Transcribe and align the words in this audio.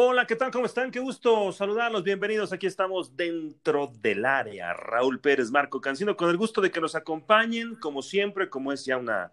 Hola, 0.00 0.28
¿qué 0.28 0.36
tal? 0.36 0.52
¿Cómo 0.52 0.66
están? 0.66 0.92
Qué 0.92 1.00
gusto 1.00 1.50
saludarlos. 1.50 2.04
Bienvenidos. 2.04 2.52
Aquí 2.52 2.68
estamos 2.68 3.16
dentro 3.16 3.90
del 4.00 4.24
área. 4.26 4.72
Raúl 4.72 5.20
Pérez, 5.20 5.50
Marco 5.50 5.80
Cancino, 5.80 6.16
con 6.16 6.30
el 6.30 6.36
gusto 6.36 6.60
de 6.60 6.70
que 6.70 6.80
nos 6.80 6.94
acompañen, 6.94 7.74
como 7.74 8.00
siempre, 8.00 8.48
como 8.48 8.72
es 8.72 8.84
ya 8.84 8.96
una, 8.96 9.32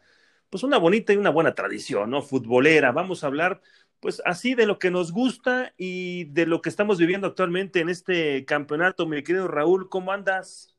pues 0.49 0.63
una 0.63 0.79
bonita 0.79 1.13
y 1.13 1.17
una 1.17 1.29
buena 1.29 1.53
tradición, 1.53 2.09
¿no? 2.09 2.23
Futbolera. 2.23 2.91
Vamos 2.91 3.23
a 3.23 3.27
hablar, 3.27 3.61
pues 3.99 4.23
así, 4.25 4.55
de 4.55 4.65
lo 4.65 4.79
que 4.79 4.89
nos 4.89 5.11
gusta 5.11 5.71
y 5.77 6.23
de 6.33 6.47
lo 6.47 6.63
que 6.63 6.69
estamos 6.69 6.97
viviendo 6.97 7.27
actualmente 7.27 7.81
en 7.81 7.89
este 7.89 8.43
campeonato. 8.45 9.05
Mi 9.05 9.21
querido 9.21 9.47
Raúl, 9.47 9.87
¿cómo 9.87 10.11
andas? 10.13 10.75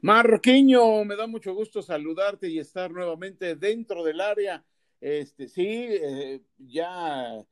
Marqueño, 0.00 1.04
me 1.04 1.14
da 1.14 1.28
mucho 1.28 1.54
gusto 1.54 1.82
saludarte 1.82 2.48
y 2.48 2.58
estar 2.58 2.90
nuevamente 2.90 3.54
dentro 3.54 4.02
del 4.02 4.20
área. 4.20 4.64
Este, 5.00 5.46
sí, 5.46 5.86
eh, 5.88 6.40
ya 6.58 7.44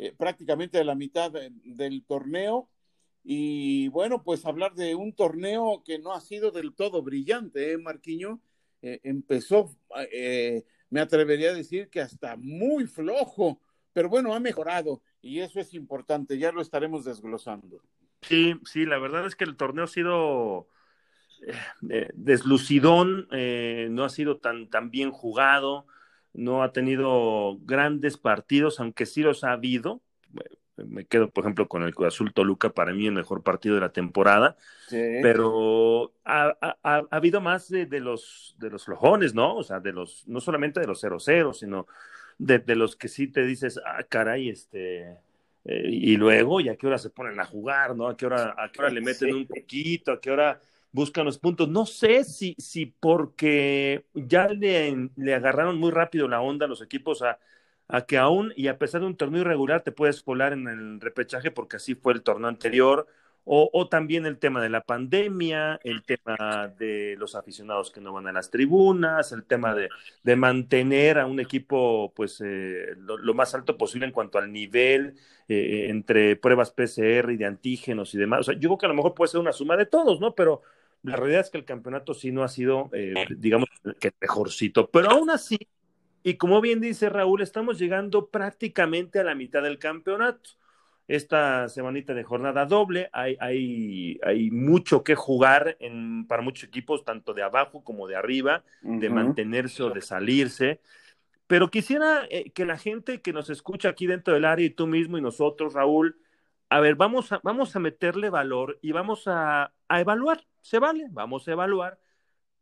eh, 0.00 0.14
prácticamente 0.16 0.78
a 0.78 0.84
la 0.84 0.94
mitad 0.94 1.32
del 1.32 2.04
torneo. 2.04 2.70
Y 3.24 3.88
bueno, 3.88 4.22
pues 4.22 4.46
hablar 4.46 4.74
de 4.74 4.94
un 4.94 5.12
torneo 5.12 5.82
que 5.84 5.98
no 5.98 6.12
ha 6.12 6.20
sido 6.20 6.52
del 6.52 6.72
todo 6.72 7.02
brillante, 7.02 7.72
¿eh, 7.72 7.78
Marquiño? 7.78 8.40
Eh, 8.80 9.00
empezó, 9.02 9.76
eh, 10.12 10.64
me 10.88 11.00
atrevería 11.00 11.50
a 11.50 11.54
decir 11.54 11.90
que 11.90 12.00
hasta 12.00 12.36
muy 12.36 12.86
flojo, 12.86 13.60
pero 13.92 14.08
bueno, 14.08 14.34
ha 14.34 14.40
mejorado 14.40 15.02
y 15.20 15.40
eso 15.40 15.58
es 15.58 15.74
importante, 15.74 16.38
ya 16.38 16.52
lo 16.52 16.62
estaremos 16.62 17.04
desglosando. 17.04 17.82
Sí, 18.22 18.54
sí, 18.64 18.86
la 18.86 18.98
verdad 18.98 19.26
es 19.26 19.34
que 19.34 19.44
el 19.44 19.56
torneo 19.56 19.84
ha 19.84 19.88
sido 19.88 20.68
deslucidón, 22.14 23.28
no 23.90 24.04
ha 24.04 24.08
sido 24.08 24.38
tan, 24.38 24.70
tan 24.70 24.90
bien 24.90 25.10
jugado 25.10 25.86
no 26.38 26.62
ha 26.62 26.72
tenido 26.72 27.58
grandes 27.62 28.16
partidos, 28.16 28.78
aunque 28.78 29.06
sí 29.06 29.22
los 29.22 29.42
ha 29.42 29.52
habido. 29.52 30.00
Me 30.76 31.04
quedo, 31.04 31.28
por 31.30 31.42
ejemplo, 31.42 31.66
con 31.66 31.82
el 31.82 31.92
Cruz 31.92 32.14
Azul 32.14 32.32
Toluca, 32.32 32.70
para 32.70 32.92
mí 32.92 33.06
el 33.06 33.12
mejor 33.12 33.42
partido 33.42 33.74
de 33.74 33.80
la 33.80 33.92
temporada, 33.92 34.56
sí. 34.86 35.18
pero 35.20 36.12
ha, 36.24 36.56
ha, 36.60 36.76
ha, 36.84 37.06
habido 37.10 37.40
más 37.40 37.68
de, 37.68 37.86
de, 37.86 37.98
los, 37.98 38.54
de 38.60 38.70
los 38.70 38.84
flojones, 38.84 39.34
¿no? 39.34 39.56
O 39.56 39.64
sea, 39.64 39.80
de 39.80 39.92
los, 39.92 40.28
no 40.28 40.40
solamente 40.40 40.78
de 40.78 40.86
los 40.86 41.02
0-0, 41.02 41.52
sino 41.52 41.88
de, 42.38 42.60
de, 42.60 42.76
los 42.76 42.94
que 42.94 43.08
sí 43.08 43.26
te 43.26 43.44
dices, 43.44 43.80
ah, 43.84 44.04
caray, 44.08 44.50
este, 44.50 45.18
eh, 45.64 45.88
y 45.90 46.16
luego, 46.16 46.60
¿y 46.60 46.68
a 46.68 46.76
qué 46.76 46.86
hora 46.86 46.98
se 46.98 47.10
ponen 47.10 47.40
a 47.40 47.44
jugar, 47.44 47.96
no? 47.96 48.06
¿A 48.06 48.16
qué 48.16 48.26
hora, 48.26 48.54
a 48.56 48.70
qué 48.70 48.80
hora 48.80 48.90
le 48.90 49.00
meten 49.00 49.30
sí. 49.30 49.34
un 49.34 49.46
poquito? 49.48 50.12
¿A 50.12 50.20
qué 50.20 50.30
hora 50.30 50.60
buscan 50.92 51.24
los 51.24 51.38
puntos. 51.38 51.68
No 51.68 51.86
sé 51.86 52.24
si, 52.24 52.54
si 52.58 52.86
porque 52.86 54.06
ya 54.14 54.48
le, 54.48 55.10
le, 55.16 55.34
agarraron 55.34 55.78
muy 55.78 55.90
rápido 55.90 56.28
la 56.28 56.40
onda 56.40 56.66
a 56.66 56.68
los 56.68 56.82
equipos 56.82 57.22
a, 57.22 57.38
a, 57.88 58.06
que 58.06 58.18
aún, 58.18 58.52
y 58.56 58.68
a 58.68 58.78
pesar 58.78 59.00
de 59.00 59.06
un 59.06 59.16
torneo 59.16 59.42
irregular, 59.42 59.82
te 59.82 59.92
puedes 59.92 60.22
colar 60.22 60.52
en 60.52 60.68
el 60.68 61.00
repechaje 61.00 61.50
porque 61.50 61.76
así 61.76 61.94
fue 61.94 62.12
el 62.14 62.22
torneo 62.22 62.48
anterior. 62.48 63.06
O, 63.50 63.70
o, 63.72 63.88
también 63.88 64.26
el 64.26 64.38
tema 64.38 64.60
de 64.60 64.68
la 64.68 64.82
pandemia, 64.82 65.80
el 65.82 66.02
tema 66.02 66.68
de 66.78 67.16
los 67.18 67.34
aficionados 67.34 67.90
que 67.90 68.00
no 68.00 68.12
van 68.12 68.26
a 68.26 68.32
las 68.32 68.50
tribunas, 68.50 69.32
el 69.32 69.44
tema 69.44 69.74
de, 69.74 69.88
de 70.22 70.36
mantener 70.36 71.18
a 71.18 71.24
un 71.24 71.40
equipo 71.40 72.12
pues 72.14 72.42
eh, 72.44 72.94
lo, 72.98 73.32
más 73.32 73.54
alto 73.54 73.78
posible 73.78 74.06
en 74.06 74.12
cuanto 74.12 74.36
al 74.36 74.52
nivel 74.52 75.16
eh, 75.48 75.86
entre 75.88 76.36
pruebas 76.36 76.70
PCR 76.70 77.30
y 77.32 77.38
de 77.38 77.46
antígenos 77.46 78.14
y 78.14 78.18
demás. 78.18 78.40
O 78.40 78.42
sea, 78.44 78.54
yo 78.54 78.68
creo 78.68 78.78
que 78.78 78.86
a 78.86 78.90
lo 78.90 78.94
mejor 78.94 79.14
puede 79.14 79.30
ser 79.30 79.40
una 79.40 79.52
suma 79.52 79.78
de 79.78 79.86
todos, 79.86 80.20
¿no? 80.20 80.34
Pero 80.34 80.60
la 81.02 81.16
realidad 81.16 81.40
es 81.40 81.50
que 81.50 81.56
el 81.56 81.64
campeonato 81.64 82.12
sí 82.12 82.30
no 82.30 82.42
ha 82.42 82.48
sido, 82.48 82.90
eh, 82.92 83.14
digamos, 83.30 83.70
que 83.98 84.12
mejorcito, 84.20 84.90
pero 84.90 85.10
aún 85.10 85.30
así, 85.30 85.58
y 86.22 86.34
como 86.34 86.60
bien 86.60 86.80
dice 86.80 87.08
Raúl, 87.08 87.40
estamos 87.40 87.78
llegando 87.78 88.26
prácticamente 88.26 89.20
a 89.20 89.24
la 89.24 89.34
mitad 89.34 89.62
del 89.62 89.78
campeonato. 89.78 90.50
Esta 91.08 91.68
semanita 91.70 92.12
de 92.12 92.22
jornada 92.22 92.66
doble, 92.66 93.08
hay, 93.12 93.36
hay, 93.40 94.20
hay 94.22 94.50
mucho 94.50 95.02
que 95.02 95.14
jugar 95.14 95.76
en, 95.80 96.26
para 96.26 96.42
muchos 96.42 96.64
equipos, 96.64 97.02
tanto 97.02 97.32
de 97.32 97.42
abajo 97.42 97.82
como 97.82 98.06
de 98.06 98.14
arriba, 98.14 98.62
uh 98.82 98.90
-huh. 98.90 98.98
de 99.00 99.08
mantenerse 99.08 99.82
o 99.82 99.90
de 99.90 100.02
salirse. 100.02 100.80
Pero 101.46 101.70
quisiera 101.70 102.26
eh, 102.30 102.50
que 102.50 102.66
la 102.66 102.76
gente 102.76 103.22
que 103.22 103.32
nos 103.32 103.48
escucha 103.48 103.88
aquí 103.88 104.06
dentro 104.06 104.34
del 104.34 104.44
área 104.44 104.66
y 104.66 104.70
tú 104.70 104.86
mismo 104.86 105.16
y 105.16 105.22
nosotros, 105.22 105.72
Raúl, 105.72 106.18
a 106.68 106.80
ver, 106.80 106.94
vamos 106.94 107.32
a, 107.32 107.40
vamos 107.42 107.74
a 107.74 107.78
meterle 107.78 108.28
valor 108.28 108.78
y 108.82 108.92
vamos 108.92 109.26
a, 109.26 109.72
a 109.88 110.00
evaluar, 110.00 110.44
se 110.60 110.78
vale, 110.78 111.06
vamos 111.10 111.48
a 111.48 111.52
evaluar 111.52 111.98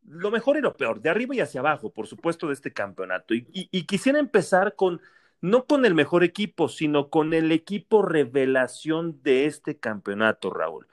lo 0.08 0.30
mejor 0.30 0.56
y 0.56 0.60
lo 0.60 0.76
peor, 0.76 1.00
de 1.00 1.10
arriba 1.10 1.34
y 1.34 1.40
hacia 1.40 1.60
abajo, 1.60 1.92
por 1.92 2.06
supuesto, 2.06 2.46
de 2.46 2.52
este 2.54 2.72
campeonato. 2.72 3.34
Y, 3.34 3.48
y, 3.52 3.68
y, 3.72 3.86
quisiera 3.86 4.20
empezar 4.20 4.76
con, 4.76 5.00
no 5.40 5.66
con 5.66 5.84
el 5.84 5.94
mejor 5.94 6.24
equipo, 6.24 6.68
sino 6.68 7.10
con 7.10 7.34
el 7.34 7.52
equipo 7.52 8.02
revelación 8.02 9.22
de 9.22 9.46
este 9.46 9.78
campeonato, 9.78 10.50
Raúl. 10.50 10.86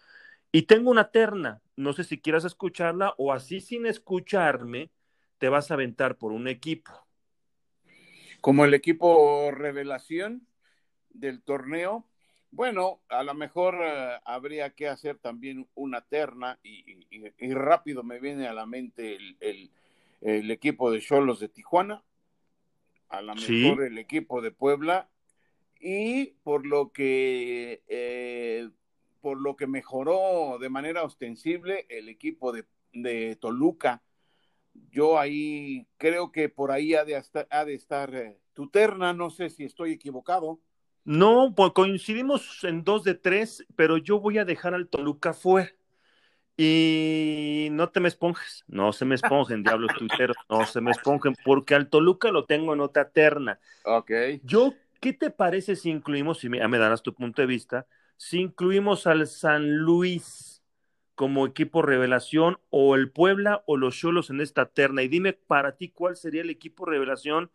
Y 0.52 0.64
tengo 0.64 0.92
una 0.92 1.12
terna, 1.12 1.62
no 1.76 1.94
sé 1.94 2.04
si 2.04 2.20
quieras 2.22 2.46
escucharla 2.46 3.16
o 3.18 3.34
así 3.34 3.60
sin 3.60 3.86
escucharme, 3.86 4.92
te 5.40 5.50
vas 5.50 5.72
a 5.72 5.74
aventar 5.74 6.18
por 6.18 6.32
un 6.32 6.48
equipo. 6.48 6.92
Como 8.42 8.66
el 8.66 8.74
equipo 8.74 9.52
revelación 9.52 10.48
del 11.10 11.42
torneo, 11.42 12.06
bueno, 12.52 13.02
a 13.10 13.24
lo 13.24 13.34
mejor 13.34 13.76
uh, 13.76 14.22
habría 14.26 14.70
que 14.72 14.88
hacer 14.88 15.18
también 15.18 15.68
una 15.74 16.02
terna 16.02 16.60
y, 16.62 16.84
rápido 17.54 18.04
me 18.04 18.20
viene 18.20 18.48
a 18.48 18.54
la 18.54 18.68
mente 18.68 19.16
el, 19.16 19.72
el 20.22 20.52
equipo 20.52 20.92
de 20.92 21.02
Cholos 21.02 21.40
de 21.40 21.50
Tijuana, 21.50 22.04
a 23.14 23.22
lo 23.22 23.36
mejor 23.36 23.46
sí. 23.46 23.68
el 23.86 23.98
equipo 24.00 24.42
de 24.42 24.52
Puebla 24.52 25.08
y 25.80 26.34
por 26.44 26.66
lo 26.66 26.92
que 26.92 27.84
eh, 27.88 28.70
por 29.22 29.40
lo 29.40 29.56
que 29.56 29.68
mejoró 29.68 30.58
de 30.60 30.70
manera 30.70 31.04
ostensible 31.04 31.86
el 31.90 32.10
equipo 32.10 32.52
de, 32.52 32.66
de 32.92 33.36
Toluca. 33.36 34.02
Yo 34.90 35.20
ahí 35.20 35.86
creo 35.98 36.32
que 36.32 36.50
por 36.50 36.72
ahí 36.72 36.96
ha 36.96 37.06
de, 37.06 37.16
hasta, 37.16 37.48
ha 37.52 37.64
de 37.66 37.76
estar 37.76 38.14
eh, 38.16 38.40
tu 38.54 38.70
terna, 38.70 39.14
no 39.14 39.30
sé 39.30 39.52
si 39.52 39.64
estoy 39.64 39.92
equivocado. 39.92 40.60
No, 41.06 41.54
pues 41.56 41.72
coincidimos 41.74 42.64
en 42.64 42.84
dos 42.84 43.04
de 43.04 43.14
tres, 43.14 43.64
pero 43.76 43.98
yo 43.98 44.20
voy 44.20 44.40
a 44.40 44.46
dejar 44.46 44.74
al 44.74 44.88
Toluca 44.88 45.34
fuera. 45.34 45.72
Y 46.56 47.70
no 47.72 47.90
te 47.90 48.00
me 48.00 48.08
esponjes, 48.08 48.64
no 48.68 48.94
se 48.94 49.06
me 49.06 49.16
esponjen, 49.16 49.64
diablos 49.64 49.92
tuiteros, 49.98 50.38
no 50.50 50.66
se 50.66 50.82
me 50.82 50.92
esponjen, 50.92 51.36
porque 51.44 51.74
al 51.76 51.90
Toluca 51.90 52.32
lo 52.32 52.46
tengo 52.46 52.74
en 52.74 52.82
otra 52.82 53.10
terna. 53.10 53.60
Ok. 53.86 54.12
Yo, 54.44 54.74
¿qué 55.00 55.14
te 55.14 55.32
parece 55.32 55.76
si 55.76 55.90
incluimos, 55.90 56.40
si 56.40 56.50
me, 56.50 56.66
me 56.68 56.78
darás 56.78 57.02
tu 57.02 57.14
punto 57.14 57.42
de 57.42 57.48
vista, 57.48 57.88
si 58.18 58.40
incluimos 58.40 59.08
al 59.08 59.26
San 59.28 59.78
Luis 59.78 60.64
como 61.16 61.46
equipo 61.46 61.82
revelación 61.82 62.60
o 62.70 62.96
el 62.96 63.12
Puebla 63.12 63.64
o 63.68 63.78
los 63.78 63.98
Cholos 63.98 64.30
en 64.30 64.42
esta 64.42 64.68
terna? 64.68 65.02
Y 65.04 65.08
dime 65.08 65.34
para 65.34 65.76
ti 65.78 65.90
cuál 65.90 66.16
sería 66.18 66.42
el 66.42 66.50
equipo 66.52 66.86
revelación 66.86 67.52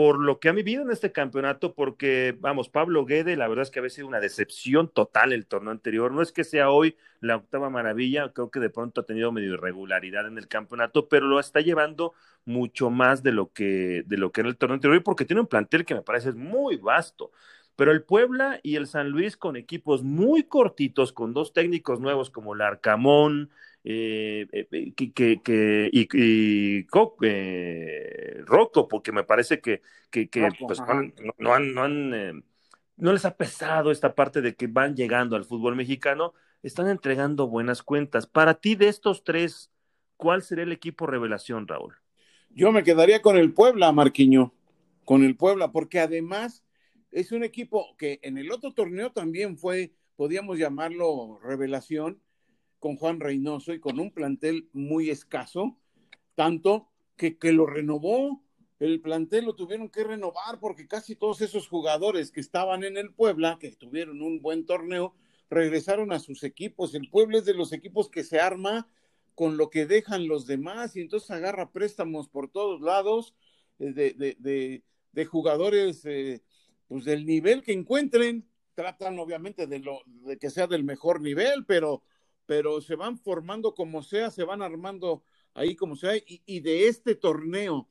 por 0.00 0.18
lo 0.18 0.40
que 0.40 0.48
ha 0.48 0.52
vivido 0.52 0.80
en 0.80 0.90
este 0.90 1.12
campeonato, 1.12 1.74
porque, 1.74 2.34
vamos, 2.40 2.70
Pablo 2.70 3.04
Guede, 3.04 3.36
la 3.36 3.48
verdad 3.48 3.64
es 3.64 3.70
que 3.70 3.80
ha 3.80 3.88
sido 3.90 4.08
una 4.08 4.18
decepción 4.18 4.88
total 4.88 5.34
el 5.34 5.46
torneo 5.46 5.72
anterior. 5.72 6.10
No 6.10 6.22
es 6.22 6.32
que 6.32 6.42
sea 6.42 6.70
hoy 6.70 6.96
la 7.20 7.36
octava 7.36 7.68
maravilla, 7.68 8.32
creo 8.32 8.50
que 8.50 8.60
de 8.60 8.70
pronto 8.70 9.02
ha 9.02 9.04
tenido 9.04 9.30
medio 9.30 9.52
irregularidad 9.52 10.26
en 10.26 10.38
el 10.38 10.48
campeonato, 10.48 11.06
pero 11.06 11.26
lo 11.26 11.38
está 11.38 11.60
llevando 11.60 12.14
mucho 12.46 12.88
más 12.88 13.22
de 13.22 13.32
lo 13.32 13.52
que, 13.52 14.02
de 14.06 14.16
lo 14.16 14.32
que 14.32 14.40
era 14.40 14.48
el 14.48 14.56
torneo 14.56 14.76
anterior, 14.76 15.02
porque 15.02 15.26
tiene 15.26 15.42
un 15.42 15.48
plantel 15.48 15.84
que 15.84 15.94
me 15.94 16.00
parece 16.00 16.32
muy 16.32 16.78
vasto. 16.78 17.30
Pero 17.76 17.92
el 17.92 18.02
Puebla 18.02 18.58
y 18.62 18.76
el 18.76 18.86
San 18.86 19.10
Luis 19.10 19.36
con 19.36 19.54
equipos 19.56 20.02
muy 20.02 20.44
cortitos, 20.44 21.12
con 21.12 21.34
dos 21.34 21.52
técnicos 21.52 22.00
nuevos 22.00 22.30
como 22.30 22.54
el 22.54 22.62
Arcamón, 22.62 23.50
eh, 23.84 24.46
eh, 24.52 24.92
que, 24.94 25.12
que, 25.12 25.40
que, 25.42 25.90
y, 25.92 26.08
y 26.12 26.86
eh, 27.22 28.42
Rocco, 28.44 28.88
porque 28.88 29.12
me 29.12 29.24
parece 29.24 29.60
que, 29.60 29.82
que, 30.10 30.28
que 30.28 30.48
Rocco, 30.48 30.66
pues, 30.66 30.80
no, 30.80 31.34
no, 31.38 31.54
han, 31.54 31.74
no, 31.74 31.82
han, 31.82 32.14
eh, 32.14 32.32
no 32.96 33.12
les 33.12 33.24
ha 33.24 33.36
pesado 33.36 33.90
esta 33.90 34.14
parte 34.14 34.40
de 34.42 34.54
que 34.54 34.66
van 34.66 34.94
llegando 34.94 35.36
al 35.36 35.44
fútbol 35.44 35.76
mexicano, 35.76 36.34
están 36.62 36.88
entregando 36.88 37.48
buenas 37.48 37.82
cuentas. 37.82 38.26
Para 38.26 38.54
ti, 38.54 38.74
de 38.74 38.88
estos 38.88 39.24
tres, 39.24 39.70
¿cuál 40.16 40.42
sería 40.42 40.64
el 40.64 40.72
equipo 40.72 41.06
revelación, 41.06 41.66
Raúl? 41.66 41.94
Yo 42.50 42.72
me 42.72 42.82
quedaría 42.82 43.22
con 43.22 43.36
el 43.36 43.54
Puebla, 43.54 43.92
Marquiño, 43.92 44.52
con 45.04 45.24
el 45.24 45.36
Puebla, 45.36 45.72
porque 45.72 46.00
además 46.00 46.64
es 47.10 47.32
un 47.32 47.44
equipo 47.44 47.96
que 47.96 48.20
en 48.22 48.38
el 48.38 48.52
otro 48.52 48.72
torneo 48.74 49.10
también 49.12 49.56
fue, 49.56 49.92
podríamos 50.16 50.58
llamarlo 50.58 51.38
revelación, 51.42 52.20
con 52.80 52.96
Juan 52.96 53.20
Reynoso 53.20 53.72
y 53.72 53.78
con 53.78 54.00
un 54.00 54.10
plantel 54.10 54.68
muy 54.72 55.10
escaso, 55.10 55.78
tanto 56.34 56.88
que, 57.16 57.38
que 57.38 57.52
lo 57.52 57.66
renovó. 57.66 58.42
El 58.80 59.00
plantel 59.00 59.44
lo 59.44 59.54
tuvieron 59.54 59.90
que 59.90 60.02
renovar 60.02 60.58
porque 60.58 60.88
casi 60.88 61.14
todos 61.14 61.42
esos 61.42 61.68
jugadores 61.68 62.32
que 62.32 62.40
estaban 62.40 62.82
en 62.82 62.96
el 62.96 63.12
Puebla, 63.12 63.58
que 63.60 63.70
tuvieron 63.76 64.22
un 64.22 64.40
buen 64.40 64.66
torneo, 64.66 65.14
regresaron 65.50 66.12
a 66.12 66.18
sus 66.18 66.42
equipos. 66.42 66.94
El 66.94 67.08
Puebla 67.10 67.38
es 67.38 67.44
de 67.44 67.54
los 67.54 67.72
equipos 67.72 68.08
que 68.08 68.24
se 68.24 68.40
arma 68.40 68.88
con 69.34 69.56
lo 69.56 69.70
que 69.70 69.86
dejan 69.86 70.26
los 70.26 70.46
demás 70.46 70.96
y 70.96 71.00
entonces 71.00 71.30
agarra 71.30 71.70
préstamos 71.70 72.28
por 72.28 72.50
todos 72.50 72.80
lados 72.80 73.34
de, 73.78 73.92
de, 73.92 74.36
de, 74.38 74.82
de 75.12 75.24
jugadores 75.24 76.04
eh, 76.04 76.42
pues 76.88 77.04
del 77.04 77.24
nivel 77.24 77.62
que 77.62 77.72
encuentren 77.72 78.50
tratan 78.74 79.18
obviamente 79.18 79.66
de, 79.66 79.78
lo, 79.78 80.00
de 80.06 80.38
que 80.38 80.50
sea 80.50 80.66
del 80.66 80.84
mejor 80.84 81.20
nivel, 81.20 81.66
pero, 81.66 82.02
pero 82.50 82.80
se 82.80 82.96
van 82.96 83.16
formando 83.16 83.76
como 83.76 84.02
sea, 84.02 84.28
se 84.28 84.42
van 84.42 84.60
armando 84.60 85.22
ahí 85.54 85.76
como 85.76 85.94
sea, 85.94 86.16
y, 86.16 86.42
y 86.46 86.58
de 86.58 86.88
este 86.88 87.14
torneo 87.14 87.88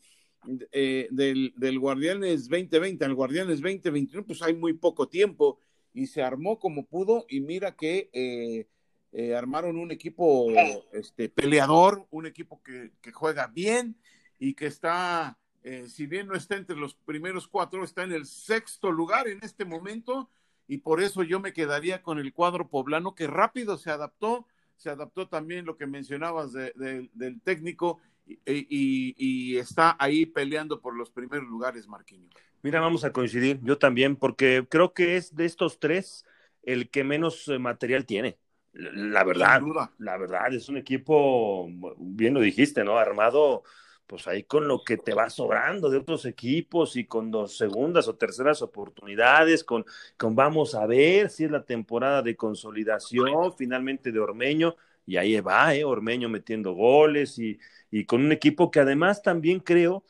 eh, 0.74 1.08
del, 1.12 1.54
del, 1.56 1.80
Guardianes 1.80 2.50
2020 2.50 3.06
al 3.06 3.16
Guardianes 3.16 3.62
2021, 3.62 4.28
pues 4.28 4.42
hay 4.42 4.54
muy 4.54 4.74
poco 4.74 5.08
tiempo 5.08 5.60
y 5.94 6.08
se 6.08 6.22
armó 6.22 6.60
como 6.60 6.86
pudo 6.86 7.26
y 7.30 7.40
mira 7.40 7.78
que 7.78 8.10
eh, 8.12 8.68
eh, 9.14 9.34
armaron 9.34 9.78
un 9.78 9.92
equipo 9.92 10.48
este, 10.92 11.30
peleador, 11.30 12.06
un 12.12 12.26
equipo 12.26 12.62
que, 12.62 12.92
que 13.00 13.14
juega 13.14 13.48
bien 13.48 13.96
y 14.40 14.56
que 14.56 14.66
está, 14.66 15.40
si 15.88 16.06
bien 16.06 16.28
no 16.28 16.36
está 16.36 16.58
entre 16.58 16.76
los 16.76 16.96
primeros 16.96 17.48
cuatro, 17.48 17.86
está 17.86 18.04
en 18.04 18.12
el 18.12 18.26
sexto 18.26 18.92
lugar 18.92 19.30
en 19.30 19.40
este 19.42 19.64
momento 19.64 20.30
y 20.70 20.78
por 20.78 21.02
eso 21.02 21.24
yo 21.24 21.40
me 21.40 21.52
quedaría 21.52 22.04
con 22.04 22.20
el 22.20 22.32
cuadro 22.32 22.70
poblano 22.70 23.16
que 23.16 23.26
rápido 23.26 23.76
se 23.78 23.90
adaptó, 23.90 24.46
se 24.78 24.92
adaptó 24.92 25.28
también 25.28 25.66
lo 25.66 25.76
que 25.76 25.88
mencionabas 25.88 26.54
de, 26.54 26.72
de, 26.76 27.10
del 27.14 27.42
técnico 27.42 28.00
y, 28.46 29.58
está 29.58 29.98
ahí 30.00 30.28
peleando 30.28 30.80
por 30.80 30.96
los 30.96 31.10
primeros 31.10 31.48
lugares, 31.48 31.88
Marquinhos. 31.88 32.32
Mira, 32.62 32.80
vamos 32.80 33.04
a 33.04 33.12
coincidir, 33.12 33.60
yo 33.64 33.80
también, 33.80 34.16
porque 34.16 34.68
creo 34.70 34.94
que 34.94 35.18
es 35.18 35.36
de 35.36 35.46
estos 35.46 35.80
tres 35.80 36.24
el 36.62 36.92
que 36.92 37.04
menos 37.04 37.48
eh, 37.48 37.58
material 37.58 38.06
tiene. 38.06 38.38
La 38.72 39.24
verdad, 39.24 39.64
la 39.98 40.18
verdad, 40.18 40.54
es 40.54 40.70
un 40.70 40.78
equipo, 40.78 41.68
bien 41.98 42.36
lo 42.36 42.42
dijiste, 42.42 42.84
¿no? 42.84 43.00
Armado, 43.00 43.64
pues 44.10 44.28
ahí 44.28 44.44
con 44.44 44.68
lo 44.68 44.84
que 44.84 44.98
te 44.98 45.14
va 45.14 45.30
sobrando 45.30 45.90
de 45.90 46.00
otros 46.00 46.26
equipos 46.26 46.96
y 46.96 47.06
con 47.06 47.30
dos 47.30 47.56
segundas 47.58 48.08
o 48.08 48.16
terceras 48.16 48.64
oportunidades, 48.64 49.64
con, 49.64 49.86
con 50.18 50.36
vamos 50.36 50.74
a 50.74 50.88
ver 50.88 51.30
si 51.30 51.46
es 51.46 51.52
la 51.52 51.64
temporada 51.64 52.24
de 52.24 52.36
consolidación 52.36 53.54
finalmente 53.56 54.12
de 54.12 54.20
Ormeño, 54.20 54.76
y 55.06 55.18
ahí 55.18 55.40
va, 55.42 55.76
¿eh? 55.76 55.84
Ormeño 55.84 56.30
metiendo 56.30 56.74
goles 56.74 57.38
y, 57.40 57.60
y 57.92 58.06
con 58.06 58.24
un 58.26 58.32
equipo 58.32 58.72
que 58.72 58.80
además 58.80 59.22
también 59.22 59.60
creo 59.60 60.04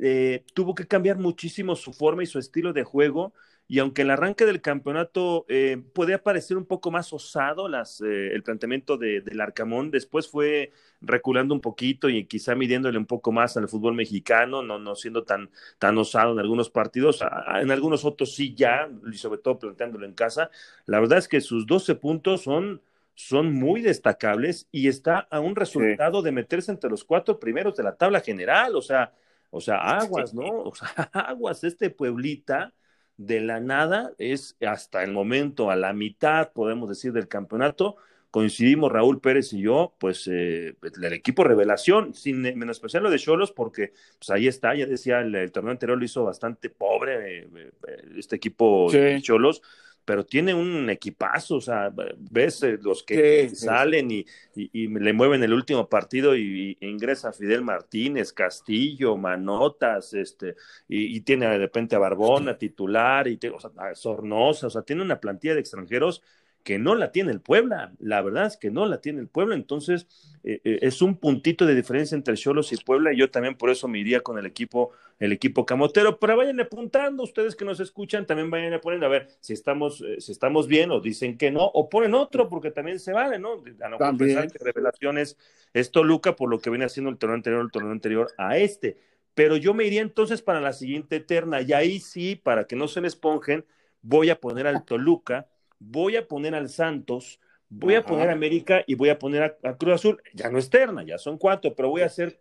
eh, 0.00 0.44
tuvo 0.54 0.74
que 0.74 0.86
cambiar 0.86 1.18
muchísimo 1.18 1.74
su 1.74 1.92
forma 1.92 2.22
y 2.22 2.26
su 2.26 2.38
estilo 2.38 2.72
de 2.72 2.84
juego. 2.84 3.32
Y 3.70 3.80
aunque 3.80 4.00
el 4.00 4.10
arranque 4.10 4.46
del 4.46 4.62
campeonato 4.62 5.44
eh, 5.48 5.76
podía 5.92 6.22
parecer 6.22 6.56
un 6.56 6.64
poco 6.64 6.90
más 6.90 7.12
osado 7.12 7.68
las, 7.68 8.00
eh, 8.00 8.32
el 8.32 8.42
planteamiento 8.42 8.96
de, 8.96 9.20
del 9.20 9.40
Arcamón, 9.42 9.90
después 9.90 10.26
fue 10.26 10.72
reculando 11.02 11.52
un 11.54 11.60
poquito 11.60 12.08
y 12.08 12.24
quizá 12.24 12.54
midiéndole 12.54 12.96
un 12.96 13.04
poco 13.04 13.30
más 13.30 13.58
al 13.58 13.68
fútbol 13.68 13.94
mexicano, 13.94 14.62
no, 14.62 14.78
no 14.78 14.94
siendo 14.94 15.24
tan, 15.24 15.50
tan 15.78 15.98
osado 15.98 16.32
en 16.32 16.38
algunos 16.38 16.70
partidos, 16.70 17.22
en 17.60 17.70
algunos 17.70 18.06
otros 18.06 18.34
sí 18.34 18.54
ya, 18.54 18.88
y 19.12 19.18
sobre 19.18 19.38
todo 19.38 19.58
planteándolo 19.58 20.06
en 20.06 20.14
casa. 20.14 20.50
La 20.86 20.98
verdad 20.98 21.18
es 21.18 21.28
que 21.28 21.42
sus 21.42 21.66
12 21.66 21.94
puntos 21.96 22.42
son 22.42 22.80
son 23.14 23.52
muy 23.52 23.82
destacables 23.82 24.68
y 24.70 24.86
está 24.86 25.18
a 25.18 25.40
un 25.40 25.56
resultado 25.56 26.22
de 26.22 26.30
meterse 26.30 26.70
entre 26.70 26.88
los 26.88 27.02
cuatro 27.02 27.40
primeros 27.40 27.74
de 27.74 27.82
la 27.82 27.96
tabla 27.96 28.20
general, 28.20 28.76
o 28.76 28.80
sea, 28.80 29.12
o 29.50 29.60
sea, 29.60 29.78
aguas, 29.98 30.32
¿no? 30.32 30.46
O 30.46 30.72
sea, 30.72 30.86
aguas, 31.12 31.64
este 31.64 31.90
pueblita 31.90 32.72
de 33.18 33.40
la 33.40 33.60
nada 33.60 34.12
es 34.16 34.56
hasta 34.66 35.02
el 35.02 35.12
momento 35.12 35.70
a 35.70 35.76
la 35.76 35.92
mitad, 35.92 36.52
podemos 36.52 36.88
decir, 36.88 37.12
del 37.12 37.28
campeonato. 37.28 37.96
Coincidimos 38.30 38.92
Raúl 38.92 39.20
Pérez 39.20 39.52
y 39.52 39.62
yo, 39.62 39.94
pues 39.98 40.28
eh, 40.28 40.76
el 40.82 41.12
equipo 41.12 41.44
revelación, 41.44 42.14
sin 42.14 42.40
menospreciar 42.40 43.02
lo 43.02 43.10
de 43.10 43.18
Cholos, 43.18 43.52
porque 43.52 43.92
pues 44.18 44.30
ahí 44.30 44.46
está, 44.46 44.74
ya 44.74 44.86
decía, 44.86 45.20
el, 45.20 45.50
torneo 45.50 45.72
anterior 45.72 45.98
lo 45.98 46.04
hizo 46.04 46.24
bastante 46.24 46.70
pobre 46.70 47.40
eh, 47.40 47.48
eh, 47.88 48.08
este 48.16 48.36
equipo 48.36 48.90
de 48.92 49.20
Cholos 49.20 49.62
pero 50.08 50.24
tiene 50.24 50.54
un 50.54 50.88
equipazo, 50.88 51.56
o 51.56 51.60
sea, 51.60 51.92
ves 52.16 52.62
eh, 52.62 52.78
los 52.80 53.02
que 53.02 53.50
salen 53.50 54.10
Y, 54.10 54.24
y, 54.54 54.88
le 54.88 55.12
mueven 55.12 55.42
el 55.42 55.52
último 55.52 55.86
partido 55.86 56.34
y, 56.34 56.78
ingresa 56.80 57.30
Fidel 57.30 57.60
Martínez, 57.60 58.32
Castillo, 58.32 59.18
Manotas, 59.18 60.14
este, 60.14 60.56
y, 60.88 61.20
tiene 61.20 61.46
de 61.46 61.58
repente 61.58 61.94
a 61.94 61.98
Barbona 61.98 62.56
titular, 62.56 63.28
y 63.28 63.38
o 63.54 63.60
sea, 63.60 63.70
a 63.76 63.94
Sornosa, 63.94 64.68
o 64.68 64.70
sea, 64.70 64.80
tiene 64.80 65.02
una 65.02 65.20
plantilla 65.20 65.52
de 65.52 65.60
extranjeros 65.60 66.22
que 66.68 66.78
no 66.78 66.94
la 66.94 67.12
tiene 67.12 67.32
el 67.32 67.40
Puebla, 67.40 67.94
la 67.98 68.20
verdad 68.20 68.44
es 68.44 68.58
que 68.58 68.70
no 68.70 68.84
la 68.84 69.00
tiene 69.00 69.20
el 69.20 69.28
Puebla, 69.28 69.54
entonces 69.54 70.06
eh, 70.44 70.60
eh, 70.64 70.80
es 70.82 71.00
un 71.00 71.16
puntito 71.16 71.64
de 71.64 71.74
diferencia 71.74 72.14
entre 72.14 72.36
Cholos 72.36 72.74
y 72.74 72.76
Puebla, 72.76 73.10
y 73.10 73.16
yo 73.16 73.30
también 73.30 73.56
por 73.56 73.70
eso 73.70 73.88
me 73.88 73.98
iría 73.98 74.20
con 74.20 74.38
el 74.38 74.44
equipo, 74.44 74.90
el 75.18 75.32
equipo 75.32 75.64
camotero, 75.64 76.18
pero 76.18 76.36
vayan 76.36 76.60
apuntando, 76.60 77.22
ustedes 77.22 77.56
que 77.56 77.64
nos 77.64 77.80
escuchan, 77.80 78.26
también 78.26 78.50
vayan 78.50 78.74
a 78.74 78.82
poner, 78.82 79.02
a 79.02 79.08
ver 79.08 79.28
si 79.40 79.54
estamos, 79.54 80.02
eh, 80.02 80.20
si 80.20 80.30
estamos 80.30 80.68
bien, 80.68 80.90
o 80.90 81.00
dicen 81.00 81.38
que 81.38 81.50
no, 81.50 81.64
o 81.64 81.88
ponen 81.88 82.12
otro, 82.12 82.50
porque 82.50 82.70
también 82.70 83.00
se 83.00 83.14
vale, 83.14 83.38
¿no? 83.38 83.64
A 83.80 83.88
no 83.88 84.18
pensar 84.18 84.52
que 84.52 84.62
revelaciones 84.62 85.38
es 85.72 85.90
Toluca, 85.90 86.36
por 86.36 86.50
lo 86.50 86.58
que 86.58 86.68
viene 86.68 86.84
haciendo 86.84 87.08
el 87.08 87.16
torneo 87.16 87.36
anterior, 87.36 87.62
el 87.62 87.70
torneo 87.70 87.92
anterior 87.92 88.30
a 88.36 88.58
este. 88.58 88.98
Pero 89.32 89.56
yo 89.56 89.72
me 89.72 89.86
iría 89.86 90.02
entonces 90.02 90.42
para 90.42 90.60
la 90.60 90.74
siguiente 90.74 91.16
eterna, 91.16 91.62
y 91.62 91.72
ahí 91.72 91.98
sí, 91.98 92.36
para 92.36 92.66
que 92.66 92.76
no 92.76 92.88
se 92.88 93.00
les 93.00 93.14
esponjen, 93.14 93.64
voy 94.02 94.28
a 94.28 94.38
poner 94.38 94.66
al 94.66 94.84
Toluca 94.84 95.48
voy 95.78 96.16
a 96.16 96.26
poner 96.26 96.54
al 96.54 96.68
Santos, 96.68 97.40
voy 97.68 97.94
a 97.94 98.04
poner 98.04 98.30
a 98.30 98.32
América 98.32 98.82
y 98.86 98.94
voy 98.94 99.08
a 99.10 99.18
poner 99.18 99.58
a, 99.62 99.76
Cruz 99.76 99.94
Azul. 99.94 100.22
Ya 100.34 100.50
no 100.50 100.58
es 100.58 100.70
terna, 100.70 101.02
ya 101.04 101.18
son 101.18 101.38
cuatro, 101.38 101.74
pero 101.74 101.90
voy 101.90 102.02
a 102.02 102.08
ser 102.08 102.40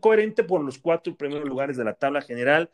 coherente 0.00 0.44
por 0.44 0.62
los 0.62 0.78
cuatro 0.78 1.16
primeros 1.16 1.48
lugares 1.48 1.76
de 1.76 1.84
la 1.84 1.94
tabla 1.94 2.20
general. 2.20 2.70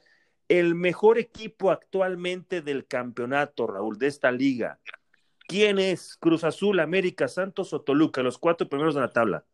El 0.49 0.75
mejor 0.75 1.19
equipo 1.19 1.71
actualmente 1.71 2.61
del 2.61 2.87
campeonato, 2.87 3.67
Raúl, 3.67 3.99
de 3.99 4.09
esta 4.09 4.31
liga. 4.31 4.79
¿Quién 5.47 5.79
es? 5.79 6.17
Cruz 6.17 6.45
Azul, 6.45 6.81
América, 6.81 7.29
Santos 7.29 7.73
o 7.73 7.81
Toluca, 7.81 8.23
los 8.23 8.39
cuatro 8.39 8.69
primeros 8.69 8.95
de 8.95 9.01
la 9.01 9.11
tabla. 9.11 9.45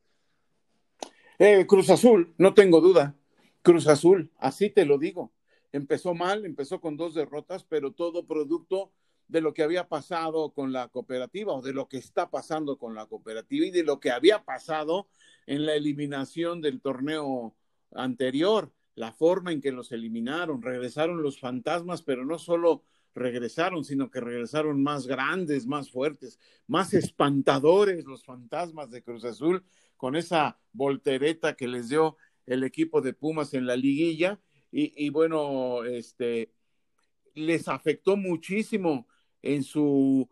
Eh, 1.39 1.67
Cruz 1.67 1.89
Azul, 1.91 2.35
no 2.37 2.55
tengo 2.55 2.81
duda. 2.81 3.15
Cruz 3.63 3.87
Azul, 3.87 4.31
así 4.39 4.71
te 4.71 4.85
lo 4.85 4.99
digo. 4.99 5.33
Empezó 5.73 6.15
mal, 6.15 6.45
empezó 6.47 6.81
con 6.81 6.97
dos 6.97 7.15
derrotas, 7.15 7.65
pero 7.65 7.93
todo 7.93 8.27
producto 8.27 8.93
de 9.29 9.41
lo 9.43 9.53
que 9.53 9.63
había 9.63 9.89
pasado 9.89 10.53
con 10.53 10.73
la 10.73 10.89
cooperativa 10.89 11.53
o 11.53 11.63
de 11.63 11.75
lo 11.75 11.87
que 11.89 11.99
está 11.99 12.31
pasando 12.31 12.79
con 12.79 12.95
la 12.95 13.07
cooperativa 13.07 13.67
y 13.67 13.71
de 13.71 13.85
lo 13.85 14.01
que 14.01 14.11
había 14.11 14.45
pasado 14.45 15.09
en 15.47 15.67
la 15.67 15.75
eliminación 15.75 16.61
del 16.61 16.81
torneo 16.81 17.55
anterior, 17.93 18.73
la 18.95 19.13
forma 19.13 19.53
en 19.53 19.61
que 19.61 19.71
los 19.71 19.93
eliminaron, 19.93 20.63
regresaron 20.63 21.23
los 21.23 21.39
fantasmas, 21.39 22.03
pero 22.03 22.25
no 22.25 22.39
solo 22.39 22.83
regresaron, 23.15 23.85
sino 23.85 24.11
que 24.11 24.21
regresaron 24.21 24.83
más 24.83 25.07
grandes, 25.07 25.67
más 25.67 25.91
fuertes, 25.91 26.39
más 26.67 26.95
espantadores 26.95 28.05
los 28.05 28.25
fantasmas 28.25 28.91
de 28.91 29.03
Cruz 29.03 29.25
Azul 29.25 29.65
con 29.97 30.17
esa 30.17 30.59
voltereta 30.73 31.55
que 31.55 31.69
les 31.69 31.89
dio 31.89 32.17
el 32.47 32.65
equipo 32.65 33.01
de 33.01 33.13
Pumas 33.13 33.53
en 33.55 33.67
la 33.67 33.77
liguilla. 33.77 34.41
Y, 34.71 34.93
y 35.05 35.11
bueno, 35.11 35.85
este 35.85 36.53
les 37.35 37.69
afectó 37.69 38.17
muchísimo 38.17 39.07
en 39.43 39.63
su, 39.63 40.29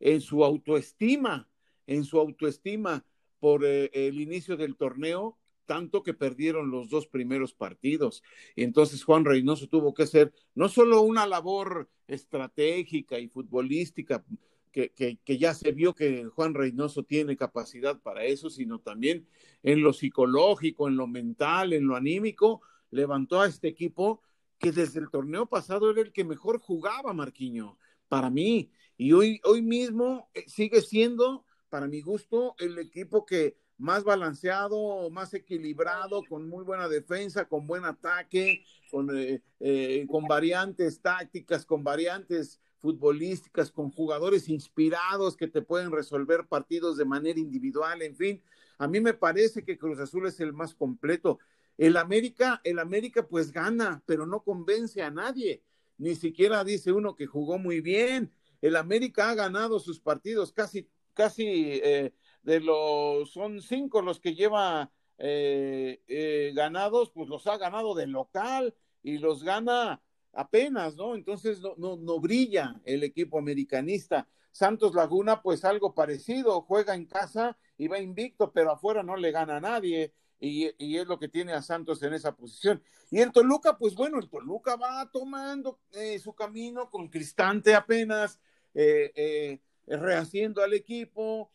en 0.00 0.20
su 0.20 0.44
autoestima, 0.44 1.48
en 1.86 2.04
su 2.04 2.18
autoestima 2.18 3.04
por 3.38 3.64
eh, 3.64 3.90
el 3.92 4.20
inicio 4.20 4.56
del 4.56 4.76
torneo, 4.76 5.38
tanto 5.66 6.02
que 6.02 6.14
perdieron 6.14 6.70
los 6.70 6.88
dos 6.88 7.06
primeros 7.06 7.52
partidos. 7.52 8.22
Y 8.54 8.62
entonces 8.62 9.04
Juan 9.04 9.24
Reynoso 9.24 9.68
tuvo 9.68 9.94
que 9.94 10.04
hacer 10.04 10.32
no 10.54 10.68
solo 10.68 11.02
una 11.02 11.26
labor 11.26 11.88
estratégica 12.06 13.18
y 13.18 13.28
futbolística, 13.28 14.24
que, 14.70 14.90
que, 14.90 15.18
que, 15.24 15.38
ya 15.38 15.54
se 15.54 15.72
vio 15.72 15.94
que 15.94 16.26
Juan 16.26 16.54
Reynoso 16.54 17.02
tiene 17.02 17.36
capacidad 17.36 17.98
para 18.00 18.24
eso, 18.24 18.50
sino 18.50 18.78
también 18.78 19.26
en 19.62 19.82
lo 19.82 19.94
psicológico, 19.94 20.86
en 20.86 20.96
lo 20.96 21.06
mental, 21.06 21.72
en 21.72 21.86
lo 21.86 21.96
anímico, 21.96 22.60
levantó 22.90 23.40
a 23.40 23.46
este 23.46 23.68
equipo 23.68 24.20
que 24.58 24.72
desde 24.72 25.00
el 25.00 25.08
torneo 25.08 25.46
pasado 25.46 25.90
era 25.90 26.02
el 26.02 26.12
que 26.12 26.24
mejor 26.24 26.60
jugaba, 26.60 27.14
Marquiño 27.14 27.78
para 28.08 28.30
mí. 28.30 28.70
Y 28.96 29.12
hoy, 29.12 29.40
hoy 29.44 29.62
mismo 29.62 30.30
eh, 30.34 30.44
sigue 30.46 30.80
siendo, 30.80 31.44
para 31.68 31.86
mi 31.86 32.00
gusto, 32.00 32.54
el 32.58 32.78
equipo 32.78 33.26
que 33.26 33.56
más 33.78 34.04
balanceado, 34.04 35.10
más 35.10 35.34
equilibrado, 35.34 36.22
con 36.28 36.48
muy 36.48 36.64
buena 36.64 36.88
defensa, 36.88 37.46
con 37.46 37.66
buen 37.66 37.84
ataque, 37.84 38.64
con, 38.90 39.16
eh, 39.16 39.42
eh, 39.60 40.06
con 40.08 40.24
variantes 40.26 41.00
tácticas, 41.02 41.66
con 41.66 41.84
variantes 41.84 42.60
futbolísticas, 42.78 43.70
con 43.70 43.90
jugadores 43.90 44.48
inspirados 44.48 45.36
que 45.36 45.48
te 45.48 45.62
pueden 45.62 45.90
resolver 45.90 46.46
partidos 46.46 46.96
de 46.96 47.04
manera 47.04 47.38
individual, 47.38 48.00
en 48.02 48.16
fin. 48.16 48.42
A 48.78 48.86
mí 48.86 49.00
me 49.00 49.14
parece 49.14 49.64
que 49.64 49.78
Cruz 49.78 49.98
Azul 49.98 50.26
es 50.26 50.40
el 50.40 50.52
más 50.52 50.74
completo. 50.74 51.38
El 51.76 51.98
América, 51.98 52.60
el 52.64 52.78
América 52.78 53.26
pues 53.26 53.52
gana, 53.52 54.02
pero 54.06 54.26
no 54.26 54.42
convence 54.42 55.02
a 55.02 55.10
nadie 55.10 55.62
ni 55.98 56.14
siquiera 56.14 56.64
dice 56.64 56.92
uno 56.92 57.14
que 57.14 57.26
jugó 57.26 57.58
muy 57.58 57.80
bien. 57.80 58.32
El 58.60 58.76
América 58.76 59.30
ha 59.30 59.34
ganado 59.34 59.78
sus 59.78 60.00
partidos, 60.00 60.52
casi, 60.52 60.88
casi 61.14 61.80
eh, 61.82 62.12
de 62.42 62.60
los, 62.60 63.30
son 63.30 63.60
cinco 63.60 64.02
los 64.02 64.20
que 64.20 64.34
lleva 64.34 64.90
eh, 65.18 66.02
eh, 66.08 66.52
ganados, 66.54 67.10
pues 67.10 67.28
los 67.28 67.46
ha 67.46 67.56
ganado 67.58 67.94
de 67.94 68.06
local 68.06 68.74
y 69.02 69.18
los 69.18 69.42
gana 69.42 70.02
apenas, 70.32 70.96
¿no? 70.96 71.14
Entonces 71.14 71.60
no, 71.60 71.74
no, 71.76 71.96
no 71.96 72.20
brilla 72.20 72.80
el 72.84 73.02
equipo 73.02 73.38
americanista. 73.38 74.28
Santos 74.52 74.94
Laguna, 74.94 75.42
pues 75.42 75.64
algo 75.64 75.94
parecido, 75.94 76.62
juega 76.62 76.94
en 76.94 77.06
casa 77.06 77.58
y 77.76 77.88
va 77.88 77.98
invicto, 77.98 78.52
pero 78.52 78.72
afuera 78.72 79.02
no 79.02 79.16
le 79.16 79.30
gana 79.30 79.58
a 79.58 79.60
nadie. 79.60 80.12
Y, 80.38 80.96
es 80.96 81.06
lo 81.06 81.18
que 81.18 81.28
tiene 81.28 81.52
a 81.52 81.62
Santos 81.62 82.02
en 82.02 82.12
esa 82.12 82.34
posición. 82.34 82.82
Y 83.10 83.20
el 83.20 83.32
Toluca, 83.32 83.78
pues 83.78 83.94
bueno, 83.94 84.18
el 84.18 84.28
Toluca 84.28 84.76
va 84.76 85.10
tomando 85.10 85.78
eh, 85.92 86.18
su 86.18 86.34
camino 86.34 86.90
con 86.90 87.08
Cristante 87.08 87.74
apenas, 87.74 88.38
eh, 88.74 89.12
eh, 89.14 89.60
rehaciendo 89.86 90.62
al 90.62 90.74
equipo, 90.74 91.50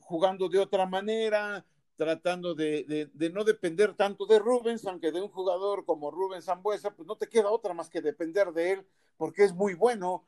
jugando 0.00 0.48
de 0.50 0.58
otra 0.58 0.84
manera, 0.84 1.64
tratando 1.96 2.54
de, 2.54 3.10
no 3.32 3.42
depender 3.42 3.94
tanto 3.94 4.26
de 4.26 4.38
Rubens, 4.38 4.86
aunque 4.86 5.10
de 5.10 5.22
un 5.22 5.28
jugador 5.28 5.86
como 5.86 6.10
Rubens 6.10 6.44
Zambuesa, 6.44 6.94
pues 6.94 7.08
no 7.08 7.16
te 7.16 7.26
queda 7.26 7.50
otra 7.50 7.72
más 7.72 7.88
que 7.88 8.02
depender 8.02 8.52
de 8.52 8.72
él, 8.72 8.86
porque 9.16 9.44
es 9.44 9.54
muy 9.54 9.72
bueno, 9.72 10.26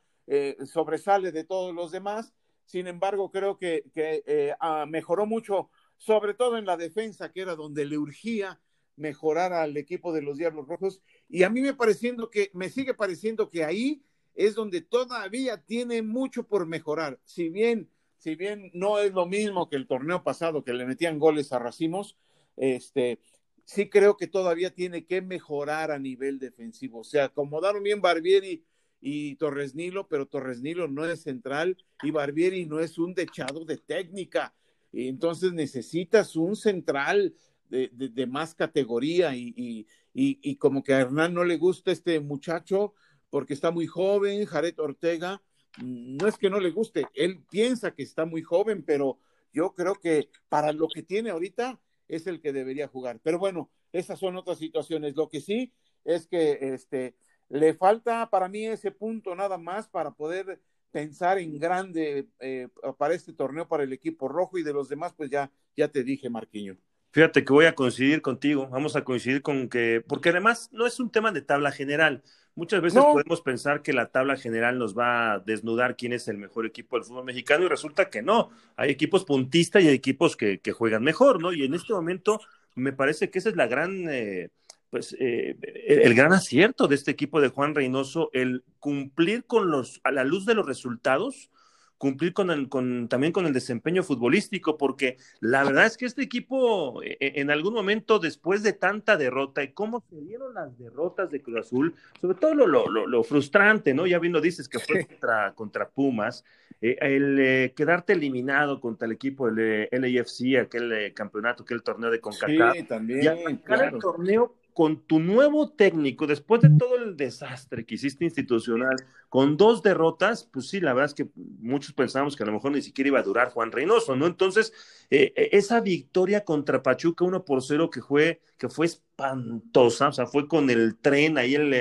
sobresale 0.65 1.31
de 1.31 1.43
todos 1.43 1.75
los 1.75 1.91
demás. 1.91 2.33
Sin 2.65 2.87
embargo, 2.87 3.29
creo 3.29 3.59
que, 3.59 4.55
ah, 4.59 4.85
mejoró 4.87 5.27
mucho, 5.27 5.69
sobre 5.99 6.33
todo 6.33 6.57
en 6.57 6.65
la 6.65 6.77
defensa, 6.77 7.31
que 7.31 7.41
era 7.41 7.55
donde 7.55 7.85
le 7.85 7.99
urgía 7.99 8.59
mejorar 8.95 9.53
al 9.53 9.77
equipo 9.77 10.11
de 10.11 10.23
los 10.23 10.39
Diablos 10.39 10.67
Rojos. 10.67 11.03
Y 11.29 11.43
a 11.43 11.51
mí 11.51 11.61
me 11.61 11.75
pareciendo 11.75 12.31
que, 12.31 12.49
me 12.55 12.69
sigue 12.69 12.95
pareciendo 12.95 13.51
que 13.51 13.63
ahí 13.63 14.01
es 14.33 14.55
donde 14.55 14.81
todavía 14.81 15.61
tiene 15.61 16.01
mucho 16.01 16.47
por 16.47 16.65
mejorar. 16.65 17.19
Si 17.23 17.49
bien 17.49 17.91
si 18.19 18.35
bien 18.35 18.69
no 18.73 18.99
es 18.99 19.13
lo 19.13 19.25
mismo 19.25 19.69
que 19.69 19.77
el 19.77 19.87
torneo 19.87 20.23
pasado 20.23 20.63
que 20.63 20.73
le 20.73 20.85
metían 20.85 21.19
goles 21.19 21.53
a 21.53 21.59
Racimos, 21.59 22.17
este, 22.57 23.19
sí 23.63 23.89
creo 23.89 24.17
que 24.17 24.27
todavía 24.27 24.75
tiene 24.75 25.05
que 25.05 25.21
mejorar 25.21 25.89
a 25.89 25.99
nivel 25.99 26.37
defensivo. 26.37 26.99
O 26.99 27.03
sea, 27.05 27.25
acomodaron 27.25 27.81
bien 27.81 28.01
Barbieri 28.01 28.65
y 28.99 29.35
Torres 29.37 29.73
Nilo, 29.73 30.09
pero 30.09 30.27
Torres 30.27 30.61
Nilo 30.61 30.89
no 30.89 31.05
es 31.05 31.21
central 31.21 31.77
y 32.03 32.11
Barbieri 32.11 32.65
no 32.65 32.81
es 32.81 32.97
un 32.97 33.13
dechado 33.13 33.63
de 33.63 33.77
técnica. 33.77 34.53
Entonces 34.91 35.53
necesitas 35.53 36.35
un 36.35 36.55
central 36.55 37.35
de, 37.69 37.89
de, 37.93 38.09
de 38.09 38.27
más 38.27 38.55
categoría 38.55 39.35
y, 39.35 39.53
y, 39.55 39.87
y, 40.13 40.39
y, 40.41 40.55
como 40.55 40.83
que 40.83 40.93
a 40.93 41.01
Hernán 41.01 41.33
no 41.33 41.43
le 41.43 41.57
gusta 41.57 41.91
este 41.91 42.19
muchacho 42.19 42.93
porque 43.29 43.53
está 43.53 43.69
muy 43.69 43.85
joven, 43.85 44.45
Jared 44.45 44.79
Ortega, 44.79 45.41
no 45.83 46.27
es 46.27 46.37
que 46.37 46.49
no 46.49 46.59
le 46.59 46.71
guste, 46.71 47.05
él 47.13 47.43
piensa 47.49 47.93
que 47.93 48.03
está 48.03 48.25
muy 48.25 48.41
joven, 48.41 48.83
pero 48.83 49.19
yo 49.53 49.73
creo 49.75 49.95
que 49.95 50.29
para 50.49 50.73
lo 50.73 50.87
que 50.87 51.03
tiene 51.03 51.29
ahorita 51.29 51.79
es 52.07 52.27
el 52.27 52.41
que 52.41 52.53
debería 52.53 52.87
jugar. 52.87 53.19
Pero 53.23 53.39
bueno, 53.39 53.69
esas 53.91 54.19
son 54.19 54.35
otras 54.35 54.57
situaciones. 54.57 55.15
Lo 55.15 55.29
que 55.29 55.41
sí 55.41 55.73
es 56.03 56.27
que 56.27 56.57
este 56.73 57.15
le 57.49 57.73
falta 57.73 58.29
para 58.29 58.47
mí 58.47 58.65
ese 58.65 58.91
punto 58.91 59.35
nada 59.35 59.57
más 59.57 59.87
para 59.87 60.11
poder 60.11 60.61
pensar 60.91 61.37
en 61.37 61.59
grande 61.59 62.27
eh, 62.39 62.67
para 62.97 63.13
este 63.13 63.33
torneo 63.33 63.67
para 63.67 63.83
el 63.83 63.93
equipo 63.93 64.27
rojo 64.27 64.57
y 64.57 64.63
de 64.63 64.73
los 64.73 64.89
demás, 64.89 65.13
pues 65.15 65.29
ya, 65.29 65.51
ya 65.75 65.87
te 65.87 66.03
dije, 66.03 66.29
Marquiño. 66.29 66.77
Fíjate 67.11 67.43
que 67.43 67.53
voy 67.53 67.65
a 67.65 67.73
coincidir 67.73 68.21
contigo, 68.21 68.67
vamos 68.69 68.95
a 68.95 69.03
coincidir 69.03 69.41
con 69.41 69.67
que, 69.67 70.03
porque 70.07 70.29
además 70.29 70.69
no 70.71 70.85
es 70.85 70.99
un 70.99 71.11
tema 71.11 71.31
de 71.31 71.41
tabla 71.41 71.71
general, 71.71 72.23
Muchas 72.59 72.81
veces 72.81 73.01
no. 73.01 73.13
podemos 73.13 73.39
pensar 73.39 73.81
que 73.81 73.93
la 73.93 74.07
tabla 74.07 74.35
general 74.35 74.77
nos 74.77 74.97
va 74.97 75.31
a 75.31 75.39
desnudar 75.39 75.95
quién 75.95 76.11
es 76.11 76.27
el 76.27 76.37
mejor 76.37 76.65
equipo 76.65 76.97
del 76.97 77.05
fútbol 77.05 77.23
mexicano 77.23 77.63
y 77.63 77.69
resulta 77.69 78.09
que 78.09 78.21
no. 78.21 78.49
Hay 78.75 78.89
equipos 78.89 79.23
puntistas 79.23 79.81
y 79.81 79.87
hay 79.87 79.93
equipos 79.93 80.35
que, 80.35 80.59
que 80.59 80.73
juegan 80.73 81.01
mejor, 81.01 81.41
¿no? 81.41 81.53
Y 81.53 81.63
en 81.63 81.73
este 81.73 81.93
momento 81.93 82.41
me 82.75 82.91
parece 82.91 83.29
que 83.29 83.39
esa 83.39 83.47
es 83.47 83.55
la 83.55 83.67
gran, 83.67 84.09
eh, 84.09 84.49
pues, 84.89 85.15
eh, 85.19 85.55
el 85.87 86.13
gran 86.15 86.33
acierto 86.33 86.87
de 86.87 86.95
este 86.95 87.11
equipo 87.11 87.41
de 87.41 87.49
Juan 87.49 87.75
Reynoso, 87.75 88.29
el 88.33 88.63
cumplir 88.79 89.45
con 89.45 89.69
los, 89.69 90.01
a 90.03 90.11
la 90.11 90.23
luz 90.23 90.45
de 90.45 90.55
los 90.55 90.65
resultados, 90.65 91.51
cumplir 91.97 92.33
con, 92.33 92.49
el, 92.49 92.69
con 92.69 93.09
también 93.09 93.33
con 93.33 93.45
el 93.45 93.53
desempeño 93.53 94.03
futbolístico, 94.03 94.77
porque 94.77 95.17
la 95.41 95.63
verdad 95.63 95.85
es 95.85 95.97
que 95.97 96.05
este 96.05 96.23
equipo 96.23 97.03
eh, 97.03 97.17
en 97.19 97.51
algún 97.51 97.73
momento 97.73 98.19
después 98.19 98.63
de 98.63 98.73
tanta 98.73 99.17
derrota 99.17 99.61
y 99.63 99.73
cómo 99.73 100.03
se 100.09 100.19
dieron 100.21 100.53
las 100.53 100.77
derrotas 100.79 101.29
de 101.29 101.41
Cruz 101.41 101.59
Azul, 101.59 101.93
sobre 102.21 102.35
todo 102.35 102.55
lo, 102.55 102.67
lo, 102.67 103.05
lo 103.05 103.23
frustrante, 103.23 103.93
¿no? 103.93 104.07
Ya 104.07 104.17
viendo 104.17 104.39
dices 104.39 104.69
que 104.69 104.79
fue 104.79 105.05
contra, 105.05 105.53
contra 105.53 105.89
Pumas, 105.89 106.45
eh, 106.81 106.97
el 107.01 107.37
eh, 107.39 107.73
quedarte 107.75 108.13
eliminado 108.13 108.79
contra 108.79 109.05
el 109.05 109.11
equipo 109.11 109.51
del 109.51 109.89
LAFC, 109.91 110.59
aquel 110.61 110.91
eh, 110.93 111.13
campeonato, 111.13 111.63
aquel 111.63 111.83
torneo 111.83 112.09
de 112.09 112.21
CONCACAF, 112.21 112.77
sí, 112.77 112.83
también, 112.83 113.37
y 113.49 113.57
claro. 113.57 113.95
el 113.95 114.01
torneo 114.01 114.55
con 114.79 115.05
tu 115.05 115.19
nuevo 115.19 115.71
técnico, 115.71 116.25
después 116.25 116.61
de 116.61 116.69
todo 116.69 116.95
el 116.95 117.17
desastre 117.17 117.85
que 117.85 117.95
hiciste 117.95 118.23
institucional, 118.23 118.95
con 119.27 119.57
dos 119.57 119.83
derrotas, 119.83 120.45
pues 120.45 120.69
sí, 120.69 120.79
la 120.79 120.93
verdad 120.93 121.07
es 121.07 121.13
que 121.15 121.29
muchos 121.35 121.91
pensábamos 121.91 122.37
que 122.37 122.43
a 122.43 122.45
lo 122.45 122.53
mejor 122.53 122.71
ni 122.71 122.81
siquiera 122.81 123.09
iba 123.09 123.19
a 123.19 123.23
durar 123.23 123.49
Juan 123.49 123.73
Reynoso, 123.73 124.15
¿no? 124.15 124.25
Entonces, 124.25 124.71
eh, 125.09 125.33
esa 125.51 125.81
victoria 125.81 126.45
contra 126.45 126.81
Pachuca 126.81 127.25
1 127.25 127.43
por 127.43 127.61
0 127.61 127.89
que 127.89 128.01
fue, 128.01 128.39
que 128.57 128.69
fue 128.69 128.85
espantosa, 128.85 130.07
o 130.07 130.13
sea, 130.13 130.27
fue 130.27 130.47
con 130.47 130.69
el 130.69 130.95
tren, 130.95 131.37
ahí 131.37 131.55
el, 131.55 131.73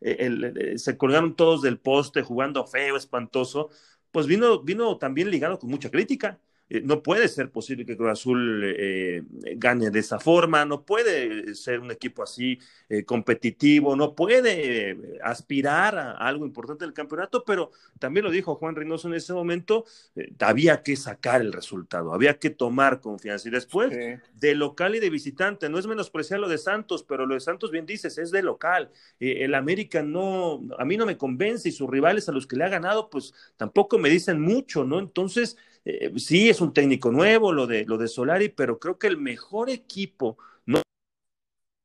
el, 0.00 0.44
el, 0.44 0.78
se 0.78 0.96
colgaron 0.96 1.34
todos 1.34 1.60
del 1.60 1.80
poste 1.80 2.22
jugando 2.22 2.64
feo, 2.68 2.96
espantoso, 2.96 3.70
pues 4.12 4.28
vino, 4.28 4.62
vino 4.62 4.96
también 4.96 5.28
ligado 5.28 5.58
con 5.58 5.70
mucha 5.70 5.90
crítica 5.90 6.38
eh, 6.70 6.80
no 6.82 7.02
puede 7.02 7.28
ser 7.28 7.50
posible 7.50 7.84
que 7.84 7.96
Cruz 7.96 8.10
Azul 8.10 8.62
eh, 8.64 9.22
gane 9.56 9.90
de 9.90 9.98
esa 9.98 10.18
forma, 10.20 10.64
no 10.64 10.82
puede 10.82 11.54
ser 11.54 11.80
un 11.80 11.90
equipo 11.90 12.22
así 12.22 12.58
eh, 12.88 13.04
competitivo, 13.04 13.96
no 13.96 14.14
puede 14.14 14.90
eh, 14.90 14.96
aspirar 15.22 15.98
a, 15.98 16.12
a, 16.12 16.28
algo 16.28 16.46
importante 16.46 16.84
del 16.84 16.94
campeonato, 16.94 17.44
pero 17.44 17.70
también 17.98 18.24
lo 18.24 18.30
dijo 18.30 18.54
Juan 18.54 18.76
Reynoso 18.76 19.08
en 19.08 19.14
ese 19.14 19.32
momento, 19.32 19.84
eh, 20.16 20.32
había 20.40 20.82
que 20.82 20.96
sacar 20.96 21.40
el 21.40 21.52
resultado, 21.52 22.14
había 22.14 22.38
que 22.38 22.50
tomar 22.50 23.00
confianza 23.00 23.48
y 23.48 23.50
después 23.50 23.92
sí. 23.92 24.20
de 24.34 24.54
local 24.54 24.94
y 24.94 25.00
de 25.00 25.10
visitante, 25.10 25.68
no 25.68 25.78
es 25.78 25.86
menospreciar 25.86 26.40
lo 26.40 26.48
de 26.48 26.58
Santos, 26.58 27.04
pero 27.06 27.26
lo 27.26 27.34
de 27.34 27.40
Santos 27.40 27.70
bien 27.70 27.86
dices, 27.86 28.18
es 28.18 28.30
de 28.30 28.42
local, 28.42 28.90
eh, 29.20 29.44
el 29.44 29.54
América 29.54 30.02
no, 30.02 30.62
a 30.78 30.84
mí 30.84 30.96
no 30.96 31.06
me 31.06 31.16
convence 31.16 31.68
y 31.68 31.72
sus 31.72 31.90
rivales 31.90 32.28
a 32.28 32.32
los 32.32 32.46
que 32.46 32.56
le 32.56 32.64
ha 32.64 32.68
ganado, 32.68 33.10
pues 33.10 33.34
tampoco 33.56 33.98
me 33.98 34.08
dicen 34.08 34.40
mucho, 34.40 34.84
¿no? 34.84 34.98
Entonces, 34.98 35.56
eh, 35.90 36.12
sí 36.18 36.50
es 36.50 36.60
un 36.60 36.74
técnico 36.74 37.10
nuevo, 37.10 37.50
lo 37.50 37.66
de, 37.66 37.86
lo 37.86 37.96
de 37.96 38.08
Solari, 38.08 38.50
pero 38.50 38.78
creo 38.78 38.98
que 38.98 39.06
el 39.06 39.16
mejor 39.16 39.70
equipo, 39.70 40.36
no 40.66 40.82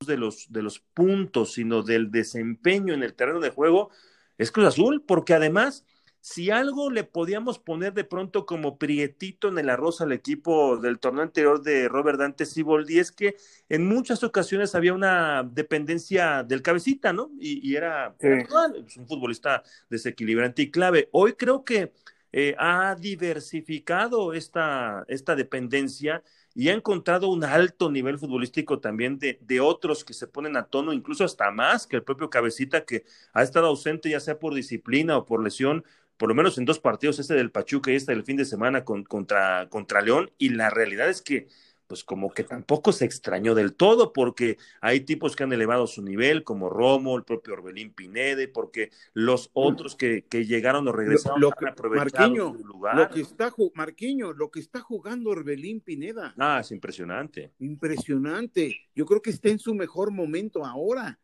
de 0.05 0.17
los, 0.17 0.51
de 0.51 0.61
los 0.61 0.79
puntos, 0.79 1.53
sino 1.53 1.83
del 1.83 2.11
desempeño 2.11 2.93
en 2.93 3.01
el 3.01 3.13
terreno 3.13 3.39
de 3.39 3.51
juego, 3.51 3.91
es 4.37 4.51
Cruz 4.51 4.67
Azul, 4.67 5.05
porque 5.07 5.33
además, 5.33 5.85
si 6.19 6.51
algo 6.51 6.91
le 6.91 7.05
podíamos 7.05 7.59
poner 7.59 7.93
de 7.93 8.03
pronto 8.03 8.45
como 8.45 8.77
prietito 8.77 9.47
en 9.47 9.57
el 9.57 9.69
arroz 9.69 10.01
al 10.01 10.11
equipo 10.11 10.75
del 10.75 10.99
torneo 10.99 11.23
anterior 11.23 11.63
de 11.63 11.87
Robert 11.87 12.19
Dante 12.19 12.45
Siboldi, 12.45 12.99
es 12.99 13.13
que 13.13 13.37
en 13.69 13.87
muchas 13.87 14.21
ocasiones 14.25 14.75
había 14.75 14.93
una 14.93 15.43
dependencia 15.49 16.43
del 16.43 16.61
cabecita, 16.61 17.13
¿no? 17.13 17.31
Y, 17.39 17.65
y 17.65 17.77
era, 17.77 18.13
sí. 18.19 18.27
era 18.27 18.65
un 18.97 19.07
futbolista 19.07 19.63
desequilibrante 19.89 20.63
y 20.63 20.71
clave. 20.71 21.07
Hoy 21.13 21.33
creo 21.35 21.63
que 21.63 21.93
eh, 22.33 22.55
ha 22.57 22.95
diversificado 22.95 24.33
esta, 24.33 25.05
esta 25.07 25.35
dependencia 25.35 26.23
y 26.55 26.69
ha 26.69 26.73
encontrado 26.73 27.29
un 27.29 27.43
alto 27.43 27.91
nivel 27.91 28.17
futbolístico 28.17 28.79
también 28.79 29.19
de, 29.19 29.37
de, 29.41 29.59
otros 29.59 30.03
que 30.03 30.13
se 30.13 30.27
ponen 30.27 30.57
a 30.57 30.65
tono, 30.65 30.93
incluso 30.93 31.23
hasta 31.23 31.51
más 31.51 31.87
que 31.87 31.95
el 31.95 32.03
propio 32.03 32.29
Cabecita, 32.31 32.85
que 32.85 33.05
ha 33.33 33.43
estado 33.43 33.67
ausente 33.67 34.09
ya 34.09 34.19
sea 34.19 34.39
por 34.39 34.55
disciplina 34.55 35.15
o 35.17 35.25
por 35.25 35.43
lesión, 35.43 35.85
por 36.17 36.29
lo 36.29 36.35
menos 36.35 36.57
en 36.57 36.65
dos 36.65 36.79
partidos, 36.79 37.19
este 37.19 37.35
del 37.35 37.51
Pachuca 37.51 37.91
y 37.91 37.95
este 37.95 38.13
del 38.13 38.23
fin 38.23 38.37
de 38.37 38.45
semana 38.45 38.83
con, 38.83 39.03
contra, 39.03 39.69
contra 39.69 40.01
León, 40.01 40.31
y 40.37 40.49
la 40.49 40.69
realidad 40.71 41.09
es 41.09 41.21
que 41.21 41.47
pues 41.93 42.03
como 42.03 42.33
que 42.33 42.43
tampoco 42.43 42.91
se 42.91 43.05
extrañó 43.05 43.53
del 43.53 43.75
todo, 43.75 44.13
porque 44.13 44.57
hay 44.81 45.01
tipos 45.01 45.35
que 45.35 45.43
han 45.43 45.53
elevado 45.53 45.85
su 45.85 46.01
nivel, 46.01 46.43
como 46.43 46.67
Romo, 46.67 47.15
el 47.15 47.23
propio 47.23 47.53
Orbelín 47.53 47.93
Pinede, 47.93 48.47
porque 48.47 48.89
los 49.13 49.51
otros 49.53 49.95
que, 49.95 50.25
que 50.25 50.47
llegaron 50.47 50.87
o 50.87 50.91
regresaron 50.91 51.39
lo, 51.39 51.49
lo 51.49 51.55
que, 51.55 51.65
han 51.65 51.73
aprovechado 51.73 52.29
Marquiño, 52.29 52.57
su 52.57 52.65
lugar. 52.65 52.95
Lo 52.95 53.09
que 53.11 53.21
está, 53.21 53.53
Marquiño, 53.75 54.33
lo 54.33 54.49
que 54.49 54.59
está 54.59 54.79
jugando 54.79 55.29
Orbelín 55.29 55.81
Pineda. 55.81 56.33
Ah, 56.39 56.61
es 56.61 56.71
impresionante. 56.71 57.51
Impresionante. 57.59 58.75
Yo 58.95 59.05
creo 59.05 59.21
que 59.21 59.29
está 59.29 59.49
en 59.49 59.59
su 59.59 59.75
mejor 59.75 60.09
momento 60.09 60.65
ahora. 60.65 61.19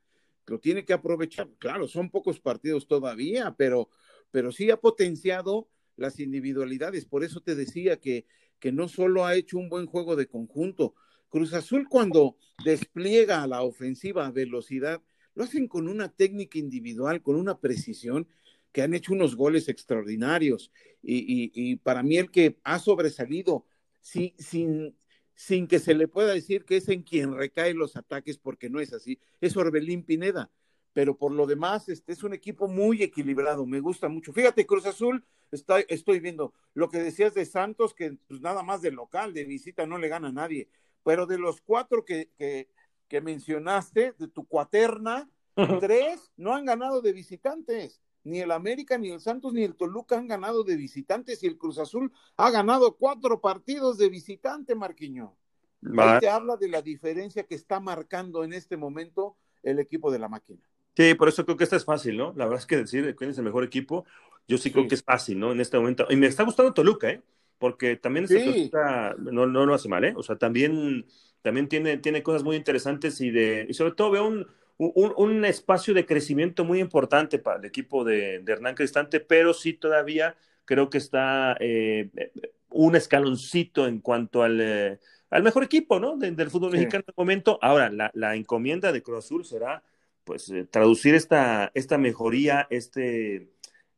Lo 0.45 0.59
tiene 0.59 0.85
que 0.85 0.93
aprovechar. 0.93 1.49
Claro, 1.57 1.87
son 1.87 2.11
pocos 2.11 2.39
partidos 2.39 2.85
todavía, 2.85 3.55
pero, 3.57 3.89
pero 4.29 4.51
sí 4.51 4.69
ha 4.69 4.77
potenciado 4.77 5.67
las 5.95 6.19
individualidades. 6.19 7.05
Por 7.05 7.23
eso 7.23 7.41
te 7.41 7.55
decía 7.55 7.99
que 7.99 8.27
que 8.59 8.71
no 8.71 8.87
solo 8.87 9.25
ha 9.25 9.35
hecho 9.35 9.57
un 9.57 9.69
buen 9.69 9.85
juego 9.85 10.15
de 10.15 10.27
conjunto. 10.27 10.95
Cruz 11.29 11.53
Azul 11.53 11.87
cuando 11.89 12.37
despliega 12.63 13.43
a 13.43 13.47
la 13.47 13.61
ofensiva 13.61 14.25
a 14.25 14.31
velocidad, 14.31 15.01
lo 15.35 15.43
hacen 15.43 15.67
con 15.67 15.87
una 15.87 16.09
técnica 16.09 16.57
individual, 16.57 17.21
con 17.21 17.35
una 17.35 17.59
precisión, 17.59 18.27
que 18.71 18.81
han 18.81 18.93
hecho 18.93 19.13
unos 19.13 19.35
goles 19.35 19.69
extraordinarios. 19.69 20.71
Y, 21.01 21.51
y, 21.53 21.75
para 21.77 22.03
mí 22.03 22.17
el 22.17 22.29
que 22.29 22.59
ha 22.63 22.77
sobresalido 22.79 23.65
sin, 24.01 24.33
sin, 24.37 24.95
sin 25.33 25.67
que 25.67 25.79
se 25.79 25.95
le 25.95 26.07
pueda 26.07 26.33
decir 26.33 26.65
que 26.65 26.77
es 26.77 26.89
en 26.89 27.03
quien 27.03 27.35
recaen 27.35 27.77
los 27.77 27.95
ataques, 27.95 28.37
porque 28.37 28.69
no 28.69 28.79
es 28.79 28.93
así, 28.93 29.19
es 29.39 29.55
Orbelín 29.55 30.03
Pineda 30.03 30.51
pero 30.93 31.17
por 31.17 31.31
lo 31.31 31.45
demás, 31.45 31.89
este 31.89 32.13
es 32.13 32.23
un 32.23 32.33
equipo 32.33 32.67
muy 32.67 33.03
equilibrado, 33.03 33.65
me 33.65 33.79
gusta 33.79 34.09
mucho. 34.09 34.33
Fíjate, 34.33 34.65
Cruz 34.65 34.85
Azul, 34.85 35.23
está, 35.51 35.79
estoy 35.81 36.19
viendo 36.19 36.53
lo 36.73 36.89
que 36.89 36.99
decías 36.99 37.33
de 37.33 37.45
Santos, 37.45 37.93
que 37.93 38.17
pues 38.27 38.41
nada 38.41 38.63
más 38.63 38.81
de 38.81 38.91
local, 38.91 39.33
de 39.33 39.45
visita, 39.45 39.85
no 39.85 39.97
le 39.97 40.07
gana 40.07 40.29
a 40.29 40.33
nadie, 40.33 40.69
pero 41.03 41.25
de 41.25 41.37
los 41.37 41.61
cuatro 41.61 42.05
que, 42.05 42.29
que, 42.37 42.69
que 43.07 43.21
mencionaste, 43.21 44.13
de 44.17 44.27
tu 44.27 44.45
cuaterna, 44.45 45.29
tres 45.79 46.31
no 46.37 46.53
han 46.53 46.65
ganado 46.65 47.01
de 47.01 47.13
visitantes. 47.13 48.01
Ni 48.23 48.39
el 48.41 48.51
América, 48.51 48.97
ni 48.97 49.11
el 49.11 49.21
Santos, 49.21 49.53
ni 49.53 49.63
el 49.63 49.75
Toluca 49.75 50.17
han 50.17 50.27
ganado 50.27 50.63
de 50.63 50.75
visitantes 50.75 51.41
y 51.41 51.47
el 51.47 51.57
Cruz 51.57 51.79
Azul 51.79 52.11
ha 52.35 52.51
ganado 52.51 52.97
cuatro 52.97 53.39
partidos 53.39 53.97
de 53.97 54.09
visitante, 54.09 54.75
Marquiño. 54.75 55.35
Ahí 55.97 56.19
te 56.19 56.29
habla 56.29 56.57
de 56.57 56.67
la 56.67 56.81
diferencia 56.81 57.43
que 57.43 57.55
está 57.55 57.79
marcando 57.79 58.43
en 58.43 58.51
este 58.53 58.75
momento 58.75 59.37
el 59.63 59.79
equipo 59.79 60.11
de 60.11 60.19
la 60.19 60.27
máquina. 60.27 60.59
Sí, 60.95 61.13
por 61.13 61.29
eso 61.29 61.45
creo 61.45 61.55
que 61.55 61.63
esta 61.63 61.77
es 61.77 61.85
fácil, 61.85 62.17
¿no? 62.17 62.33
La 62.35 62.43
verdad 62.43 62.59
es 62.59 62.65
que 62.65 62.75
decir 62.75 63.15
quién 63.15 63.29
es 63.29 63.37
el 63.37 63.45
mejor 63.45 63.63
equipo, 63.63 64.05
yo 64.49 64.57
sí, 64.57 64.71
creo 64.71 64.87
que 64.87 64.95
es 64.95 65.03
fácil, 65.03 65.39
¿no? 65.39 65.51
En 65.51 65.61
este 65.61 65.77
momento. 65.77 66.07
Y 66.09 66.15
me 66.17 66.27
está 66.27 66.43
gustando 66.43 66.73
Toluca, 66.73 67.09
¿eh? 67.09 67.21
Porque 67.59 67.95
también 67.95 68.25
este 68.25 68.69
no, 69.19 69.45
no 69.45 69.65
lo 69.65 69.73
hace 69.73 69.87
mal, 69.87 70.03
¿eh? 70.03 70.13
O 70.17 70.23
sea, 70.23 70.37
también, 70.37 71.05
también 71.41 71.69
tiene, 71.69 71.97
tiene 71.97 72.23
cosas 72.23 72.43
muy 72.43 72.55
interesantes 72.55 73.21
y, 73.21 73.31
de, 73.31 73.65
y 73.69 73.73
sobre 73.73 73.93
todo 73.93 74.11
veo 74.11 74.27
un, 74.27 74.47
un, 74.77 75.13
un 75.15 75.45
espacio 75.45 75.93
de 75.93 76.05
crecimiento 76.05 76.65
muy 76.65 76.79
importante 76.79 77.37
para 77.37 77.59
el 77.59 77.65
equipo 77.65 78.03
de, 78.03 78.39
de 78.39 78.51
Hernán 78.51 78.75
Cristante, 78.75 79.19
pero 79.19 79.53
sí 79.53 79.73
todavía 79.73 80.35
creo 80.65 80.89
que 80.89 80.97
está 80.97 81.57
eh, 81.59 82.09
un 82.69 82.95
escaloncito 82.95 83.87
en 83.87 83.99
cuanto 83.99 84.41
al, 84.43 84.59
eh, 84.61 84.99
al 85.29 85.43
mejor 85.43 85.63
equipo, 85.63 85.99
¿no? 85.99 86.17
del 86.17 86.49
fútbol 86.49 86.71
mexicano 86.71 87.03
en 87.05 87.09
el 87.09 87.13
momento. 87.17 87.59
Ahora, 87.61 87.89
la, 87.89 88.09
la 88.13 88.35
encomienda 88.35 88.91
de 88.91 89.03
Cruz 89.03 89.25
Azul 89.25 89.45
será 89.45 89.83
pues 90.23 90.49
eh, 90.49 90.65
traducir 90.65 91.15
esta, 91.15 91.71
esta 91.73 91.97
mejoría, 91.97 92.67
este, 92.69 93.49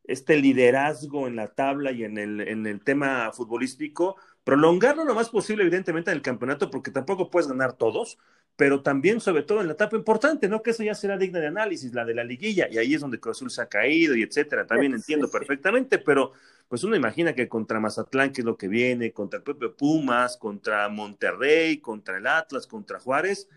este 0.04 0.36
liderazgo 0.36 1.28
en 1.28 1.36
la 1.36 1.48
tabla 1.48 1.92
y 1.92 2.04
en 2.04 2.18
el, 2.18 2.40
en 2.40 2.66
el 2.66 2.80
tema 2.80 3.30
futbolístico, 3.32 4.16
prolongarlo 4.44 5.04
lo 5.04 5.14
más 5.14 5.28
posible, 5.28 5.62
evidentemente, 5.62 6.10
en 6.10 6.16
el 6.16 6.22
campeonato, 6.22 6.70
porque 6.70 6.90
tampoco 6.90 7.30
puedes 7.30 7.48
ganar 7.48 7.74
todos, 7.74 8.18
pero 8.56 8.82
también, 8.82 9.20
sobre 9.20 9.44
todo, 9.44 9.60
en 9.60 9.68
la 9.68 9.74
etapa 9.74 9.96
importante, 9.96 10.48
¿no? 10.48 10.62
Que 10.62 10.70
eso 10.70 10.82
ya 10.82 10.94
será 10.94 11.16
digna 11.16 11.38
de 11.38 11.46
análisis, 11.46 11.94
la 11.94 12.04
de 12.04 12.14
la 12.14 12.24
liguilla, 12.24 12.68
y 12.70 12.78
ahí 12.78 12.94
es 12.94 13.00
donde 13.00 13.20
Cruz 13.20 13.38
Azul 13.38 13.50
se 13.50 13.62
ha 13.62 13.66
caído 13.66 14.14
y 14.14 14.22
etcétera. 14.22 14.66
También 14.66 14.94
entiendo 14.94 15.30
perfectamente, 15.30 15.98
pero 15.98 16.32
pues 16.68 16.84
uno 16.84 16.96
imagina 16.96 17.34
que 17.34 17.48
contra 17.48 17.80
Mazatlán, 17.80 18.32
que 18.32 18.40
es 18.40 18.44
lo 18.44 18.56
que 18.56 18.68
viene, 18.68 19.12
contra 19.12 19.38
el 19.38 19.44
Pepe 19.44 19.68
Pumas, 19.68 20.36
contra 20.36 20.88
Monterrey, 20.88 21.78
contra 21.78 22.18
el 22.18 22.26
Atlas, 22.26 22.66
contra 22.66 22.98
Juárez, 22.98 23.48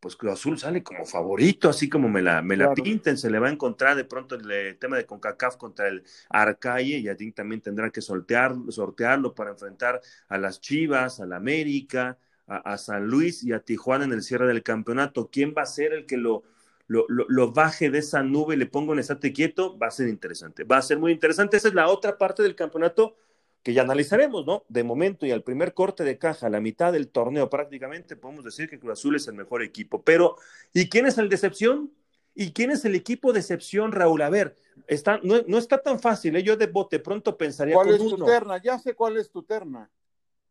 pues 0.00 0.16
Cruz 0.16 0.32
Azul 0.32 0.58
sale 0.58 0.82
como 0.82 1.04
favorito, 1.04 1.68
así 1.68 1.88
como 1.88 2.08
me 2.08 2.22
la, 2.22 2.42
me 2.42 2.56
la 2.56 2.72
pinten, 2.72 3.18
se 3.18 3.30
le 3.30 3.38
va 3.38 3.48
a 3.48 3.52
encontrar 3.52 3.96
de 3.96 4.04
pronto 4.04 4.36
el, 4.36 4.50
eh, 4.50 4.74
tema 4.74 4.96
de 4.96 5.06
CONCACAF 5.06 5.56
contra 5.56 5.88
el 5.88 6.04
Arcaye, 6.28 6.98
y 6.98 7.08
allí 7.08 7.32
también 7.32 7.60
tendrá 7.60 7.90
que 7.90 8.00
sortear, 8.00 8.54
sortearlo 8.68 9.34
para 9.34 9.50
enfrentar 9.50 10.00
a 10.28 10.38
las 10.38 10.60
Chivas, 10.60 11.20
a 11.20 11.26
la 11.26 11.36
América, 11.36 12.18
a, 12.46 12.78
San 12.78 13.06
Luis 13.06 13.44
y 13.44 13.52
a 13.52 13.60
Tijuana 13.60 14.04
en 14.04 14.12
el 14.12 14.22
cierre 14.22 14.46
del 14.46 14.62
campeonato. 14.62 15.28
¿Quién 15.30 15.54
va 15.56 15.62
a 15.62 15.66
ser 15.66 15.92
el 15.92 16.06
que 16.06 16.16
lo, 16.16 16.44
lo, 16.86 17.04
lo, 17.08 17.52
baje 17.52 17.90
de 17.90 17.98
esa 17.98 18.22
nube 18.22 18.54
y 18.54 18.58
le 18.58 18.66
ponga 18.66 18.92
un 18.92 18.98
estate 18.98 19.32
quieto? 19.32 19.78
Va 19.78 19.88
a 19.88 19.90
ser 19.90 20.08
interesante, 20.08 20.64
va 20.64 20.78
a 20.78 20.82
ser 20.82 20.98
muy 20.98 21.12
interesante. 21.12 21.58
Esa 21.58 21.68
es 21.68 21.74
la 21.74 21.88
otra 21.88 22.16
parte 22.16 22.42
del 22.42 22.54
campeonato 22.54 23.16
que 23.62 23.72
ya 23.72 23.82
analizaremos, 23.82 24.46
¿no? 24.46 24.64
De 24.68 24.84
momento 24.84 25.26
y 25.26 25.30
al 25.30 25.42
primer 25.42 25.74
corte 25.74 26.04
de 26.04 26.18
caja, 26.18 26.48
la 26.48 26.60
mitad 26.60 26.92
del 26.92 27.08
torneo 27.08 27.50
prácticamente, 27.50 28.16
podemos 28.16 28.44
decir 28.44 28.68
que 28.68 28.78
Cruz 28.78 28.92
Azul 28.92 29.16
es 29.16 29.28
el 29.28 29.34
mejor 29.34 29.62
equipo. 29.62 30.02
Pero, 30.02 30.36
¿y 30.72 30.88
quién 30.88 31.06
es 31.06 31.18
el 31.18 31.28
decepción? 31.28 31.92
¿Y 32.34 32.52
quién 32.52 32.70
es 32.70 32.84
el 32.84 32.94
equipo 32.94 33.32
de 33.32 33.40
excepción, 33.40 33.92
Raúl? 33.92 34.22
A 34.22 34.30
ver, 34.30 34.56
está, 34.86 35.20
no, 35.22 35.58
está 35.58 35.78
tan 35.82 35.98
fácil, 35.98 36.36
¿eh? 36.36 36.42
yo 36.42 36.56
de 36.56 36.68
bote 36.68 37.00
pronto 37.00 37.36
pensaría. 37.36 37.74
¿Cuál 37.74 37.94
es 37.94 37.98
tu 37.98 38.24
terna? 38.24 38.62
Ya 38.62 38.78
sé 38.78 38.94
cuál 38.94 39.16
es 39.16 39.30
tu 39.30 39.42
terna. 39.42 39.90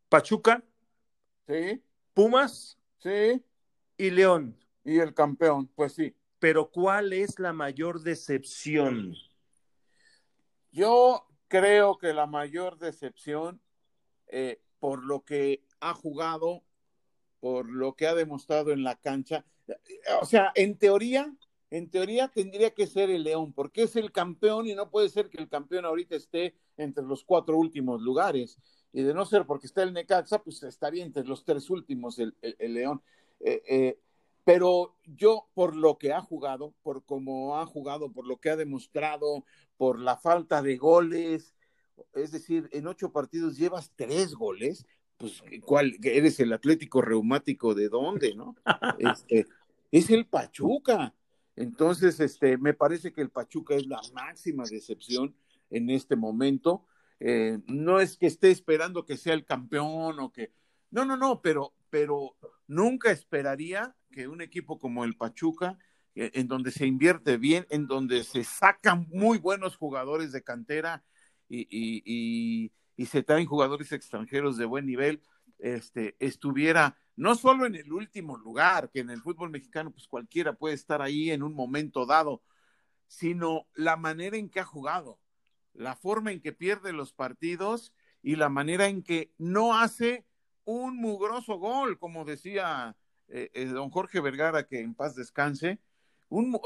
Pachuca. 0.10 0.64
Sí. 1.48 1.82
Pumas. 2.14 2.78
Sí. 3.00 3.42
Y 3.98 4.10
León. 4.10 4.58
Y 4.84 5.00
el 5.00 5.14
campeón, 5.14 5.68
pues 5.76 5.94
sí. 5.94 6.14
Pero 6.40 6.70
¿cuál 6.70 7.14
es 7.14 7.40
la 7.40 7.54
mayor 7.54 8.02
decepción? 8.02 9.16
Yo 10.72 11.27
creo 11.48 11.98
que 11.98 12.14
la 12.14 12.26
mayor 12.26 12.78
decepción, 12.78 13.62
eh, 14.28 14.62
por 14.80 15.04
lo 15.04 15.24
que 15.24 15.64
ha 15.80 15.94
jugado, 15.94 16.64
por 17.40 17.70
lo 17.70 17.96
que 17.96 18.08
ha 18.08 18.16
demostrado 18.16 18.72
en 18.72 18.84
la 18.84 18.96
cancha, 18.96 19.46
o 20.22 20.26
sea, 20.26 20.52
en 20.56 20.78
teoría, 20.78 21.34
en 21.70 21.90
teoría 21.90 22.30
tendría 22.30 22.72
que 22.72 22.88
ser 22.88 23.10
el 23.10 23.24
León, 23.24 23.54
porque 23.54 23.84
es 23.84 23.96
el 23.96 24.12
campeón 24.12 24.68
y 24.68 24.76
no 24.76 24.90
puede 24.90 25.10
ser 25.10 25.30
que 25.30 25.42
el 25.42 25.50
campeón 25.50 25.86
ahorita 25.86 26.16
esté 26.16 26.56
entre 26.78 27.04
los 27.04 27.24
cuatro 27.24 27.58
últimos 27.58 28.02
lugares. 28.02 28.58
Y 28.94 29.04
de 29.04 29.14
no 29.14 29.26
ser 29.26 29.46
porque 29.46 29.68
está 29.68 29.84
el 29.84 29.94
Necaxa, 29.94 30.42
pues 30.42 30.64
estaría 30.64 31.04
entre 31.04 31.26
los 31.26 31.44
tres 31.44 31.70
últimos 31.70 32.18
el, 32.20 32.34
León. 32.60 33.02
Eh, 33.40 33.62
eh, 33.68 34.00
pero 34.48 34.96
yo, 35.04 35.50
por 35.54 35.76
lo 35.76 35.98
que 35.98 36.14
ha 36.14 36.22
jugado, 36.22 36.74
por 36.82 37.04
cómo 37.04 37.60
ha 37.60 37.66
jugado, 37.66 38.14
por 38.14 38.26
lo 38.26 38.38
que 38.38 38.50
ha 38.50 38.56
demostrado, 38.56 39.44
por 39.76 40.00
la 40.00 40.16
falta 40.16 40.62
de 40.62 40.78
goles, 40.78 41.54
es 42.14 42.32
decir, 42.32 42.70
en 42.72 42.88
ocho 42.88 43.12
partidos 43.12 43.58
llevas 43.58 43.92
tres 43.98 44.36
goles, 44.36 44.86
pues 45.18 45.44
¿cuál? 45.66 45.98
¿Eres 46.02 46.40
el 46.40 46.54
Atlético 46.54 47.02
Reumático 47.02 47.76
de 47.76 47.90
dónde, 47.90 48.36
no? 48.36 48.56
Este, 49.00 49.48
es 49.92 50.10
el 50.12 50.26
Pachuca. 50.28 51.14
Entonces, 51.58 52.22
este, 52.22 52.58
me 52.58 52.74
parece 52.74 53.12
que 53.12 53.20
el 53.20 53.30
Pachuca 53.30 53.76
es 53.76 53.86
la 53.86 54.00
máxima 54.14 54.64
decepción 54.64 55.36
en 55.70 55.90
este 55.90 56.16
momento. 56.16 56.86
Eh, 57.20 57.60
no 57.68 58.00
es 58.00 58.16
que 58.16 58.28
esté 58.28 58.52
esperando 58.52 59.04
que 59.04 59.18
sea 59.18 59.34
el 59.34 59.44
campeón 59.44 60.22
o 60.22 60.32
que... 60.32 60.54
No, 60.90 61.04
no, 61.04 61.18
no, 61.18 61.42
pero, 61.42 61.74
pero 61.90 62.36
nunca 62.68 63.12
esperaría 63.12 63.96
que 64.12 64.28
un 64.28 64.42
equipo 64.42 64.80
como 64.80 65.04
el 65.04 65.16
Pachuca 65.16 65.78
eh, 66.20 66.32
en 66.34 66.48
donde 66.48 66.72
se 66.72 66.88
invierte 66.88 67.38
bien, 67.38 67.68
en 67.70 67.86
donde 67.86 68.24
se 68.24 68.44
sacan 68.44 69.08
muy 69.10 69.38
buenos 69.38 69.78
jugadores 69.78 70.32
de 70.32 70.44
cantera 70.44 71.04
y, 71.48 72.72
se 73.06 73.22
traen 73.22 73.46
jugadores 73.46 73.92
extranjeros 73.92 74.58
de 74.58 74.66
buen 74.66 74.88
nivel, 74.88 75.22
este, 75.60 76.16
estuviera 76.20 76.98
no 77.16 77.36
solo 77.36 77.68
en 77.68 77.76
el 77.76 77.94
último 77.94 78.38
lugar, 78.38 78.90
que 78.92 79.00
en 79.02 79.12
el 79.12 79.22
fútbol 79.22 79.50
mexicano 79.52 79.92
pues 79.92 80.08
cualquiera 80.08 80.54
puede 80.54 80.76
estar 80.76 81.02
ahí 81.02 81.32
en 81.32 81.44
un 81.44 81.54
momento 81.54 82.08
dado, 82.08 82.42
sino 83.08 83.68
la 83.76 83.96
manera 83.96 84.38
en 84.38 84.50
que 84.50 84.60
ha 84.60 84.66
jugado, 84.66 85.20
la 85.74 85.96
forma 85.96 86.32
en 86.32 86.42
que 86.42 86.52
pierde 86.52 86.94
los 86.94 87.14
partidos 87.14 87.94
y 88.24 88.36
la 88.36 88.50
manera 88.50 88.88
en 88.88 89.04
que 89.04 89.32
no 89.38 89.78
hace 89.78 90.26
un 90.68 90.98
mugroso 90.98 91.58
gol, 91.58 91.98
como 91.98 92.26
decía 92.26 92.96
eh, 93.30 93.50
eh, 93.54 93.66
don 93.68 93.90
Jorge 93.90 94.20
Vergara, 94.20 94.68
que 94.68 94.82
en 94.82 94.94
paz 94.94 95.16
descanse, 95.16 95.80
un, 96.28 96.60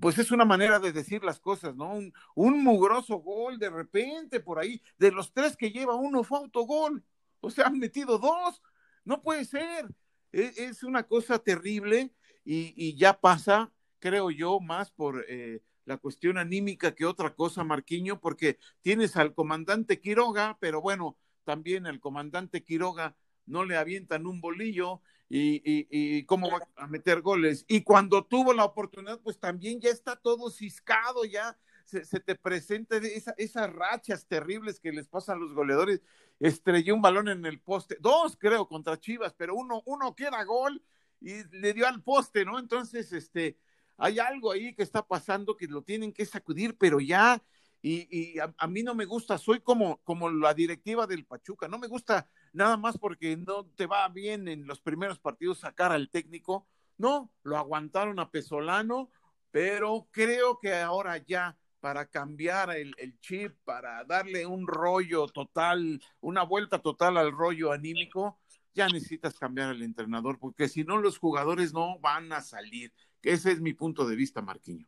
pues 0.00 0.16
es 0.18 0.30
una 0.30 0.44
manera 0.44 0.78
de 0.78 0.92
decir 0.92 1.24
las 1.24 1.40
cosas, 1.40 1.74
¿no? 1.74 1.98
Un, 2.36 2.62
mugroso 2.62 3.16
gol 3.16 3.58
de 3.58 3.68
repente 3.68 4.38
por 4.38 4.60
ahí, 4.60 4.80
de 4.96 5.10
los 5.10 5.32
tres 5.32 5.56
que 5.56 5.72
lleva 5.72 5.96
uno 5.96 6.22
fue 6.22 6.38
autogol, 6.38 7.04
o 7.40 7.50
sea, 7.50 7.66
han 7.66 7.80
metido 7.80 8.18
dos, 8.18 8.62
no 9.04 9.20
puede 9.22 9.44
ser, 9.44 9.88
e, 10.30 10.52
es, 10.58 10.84
una 10.84 11.02
cosa 11.02 11.40
terrible 11.40 12.12
y, 12.44 12.94
ya 12.96 13.18
pasa, 13.20 13.72
creo 13.98 14.30
yo, 14.30 14.60
más 14.60 14.92
por 14.92 15.24
eh, 15.28 15.62
la 15.84 15.96
cuestión 15.96 16.38
anímica 16.38 16.94
que 16.94 17.06
otra 17.06 17.34
cosa, 17.34 17.64
Marquiño, 17.64 18.20
porque 18.20 18.58
tienes 18.82 19.16
al 19.16 19.34
comandante 19.34 20.00
Quiroga, 20.00 20.58
pero 20.60 20.80
bueno, 20.80 21.16
también 21.42 21.88
al 21.88 21.98
comandante 21.98 22.62
Quiroga 22.62 23.16
no 23.46 23.64
le 23.64 23.76
avientan 23.76 24.26
un 24.26 24.40
bolillo 24.40 25.00
y, 25.28 26.24
cómo 26.24 26.50
va 26.50 26.60
a 26.76 26.86
meter 26.86 27.22
goles. 27.22 27.64
Y 27.68 27.82
cuando 27.82 28.24
tuvo 28.24 28.52
la 28.52 28.64
oportunidad, 28.64 29.20
pues 29.20 29.38
también 29.38 29.80
ya 29.80 29.90
está 29.90 30.16
todo 30.16 30.50
ciscado, 30.50 31.24
ya 31.24 31.56
se, 31.84 32.20
te 32.20 32.34
presenta 32.34 32.96
esas 33.38 33.72
rachas 33.72 34.26
terribles 34.26 34.78
que 34.78 34.92
les 34.92 35.08
pasan 35.08 35.40
los 35.40 35.54
goleadores. 35.54 36.02
Estrelló 36.38 36.94
un 36.94 37.02
balón 37.02 37.28
en 37.28 37.46
el 37.46 37.60
poste, 37.60 37.96
dos 38.00 38.36
creo 38.36 38.68
contra 38.68 38.98
Chivas, 38.98 39.32
pero 39.34 39.54
uno, 39.54 39.82
uno 39.86 40.14
queda 40.14 40.42
gol 40.44 40.82
y 41.20 41.44
le 41.56 41.72
dio 41.72 41.86
al 41.86 42.02
poste, 42.02 42.44
¿no? 42.44 42.58
Entonces, 42.58 43.12
este, 43.12 43.56
hay 43.96 44.18
algo 44.18 44.52
ahí 44.52 44.74
que 44.74 44.82
está 44.82 45.06
pasando 45.06 45.56
que 45.56 45.66
lo 45.66 45.82
tienen 45.82 46.12
que 46.12 46.26
sacudir, 46.26 46.76
pero 46.76 47.00
ya, 47.00 47.42
y, 47.80 48.38
a, 48.38 48.52
a, 48.58 48.66
mí 48.66 48.82
no 48.82 48.94
me 48.94 49.04
gusta, 49.04 49.38
soy 49.38 49.60
como, 49.60 49.98
como 50.04 50.30
la 50.30 50.54
directiva 50.54 51.06
del 51.06 51.24
Pachuca, 51.24 51.68
no 51.68 51.78
me 51.78 51.88
gusta 51.88 52.28
nada 52.52 52.76
más 52.76 52.98
porque 52.98 53.36
no 53.36 53.66
te 53.66 53.86
va 53.86 54.08
bien 54.08 54.48
en 54.48 54.66
los 54.66 54.80
primeros 54.80 55.18
partidos 55.18 55.58
sacar 55.58 55.92
al 55.92 56.10
técnico. 56.10 56.66
No, 56.98 57.30
lo 57.42 57.56
aguantaron 57.56 58.18
a 58.18 58.30
Pesolano, 58.30 59.10
pero 59.50 60.08
creo 60.10 60.58
que 60.60 60.74
ahora 60.74 61.18
ya 61.18 61.56
para 61.80 62.06
cambiar 62.06 62.70
el, 62.70 63.18
chip, 63.20 63.56
para 63.64 64.04
darle 64.04 64.46
un 64.46 64.68
rollo 64.68 65.26
total, 65.26 66.00
una 66.20 66.44
vuelta 66.44 66.78
total 66.78 67.16
al 67.16 67.32
rollo 67.32 67.72
anímico, 67.72 68.38
ya 68.72 68.86
necesitas 68.86 69.36
cambiar 69.36 69.70
al 69.70 69.82
entrenador, 69.82 70.38
porque 70.38 70.68
si 70.68 70.84
no 70.84 70.98
los 70.98 71.18
jugadores 71.18 71.72
no 71.72 71.98
van 71.98 72.32
a 72.32 72.40
salir. 72.40 72.92
Ese 73.20 73.50
es 73.50 73.60
mi 73.60 73.72
punto 73.72 74.06
de 74.06 74.14
vista, 74.14 74.40
Marquiño. 74.42 74.86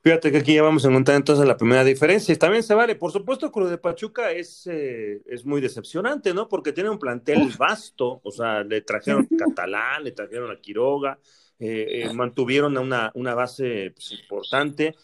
Fíjate 0.00 0.30
que 0.30 0.38
aquí 0.38 0.54
ya 0.54 0.62
vamos 0.62 0.84
a 0.84 0.88
encontrar 0.88 1.16
entonces 1.16 1.46
la 1.46 1.56
primera 1.56 1.82
diferencia. 1.82 2.32
Y 2.32 2.36
también 2.36 2.62
se 2.62 2.74
vale, 2.74 2.94
por 2.94 3.10
supuesto 3.10 3.50
que 3.50 3.60
lo 3.60 3.68
de 3.68 3.78
Pachuca 3.78 4.30
es, 4.30 4.66
eh, 4.66 5.20
es 5.26 5.44
muy 5.44 5.60
decepcionante, 5.60 6.32
¿no? 6.32 6.48
Porque 6.48 6.72
tiene 6.72 6.90
un 6.90 6.98
plantel 6.98 7.52
vasto, 7.58 8.20
o 8.22 8.30
sea, 8.30 8.62
le 8.62 8.80
trajeron 8.82 9.28
a 9.32 9.36
Catalán, 9.44 10.04
le 10.04 10.12
trajeron 10.12 10.50
a 10.52 10.60
Quiroga, 10.60 11.18
eh, 11.58 12.04
eh, 12.04 12.12
mantuvieron 12.14 12.76
a 12.76 12.80
una, 12.80 13.10
una 13.14 13.34
base 13.34 13.90
pues, 13.90 14.12
importante. 14.12 14.94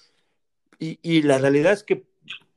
Y, 0.78 0.98
y, 1.02 1.22
la 1.22 1.38
realidad 1.38 1.72
es 1.72 1.82
que 1.82 2.04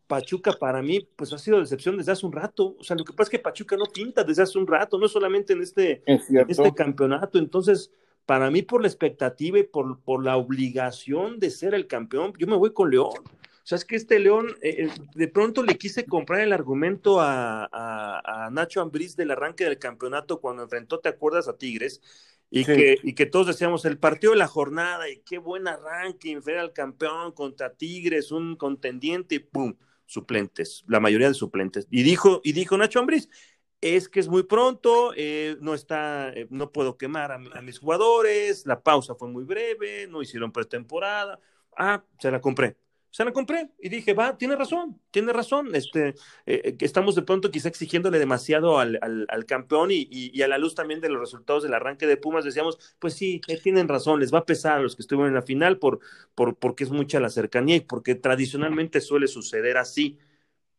Pachuca 0.05 0.53
para 0.53 0.81
mí, 0.83 1.07
pues 1.15 1.33
ha 1.33 1.39
sido 1.39 1.59
decepción 1.59 1.97
desde 1.97 2.11
hace 2.11 2.25
un 2.25 2.31
rato. 2.31 2.75
O 2.79 2.83
sea, 2.83 2.95
lo 2.95 3.03
que 3.03 3.13
pasa 3.13 3.23
es 3.23 3.29
que 3.31 3.39
Pachuca 3.39 3.75
no 3.77 3.85
pinta 3.85 4.23
desde 4.23 4.43
hace 4.43 4.59
un 4.59 4.67
rato, 4.67 4.99
no 4.99 5.07
solamente 5.07 5.53
en 5.53 5.61
este, 5.63 6.03
en 6.05 6.21
este 6.47 6.73
campeonato. 6.73 7.39
Entonces, 7.39 7.91
para 8.27 8.51
mí, 8.51 8.61
por 8.61 8.81
la 8.81 8.89
expectativa 8.89 9.57
y 9.57 9.63
por, 9.63 10.01
por 10.01 10.23
la 10.23 10.35
obligación 10.35 11.39
de 11.39 11.49
ser 11.49 11.73
el 11.73 11.87
campeón, 11.87 12.33
yo 12.37 12.45
me 12.45 12.57
voy 12.57 12.73
con 12.73 12.91
León. 12.91 13.07
O 13.07 13.69
sea, 13.69 13.77
es 13.77 13.85
que 13.85 13.95
este 13.95 14.19
León, 14.19 14.47
eh, 14.61 14.85
eh, 14.85 14.89
de 15.15 15.27
pronto 15.29 15.63
le 15.63 15.77
quise 15.77 16.05
comprar 16.05 16.41
el 16.41 16.51
argumento 16.51 17.21
a, 17.21 17.69
a, 17.71 18.49
Nacho 18.51 18.81
Ambriz 18.81 19.15
del 19.15 19.31
arranque 19.31 19.63
del 19.63 19.79
campeonato 19.79 20.41
cuando 20.41 20.63
enfrentó, 20.63 20.99
¿te 20.99 21.07
acuerdas? 21.07 21.47
A 21.47 21.57
Tigres. 21.57 22.01
Y, 22.49 22.65
que, 22.65 22.97
y 23.01 23.13
que 23.13 23.25
todos 23.25 23.47
decíamos, 23.47 23.85
el 23.85 23.97
partido 23.97 24.33
de 24.33 24.39
la 24.39 24.47
jornada, 24.47 25.09
y 25.09 25.21
qué 25.25 25.37
buen 25.37 25.67
arranque, 25.67 26.31
enfrentar 26.31 26.65
al 26.65 26.73
campeón 26.73 27.31
contra 27.31 27.75
Tigres, 27.75 28.31
un 28.33 28.57
contendiente, 28.57 29.35
y 29.35 29.39
pum 29.39 29.75
suplentes, 30.05 30.83
la 30.87 30.99
mayoría 30.99 31.29
de 31.29 31.33
suplentes. 31.33 31.87
Y 31.89 32.03
dijo, 32.03 32.41
y 32.43 32.51
dijo 32.51 32.77
Nacho 32.77 32.99
Ambriz, 32.99 33.29
es 33.81 34.09
que 34.09 34.19
es 34.19 34.27
muy 34.27 34.43
pronto, 34.43 35.13
eh, 35.15 35.57
no 35.61 35.73
está, 35.73 36.29
eh, 36.29 36.47
no 36.49 36.71
puedo 36.71 36.97
quemar 36.97 37.31
a, 37.31 37.61
mis 37.61 37.79
jugadores, 37.79 38.65
la 38.65 38.81
pausa 38.81 39.15
fue 39.15 39.29
muy 39.29 39.43
breve, 39.43 40.07
no 40.07 40.21
hicieron 40.21 40.51
pretemporada. 40.51 41.39
Ah, 41.77 42.03
se 42.19 42.31
la 42.31 42.41
compré. 42.41 42.77
Se 43.11 43.23
la 43.23 43.31
compré 43.31 43.69
y 43.79 43.89
dije, 43.89 44.13
va, 44.13 44.37
tiene 44.37 44.55
razón, 44.55 45.01
tiene 45.11 45.33
razón, 45.33 45.73
este, 45.73 46.13
eh, 46.45 46.75
que 46.77 46.85
estamos 46.85 47.15
de 47.15 47.21
pronto 47.23 47.49
quizá 47.49 47.69
exigiéndole 47.69 48.19
demasiado 48.19 48.79
al, 48.79 48.99
al, 49.01 49.45
campeón 49.45 49.89
y, 49.91 50.07
y, 50.11 50.41
a 50.43 50.47
la 50.47 50.57
luz 50.57 50.75
también 50.75 50.99
de 50.99 51.09
los 51.09 51.19
resultados 51.21 51.63
del 51.63 51.73
arranque 51.73 52.05
de 52.05 52.17
Pumas, 52.17 52.45
decíamos, 52.45 52.77
pues 52.99 53.13
sí, 53.13 53.41
eh, 53.47 53.59
tienen 53.59 53.87
razón, 53.87 54.19
les 54.19 54.31
va 54.31 54.39
a 54.39 54.45
pesar 54.45 54.73
a 54.73 54.81
los 54.81 54.95
que 54.95 55.01
estuvieron 55.01 55.29
en 55.29 55.35
la 55.35 55.41
final 55.41 55.79
por, 55.79 55.99
por, 56.35 56.57
porque 56.57 56.83
es 56.83 56.91
mucha 56.91 57.19
la 57.19 57.29
cercanía 57.29 57.77
y 57.77 57.81
porque 57.81 58.13
tradicionalmente 58.13 59.01
suele 59.01 59.27
suceder 59.27 59.77
así, 59.77 60.19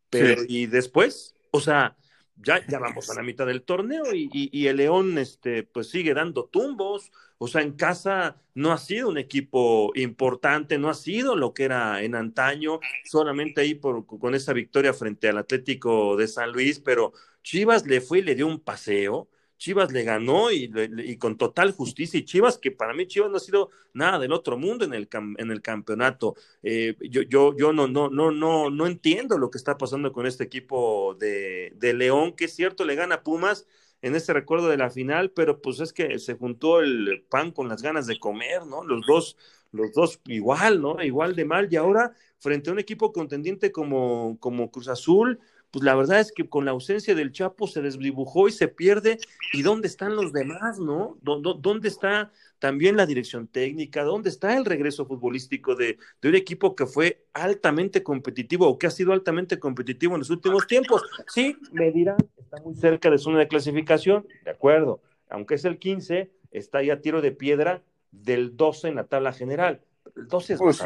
pero 0.09 0.43
y 0.47 0.67
después, 0.67 1.35
o 1.51 1.59
sea, 1.59 1.97
ya, 2.43 2.65
ya 2.67 2.79
vamos 2.79 3.09
a 3.09 3.15
la 3.15 3.23
mitad 3.23 3.45
del 3.45 3.63
torneo 3.63 4.13
y, 4.13 4.29
y, 4.31 4.67
el 4.67 4.77
León 4.77 5.17
este, 5.17 5.63
pues 5.63 5.89
sigue 5.89 6.13
dando 6.13 6.45
tumbos. 6.45 7.11
O 7.37 7.47
sea, 7.47 7.61
en 7.61 7.73
casa 7.73 8.41
no 8.53 8.71
ha 8.71 8.77
sido 8.77 9.09
un 9.09 9.17
equipo 9.17 9.91
importante, 9.95 10.77
no 10.77 10.89
ha 10.89 10.93
sido 10.93 11.35
lo 11.35 11.53
que 11.53 11.63
era 11.65 12.01
en 12.03 12.15
antaño, 12.15 12.79
solamente 13.05 13.61
ahí 13.61 13.75
por, 13.75 14.05
con 14.05 14.35
esa 14.35 14.53
victoria 14.53 14.93
frente 14.93 15.29
al 15.29 15.37
Atlético 15.37 16.17
de 16.17 16.27
San 16.27 16.51
Luis, 16.51 16.79
pero 16.79 17.13
Chivas 17.43 17.85
le 17.87 18.01
fue 18.01 18.19
y 18.19 18.21
le 18.23 18.35
dio 18.35 18.47
un 18.47 18.59
paseo 18.59 19.29
Chivas 19.59 19.91
le 19.91 20.03
ganó 20.03 20.51
y, 20.51 20.71
y, 21.05 21.17
con 21.17 21.37
total 21.37 21.73
justicia. 21.73 22.19
Y 22.19 22.25
Chivas, 22.25 22.57
que 22.57 22.71
para 22.71 22.93
mí 22.95 23.05
Chivas 23.05 23.29
no 23.29 23.37
ha 23.37 23.39
sido 23.41 23.69
nada 23.93 24.17
del 24.17 24.31
otro 24.33 24.57
mundo 24.57 24.85
en 24.85 24.93
el, 24.95 25.07
en 25.37 25.51
el 25.51 25.61
campeonato. 25.61 26.35
Eh, 26.63 26.95
yo 27.01 27.21
yo, 27.23 27.55
yo 27.57 27.73
no, 27.73 27.87
no, 27.87 28.09
no, 28.09 28.31
no, 28.31 28.69
no 28.71 28.87
entiendo 28.87 29.37
lo 29.37 29.51
que 29.51 29.57
está 29.59 29.77
pasando 29.77 30.11
con 30.13 30.25
este 30.25 30.45
equipo 30.45 31.15
de, 31.19 31.73
de 31.75 31.93
León, 31.93 32.33
que 32.33 32.45
es 32.45 32.55
cierto, 32.55 32.85
le 32.85 32.95
gana 32.95 33.21
Pumas 33.23 33.67
en 34.01 34.15
ese 34.15 34.33
recuerdo 34.33 34.69
de 34.69 34.77
la 34.77 34.89
final, 34.89 35.31
pero 35.31 35.61
pues 35.61 35.79
es 35.79 35.93
que 35.93 36.19
se 36.19 36.35
juntó 36.35 36.79
el 36.79 37.25
pan 37.29 37.51
con 37.51 37.67
las 37.67 37.81
ganas 37.81 38.07
de 38.07 38.17
comer, 38.19 38.65
¿no? 38.65 38.83
Los 38.83 39.05
dos, 39.05 39.37
los 39.71 39.91
dos 39.93 40.21
igual, 40.27 40.81
¿no? 40.81 41.01
Igual 41.03 41.35
de 41.35 41.45
mal. 41.45 41.67
Y 41.71 41.75
ahora, 41.75 42.13
frente 42.39 42.69
a 42.69 42.73
un 42.73 42.79
equipo 42.79 43.11
contendiente 43.11 43.71
como, 43.71 44.37
como 44.39 44.71
Cruz 44.71 44.87
Azul, 44.87 45.39
pues 45.71 45.83
la 45.83 45.95
verdad 45.95 46.19
es 46.19 46.31
que 46.31 46.49
con 46.49 46.65
la 46.65 46.71
ausencia 46.71 47.13
del 47.13 47.31
Chapo 47.31 47.67
se 47.67 47.81
desdibujó 47.81 48.47
y 48.47 48.51
se 48.51 48.67
pierde. 48.67 49.19
¿Y 49.53 49.61
dónde 49.61 49.87
están 49.87 50.15
los 50.15 50.33
demás, 50.33 50.79
no? 50.79 51.17
¿Dónde 51.21 51.87
está 51.87 52.31
también 52.57 52.97
la 52.97 53.05
dirección 53.05 53.47
técnica? 53.47 54.03
¿Dónde 54.03 54.29
está 54.29 54.57
el 54.57 54.65
regreso 54.65 55.05
futbolístico 55.05 55.75
de, 55.75 55.97
un 56.23 56.35
equipo 56.35 56.75
que 56.75 56.87
fue 56.87 57.25
altamente 57.33 58.01
competitivo 58.01 58.67
o 58.67 58.79
que 58.79 58.87
ha 58.87 58.91
sido 58.91 59.13
altamente 59.13 59.59
competitivo 59.59 60.15
en 60.15 60.19
los 60.19 60.31
últimos 60.31 60.65
tiempos? 60.65 61.03
Sí, 61.27 61.55
me 61.71 61.91
dirán, 61.91 62.17
está 62.37 62.59
muy 62.61 62.75
cerca 62.75 63.11
de 63.11 63.19
zona 63.19 63.39
de 63.39 63.47
clasificación, 63.47 64.25
de 64.43 64.51
acuerdo. 64.51 65.01
Aunque 65.29 65.55
es 65.55 65.65
el 65.65 65.77
15, 65.77 66.31
está 66.51 66.81
ya 66.81 66.93
a 66.93 67.01
tiro 67.01 67.21
de 67.21 67.31
piedra 67.31 67.83
del 68.11 68.57
12 68.57 68.87
en 68.87 68.95
la 68.95 69.05
tabla 69.05 69.33
general. 69.33 69.81
El 70.15 70.27
12 70.27 70.53
es 70.53 70.59
pues 70.59 70.81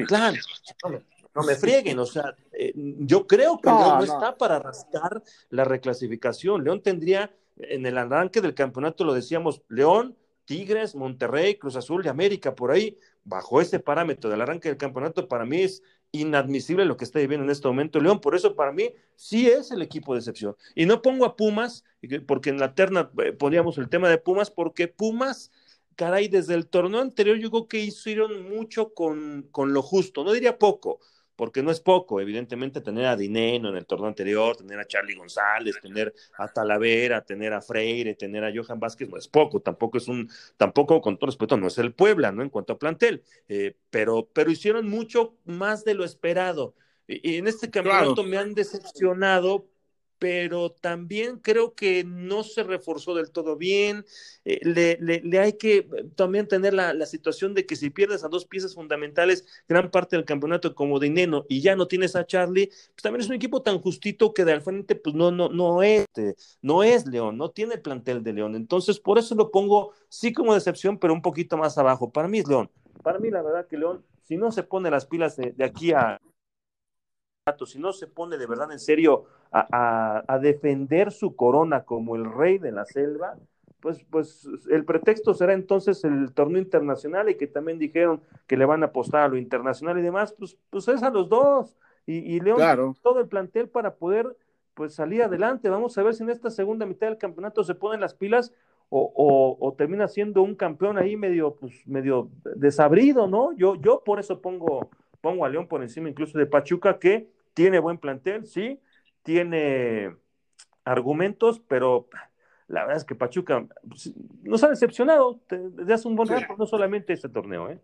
no 1.35 1.43
me 1.43 1.55
frieguen, 1.55 1.99
o 1.99 2.05
sea, 2.05 2.35
eh, 2.51 2.73
yo 2.75 3.25
creo 3.25 3.59
que 3.59 3.69
no, 3.69 3.97
no, 3.97 4.03
está 4.03 4.37
para 4.37 4.59
rascar 4.59 5.23
la 5.49 5.63
reclasificación. 5.63 6.63
León 6.63 6.81
tendría, 6.81 7.33
en 7.57 7.85
el 7.85 7.97
arranque 7.97 8.41
del 8.41 8.53
campeonato 8.53 9.03
lo 9.03 9.13
decíamos, 9.13 9.61
León, 9.67 10.15
Tigres, 10.45 10.95
Monterrey, 10.95 11.55
Cruz 11.55 11.75
Azul 11.75 12.05
y 12.05 12.09
América, 12.09 12.53
por 12.53 12.71
ahí, 12.71 12.97
bajo 13.23 13.61
ese 13.61 13.79
parámetro 13.79 14.29
del 14.29 14.41
arranque 14.41 14.69
del 14.69 14.77
campeonato, 14.77 15.27
para 15.27 15.45
mí 15.45 15.61
es 15.61 15.81
inadmisible 16.11 16.85
lo 16.85 16.97
que 16.97 17.05
está 17.05 17.19
viviendo 17.19 17.43
en 17.43 17.49
este 17.49 17.67
momento 17.67 17.99
León, 17.99 18.21
por 18.21 18.35
eso 18.35 18.55
para 18.55 18.71
mí 18.71 18.91
sí 19.15 19.49
es 19.49 19.71
el 19.71 19.81
equipo 19.81 20.13
de 20.13 20.19
excepción. 20.19 20.55
Y 20.75 20.85
no 20.85 21.01
pongo 21.01 21.25
a 21.25 21.35
Pumas, 21.35 21.83
porque 22.27 22.51
en 22.51 22.59
la 22.59 22.75
terna 22.75 23.09
eh, 23.23 23.31
poníamos 23.31 23.77
el 23.79 23.89
tema 23.89 24.09
de 24.09 24.19
Pumas, 24.19 24.51
porque 24.51 24.87
Pumas 24.87 25.51
caray, 25.95 26.27
desde 26.27 26.53
el 26.55 26.67
torneo 26.67 27.01
anterior 27.01 27.37
yo 27.37 27.49
creo 27.49 27.67
que 27.67 27.79
hicieron 27.79 28.49
mucho 28.49 28.93
con, 28.93 29.47
con 29.51 29.73
lo 29.73 29.81
justo, 29.81 30.23
no 30.23 30.33
diría 30.33 30.57
poco, 30.57 30.99
porque 31.35 31.63
no 31.63 31.71
es 31.71 31.79
poco, 31.79 32.21
evidentemente, 32.21 32.81
tener 32.81 33.05
a 33.05 33.15
Dineno 33.15 33.69
en 33.69 33.75
el 33.75 33.85
torneo 33.85 34.07
anterior, 34.07 34.55
tener 34.55 34.79
a 34.79 34.85
Charlie 34.85 35.15
González, 35.15 35.75
tener 35.81 36.13
a 36.37 36.47
Talavera, 36.47 37.23
tener 37.23 37.53
a 37.53 37.61
Freire, 37.61 38.15
tener 38.15 38.43
a 38.43 38.51
Johan 38.53 38.79
Vázquez, 38.79 39.09
no 39.09 39.17
es 39.17 39.27
poco, 39.27 39.59
tampoco 39.59 39.97
es 39.97 40.07
un, 40.07 40.29
tampoco, 40.57 41.01
con 41.01 41.17
todo 41.17 41.27
respeto, 41.27 41.57
no 41.57 41.67
es 41.67 41.77
el 41.77 41.93
Puebla, 41.93 42.31
¿no? 42.31 42.43
En 42.43 42.49
cuanto 42.49 42.73
a 42.73 42.79
plantel, 42.79 43.23
eh, 43.47 43.75
pero, 43.89 44.29
pero 44.33 44.51
hicieron 44.51 44.89
mucho 44.89 45.35
más 45.45 45.83
de 45.83 45.95
lo 45.95 46.03
esperado. 46.03 46.75
Y, 47.07 47.37
en 47.37 47.47
este 47.47 47.69
campeonato 47.69 48.23
me 48.23 48.37
han 48.37 48.53
decepcionado 48.53 49.67
pero 50.23 50.71
también 50.71 51.37
creo 51.39 51.75
que 51.75 52.05
no 52.05 52.43
se 52.43 52.63
reforzó 52.63 53.13
del 53.13 53.29
todo 53.29 53.57
bien. 53.57 54.05
Eh, 54.45 54.61
le, 54.63 55.37
hay 55.37 55.57
que 55.57 55.79
eh, 55.79 55.87
también 56.15 56.47
tener 56.47 56.73
la, 56.73 57.05
situación 57.05 57.53
de 57.53 57.65
que 57.65 57.75
si 57.75 57.89
pierdes 57.89 58.23
a 58.23 58.29
dos 58.29 58.45
piezas 58.45 58.73
fundamentales, 58.73 59.45
gran 59.67 59.91
parte 59.91 60.15
del 60.15 60.23
campeonato 60.23 60.75
como 60.75 60.99
de 60.99 61.09
Neno 61.09 61.45
y 61.49 61.59
ya 61.59 61.75
no 61.75 61.89
tienes 61.89 62.15
a 62.15 62.25
Charlie, 62.25 62.67
pues 62.67 63.01
también 63.01 63.19
es 63.19 63.27
un 63.27 63.35
equipo 63.35 63.63
tan 63.63 63.81
justito 63.81 64.33
que 64.33 64.45
de 64.45 64.53
al 64.53 64.61
frente 64.61 64.95
pues 64.95 65.13
no, 65.13 65.29
no, 65.29 65.49
no 65.49 65.83
es, 65.83 66.03
este, 66.03 66.37
no 66.61 66.83
es 66.83 67.05
León, 67.05 67.35
no 67.35 67.51
tiene 67.51 67.73
el 67.73 67.81
plantel 67.81 68.23
de 68.23 68.31
León. 68.31 68.55
Entonces, 68.55 69.01
por 69.01 69.19
eso 69.19 69.35
lo 69.35 69.51
pongo 69.51 69.91
sí 70.07 70.31
como 70.31 70.53
decepción, 70.53 70.99
pero 70.99 71.13
un 71.13 71.21
poquito 71.21 71.57
más 71.57 71.77
abajo. 71.77 72.13
Para 72.13 72.29
mí 72.29 72.39
es 72.39 72.47
León. 72.47 72.71
Para 73.03 73.19
mí, 73.19 73.29
la 73.29 73.41
verdad 73.41 73.67
que 73.67 73.77
León, 73.77 74.05
si 74.23 74.37
no 74.37 74.53
se 74.53 74.63
pone 74.63 74.89
las 74.89 75.05
pilas 75.05 75.35
de 75.35 75.65
aquí 75.65 75.91
a 75.91 76.21
si 77.65 77.77
no 77.77 77.91
se 77.91 78.07
pone 78.07 78.37
de 78.37 78.47
verdad 78.47 78.71
en 78.71 78.79
serio 78.79 79.25
a, 79.51 80.39
defender 80.41 81.11
su 81.11 81.35
corona 81.35 81.83
como 81.83 82.15
el 82.15 82.31
rey 82.31 82.57
de 82.57 82.71
la 82.71 82.85
selva, 82.85 83.35
pues, 83.81 84.03
pues 84.09 84.47
el 84.71 84.85
pretexto 84.85 85.33
será 85.33 85.53
entonces 85.53 86.03
el 86.05 86.31
torneo 86.33 86.61
internacional 86.61 87.29
y 87.29 87.35
que 87.35 87.47
también 87.47 87.79
dijeron 87.79 88.21
que 88.47 88.55
le 88.55 88.65
van 88.65 88.81
a 88.81 88.87
apostar 88.87 89.23
a 89.23 89.27
lo 89.27 89.37
internacional 89.37 89.99
y 89.99 90.01
demás, 90.01 90.33
pues, 90.39 90.57
pues 90.69 90.87
es 90.87 91.03
a 91.03 91.09
los 91.09 91.27
dos. 91.27 91.77
Y, 92.05 92.15
y 92.35 92.39
León 92.39 92.95
todo 93.01 93.19
el 93.19 93.27
plantel 93.27 93.67
para 93.67 93.95
poder 93.95 94.37
pues 94.73 94.95
salir 94.95 95.21
adelante. 95.21 95.69
Vamos 95.69 95.97
a 95.97 96.03
ver 96.03 96.13
si 96.13 96.23
en 96.23 96.29
esta 96.29 96.49
segunda 96.49 96.85
mitad 96.85 97.07
del 97.07 97.17
campeonato 97.17 97.63
se 97.63 97.75
ponen 97.75 97.99
las 97.99 98.13
pilas 98.13 98.53
o, 98.89 99.57
o, 99.59 99.73
termina 99.73 100.07
siendo 100.07 100.43
un 100.43 100.55
campeón 100.55 100.97
ahí 100.97 101.17
medio, 101.17 101.55
pues, 101.55 101.85
medio 101.87 102.29
desabrido, 102.55 103.27
¿no? 103.27 103.51
Yo, 103.53 103.75
yo 103.75 104.03
por 104.05 104.19
eso 104.19 104.39
pongo, 104.39 104.89
pongo 105.19 105.45
a 105.45 105.49
León 105.49 105.67
por 105.67 105.81
encima 105.81 106.09
incluso 106.09 106.37
de 106.37 106.45
Pachuca, 106.45 106.99
que 106.99 107.32
tiene 107.53 107.79
buen 107.79 107.97
plantel, 107.97 108.45
sí, 108.45 108.79
tiene 109.21 110.15
argumentos, 110.85 111.61
pero 111.67 112.09
la 112.67 112.81
verdad 112.81 112.97
es 112.97 113.05
que 113.05 113.15
Pachuca 113.15 113.65
pues, 113.87 114.13
nos 114.41 114.63
ha 114.63 114.69
decepcionado 114.69 115.41
desde 115.49 115.93
hace 115.93 116.07
un 116.07 116.15
buen 116.15 116.29
rato, 116.29 116.55
no 116.57 116.65
solamente 116.65 117.13
este 117.13 117.29
torneo, 117.29 117.69
¿eh? 117.69 117.79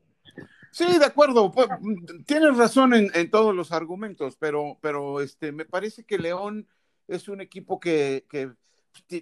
Sí, 0.72 1.00
de 1.00 1.06
acuerdo. 1.06 1.52
Pues, 1.52 1.68
tienes 2.26 2.58
razón 2.58 2.94
en, 2.94 3.32
todos 3.32 3.56
los 3.56 3.72
argumentos, 3.72 4.36
pero, 4.38 4.78
pero 4.82 5.22
este, 5.22 5.52
me 5.52 5.66
parece 5.66 6.04
que 6.04 6.20
León 6.20 6.68
es 7.08 7.28
un 7.28 7.42
equipo 7.42 7.80
que, 7.80 8.26
que, 8.30 8.52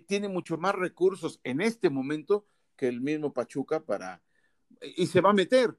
tiene 0.07 0.27
mucho 0.27 0.57
más 0.57 0.75
recursos 0.75 1.39
en 1.43 1.61
este 1.61 1.89
momento 1.89 2.45
que 2.75 2.87
el 2.87 3.01
mismo 3.01 3.33
Pachuca 3.33 3.81
para 3.81 4.21
y 4.81 5.07
se 5.07 5.21
va 5.21 5.31
a 5.31 5.33
meter 5.33 5.77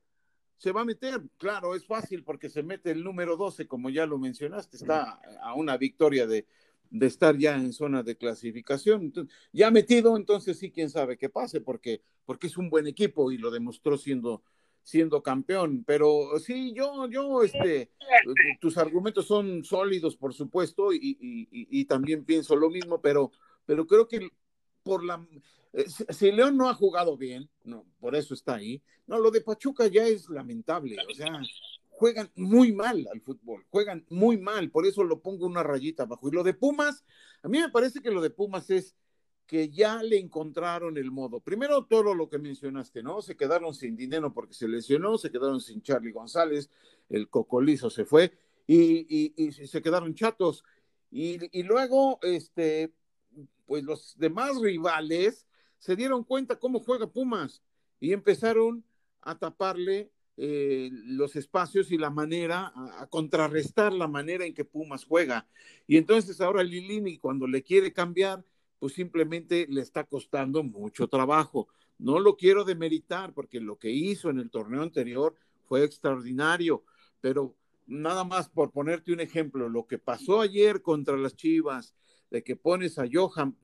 se 0.59 0.73
va 0.73 0.83
a 0.83 0.85
meter, 0.85 1.23
claro, 1.39 1.75
es 1.75 1.87
fácil 1.87 2.25
porque 2.25 2.51
se 2.51 2.63
mete 2.63 2.91
el 2.91 3.05
número 3.05 3.37
12, 3.37 3.67
como 3.67 3.91
ya 3.91 4.07
lo 4.07 4.19
mencionaste, 4.19 4.77
está 4.77 5.21
a 5.41 5.55
una 5.55 5.77
victoria 5.77 6.27
de, 6.27 6.47
de 6.91 7.07
estar 7.07 7.37
ya 7.37 7.55
en 7.55 7.73
zona 7.73 8.03
de 8.03 8.17
clasificación. 8.17 9.13
ya 9.53 9.71
metido, 9.71 10.17
entonces 10.17 10.59
sí, 10.59 10.71
quién 10.71 10.91
sabe 10.91 11.17
qué 11.17 11.29
pase, 11.29 11.61
porque, 11.61 12.03
porque 12.25 12.49
es 12.49 12.57
un 12.57 12.71
buen 12.71 12.87
equipo 12.87 13.31
y 13.31 13.39
lo 13.39 13.51
demostró 13.51 13.97
siendo, 13.97 14.43
siendo 14.83 15.23
campeón. 15.23 15.85
Pero 15.87 16.39
sí, 16.39 16.73
yo, 16.75 17.09
yo, 17.09 17.43
este, 17.43 17.91
tus 18.61 18.79
argumentos 18.79 19.27
son 19.27 19.65
sólidos, 19.65 20.17
por 20.17 20.35
supuesto, 20.35 20.93
y, 20.93 21.19
y, 21.21 21.85
también 21.85 22.25
pienso 22.25 22.57
lo 22.57 22.71
mismo, 22.71 23.01
pero, 23.01 23.31
pero 23.65 23.87
creo 23.87 24.09
que 24.09 24.31
Eh, 25.73 25.87
si 25.89 26.33
León 26.33 26.57
no 26.57 26.69
ha 26.69 26.75
jugado 26.75 27.17
bien, 27.17 27.49
no, 27.65 27.85
por 28.01 28.15
eso 28.15 28.35
está 28.35 28.55
ahí. 28.57 28.83
No, 29.07 29.19
lo 29.19 29.31
de 29.31 29.41
Pachuca 29.41 29.87
ya 29.87 30.07
es 30.07 30.29
lamentable, 30.29 30.97
o 31.11 31.15
sea, 31.15 31.41
juegan 31.91 32.31
muy 32.37 32.73
mal 32.73 33.07
al 33.13 33.21
fútbol, 33.21 33.65
juegan 33.71 34.05
muy 34.09 34.37
mal, 34.39 34.71
por 34.71 34.87
eso 34.87 35.03
lo 35.03 35.21
pongo 35.21 35.47
una 35.47 35.63
rayita 35.63 36.05
abajo. 36.05 36.29
Y 36.29 36.33
lo 36.33 36.43
de 36.43 36.55
Pumas, 36.55 37.05
a 37.43 37.49
mí 37.49 37.59
me 37.59 37.71
parece 37.71 38.01
que 38.01 38.11
lo 38.11 38.21
de 38.21 38.31
Pumas 38.31 38.71
es 38.71 38.95
que 39.49 39.71
ya 39.71 40.03
le 40.03 40.19
encontraron 40.19 40.99
el 40.99 41.11
modo. 41.11 41.41
Primero 41.41 41.87
todo 41.87 42.15
lo 42.15 42.29
que 42.29 42.39
mencionaste, 42.39 43.03
¿no? 43.03 43.23
Se 43.23 43.35
quedaron 43.35 43.73
sin 43.75 43.97
dinero 43.97 44.33
porque 44.35 44.53
se 44.53 44.69
lesionó, 44.69 45.17
se 45.17 45.31
quedaron 45.31 45.61
sin 45.63 45.81
Charlie 45.81 46.13
González, 46.13 46.71
el 47.09 47.31
cocolizo 47.31 47.89
se 47.89 48.05
fue 48.05 48.31
y, 48.67 49.33
y, 49.43 49.53
se 49.53 49.81
quedaron 49.81 50.15
chatos. 50.15 50.63
Y, 51.11 51.63
luego, 51.63 52.19
este, 52.23 52.93
pues 53.69 53.85
los 53.85 54.19
demás 54.19 54.59
rivales 54.61 55.47
se 55.79 55.95
dieron 55.95 56.25
cuenta 56.25 56.59
cómo 56.59 56.81
juega 56.81 57.07
Pumas 57.07 57.63
y 58.01 58.13
empezaron 58.13 58.83
a 59.21 59.39
taparle 59.39 60.11
eh, 60.39 60.89
los 60.93 61.37
espacios 61.37 61.93
y 61.93 61.99
la 61.99 62.09
manera, 62.09 62.73
a, 62.75 63.07
contrarrestar 63.09 63.93
la 63.93 64.09
manera 64.09 64.47
en 64.47 64.55
que 64.55 64.65
Pumas 64.65 65.05
juega. 65.05 65.47
Y 65.87 65.99
entonces 65.99 66.41
ahora 66.41 66.65
Lilini, 66.65 67.19
cuando 67.19 67.47
le 67.47 67.63
quiere 67.63 67.93
cambiar, 67.93 68.43
pues 68.79 68.95
simplemente 68.95 69.67
le 69.69 69.83
está 69.83 70.05
costando 70.05 70.63
mucho 70.63 71.07
trabajo. 71.07 71.69
No 71.99 72.21
lo 72.21 72.37
quiero 72.37 72.65
demeritar 72.65 73.35
porque 73.35 73.61
lo 73.61 73.79
que 73.79 73.91
hizo 73.91 74.31
en 74.31 74.39
el 74.39 74.49
torneo 74.49 74.83
anterior 74.83 75.35
fue 75.67 75.85
extraordinario, 75.85 76.85
pero 77.21 77.55
nada 77.87 78.25
más 78.25 78.49
por 78.49 78.71
ponerte 78.71 79.13
un 79.13 79.21
ejemplo, 79.21 79.69
lo 79.69 79.87
que 79.87 79.99
pasó 79.99 80.41
ayer 80.41 80.81
contra 80.81 81.19
las 81.19 81.37
Chivas, 81.37 81.95
de 82.31 82.43
que 82.43 82.57
pones 82.57 82.99
a 82.99 83.05
Johan, 83.11 83.57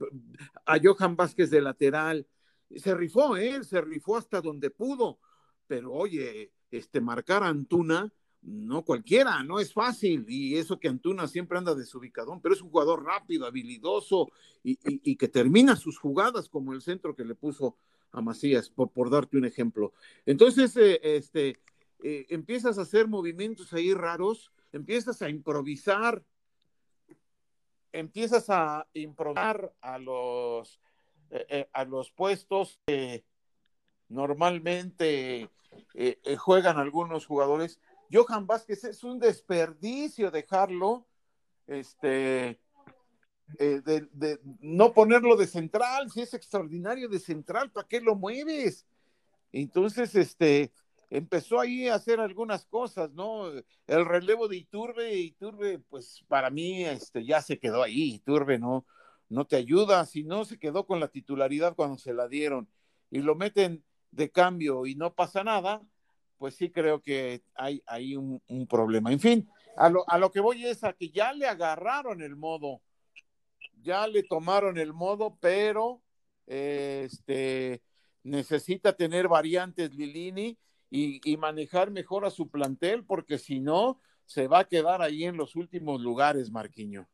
a 0.66 0.78
Johan 0.82 1.16
Vázquez 1.16 1.50
de 1.50 1.60
lateral, 1.60 2.26
se 2.74 2.94
rifó, 2.94 3.36
¿eh? 3.36 3.62
se 3.64 3.80
rifó 3.80 4.16
hasta 4.16 4.40
donde 4.40 4.70
pudo, 4.70 5.18
pero 5.66 5.92
oye, 5.92 6.52
este, 6.70 7.00
marcar 7.00 7.42
a 7.42 7.48
Antuna, 7.48 8.12
no 8.42 8.84
cualquiera, 8.84 9.42
no 9.42 9.58
es 9.58 9.72
fácil. 9.72 10.26
Y 10.28 10.56
eso 10.56 10.78
que 10.78 10.88
Antuna 10.88 11.26
siempre 11.26 11.58
anda 11.58 11.74
desubicadón, 11.74 12.40
pero 12.40 12.54
es 12.54 12.62
un 12.62 12.70
jugador 12.70 13.04
rápido, 13.04 13.46
habilidoso 13.46 14.30
y, 14.62 15.16
que 15.16 15.28
termina 15.28 15.76
sus 15.76 15.98
jugadas 15.98 16.48
como 16.48 16.72
el 16.72 16.82
centro 16.82 17.14
que 17.14 17.24
le 17.24 17.34
puso 17.34 17.76
a 18.12 18.20
Macías, 18.20 18.70
por, 18.70 18.90
por 18.90 19.10
darte 19.10 19.36
un 19.36 19.44
ejemplo. 19.44 19.92
Entonces, 20.24 20.76
eh, 20.76 21.00
este, 21.02 21.58
eh, 22.02 22.26
empiezas 22.28 22.78
a 22.78 22.82
hacer 22.82 23.08
movimientos 23.08 23.72
ahí 23.72 23.92
raros, 23.92 24.52
empiezas 24.72 25.22
a 25.22 25.30
improvisar, 25.30 26.22
empiezas 27.94 28.50
a 28.50 28.86
improvisar 28.92 29.72
a 29.80 29.98
los, 29.98 30.80
eh, 31.30 31.68
a 31.72 31.84
los 31.84 32.10
puestos 32.10 32.80
que 32.86 33.24
normalmente 34.08 35.48
eh, 35.94 36.18
eh, 36.24 36.36
juegan 36.36 36.78
algunos 36.78 37.26
jugadores. 37.26 37.80
Johan 38.12 38.46
Vázquez 38.46 38.84
es 38.84 39.04
un 39.04 39.18
desperdicio 39.18 40.30
dejarlo, 40.30 41.06
este, 41.66 42.60
eh, 43.58 43.80
de, 43.84 44.40
no 44.60 44.92
ponerlo 44.92 45.36
de 45.36 45.46
central, 45.46 46.10
si 46.10 46.22
es 46.22 46.34
extraordinario 46.34 47.08
de 47.08 47.18
central, 47.18 47.70
¿para 47.70 47.86
qué 47.86 48.00
lo 48.00 48.14
mueves? 48.14 48.86
Entonces, 49.52 50.14
este, 50.14 50.72
empezó 51.10 51.60
ahí 51.60 51.88
a 51.88 51.94
hacer 51.94 52.20
algunas 52.20 52.66
cosas, 52.66 53.12
¿no? 53.12 53.48
El 53.86 54.04
relevo 54.04 54.48
de 54.48 54.56
Iturbe, 54.56 55.14
Iturbe, 55.14 55.78
pues 55.78 56.24
para 56.28 56.50
mí, 56.50 56.84
este, 56.84 57.24
ya 57.24 57.40
se 57.42 57.58
quedó 57.58 57.82
ahí, 57.82 58.14
Iturbe 58.14 58.58
no, 58.58 58.86
no 59.28 59.46
te 59.46 59.56
ayuda, 59.56 60.04
si 60.06 60.24
no 60.24 60.44
se 60.44 60.58
quedó 60.58 60.86
con 60.86 61.00
la 61.00 61.08
titularidad 61.08 61.74
cuando 61.74 61.98
se 61.98 62.14
la 62.14 62.28
dieron 62.28 62.68
y 63.10 63.18
lo 63.18 63.34
meten 63.34 63.84
de 64.10 64.30
cambio 64.30 64.86
y 64.86 64.94
no 64.94 65.14
pasa 65.14 65.44
nada, 65.44 65.82
pues 66.38 66.56
sí 66.56 66.70
creo 66.70 67.00
que 67.00 67.42
hay, 67.54 67.82
hay 67.86 68.16
un, 68.16 68.40
problema. 68.68 69.12
En 69.12 69.20
fin, 69.20 69.48
a 69.76 69.88
lo, 69.88 70.08
a 70.08 70.18
lo 70.18 70.30
que 70.30 70.40
voy 70.40 70.66
es 70.66 70.84
a 70.84 70.92
que 70.92 71.10
ya 71.10 71.32
le 71.32 71.46
agarraron 71.46 72.22
el 72.22 72.36
modo, 72.36 72.82
ya 73.80 74.06
le 74.06 74.22
tomaron 74.22 74.78
el 74.78 74.92
modo, 74.92 75.36
pero 75.40 76.02
este 76.46 77.82
necesita 78.22 78.94
tener 78.94 79.28
variantes 79.28 79.94
Lilini 79.94 80.58
y, 80.94 81.20
y, 81.24 81.36
manejar 81.36 81.90
mejor 81.90 82.24
a 82.24 82.30
su 82.30 82.48
plantel, 82.48 83.04
porque 83.04 83.36
si 83.38 83.58
no, 83.58 83.98
se 84.26 84.46
va 84.46 84.60
a 84.60 84.68
quedar 84.68 85.02
ahí 85.02 85.24
en 85.24 85.36
los 85.36 85.56
últimos 85.56 86.00
lugares, 86.00 86.52
Marquiño. 86.52 87.08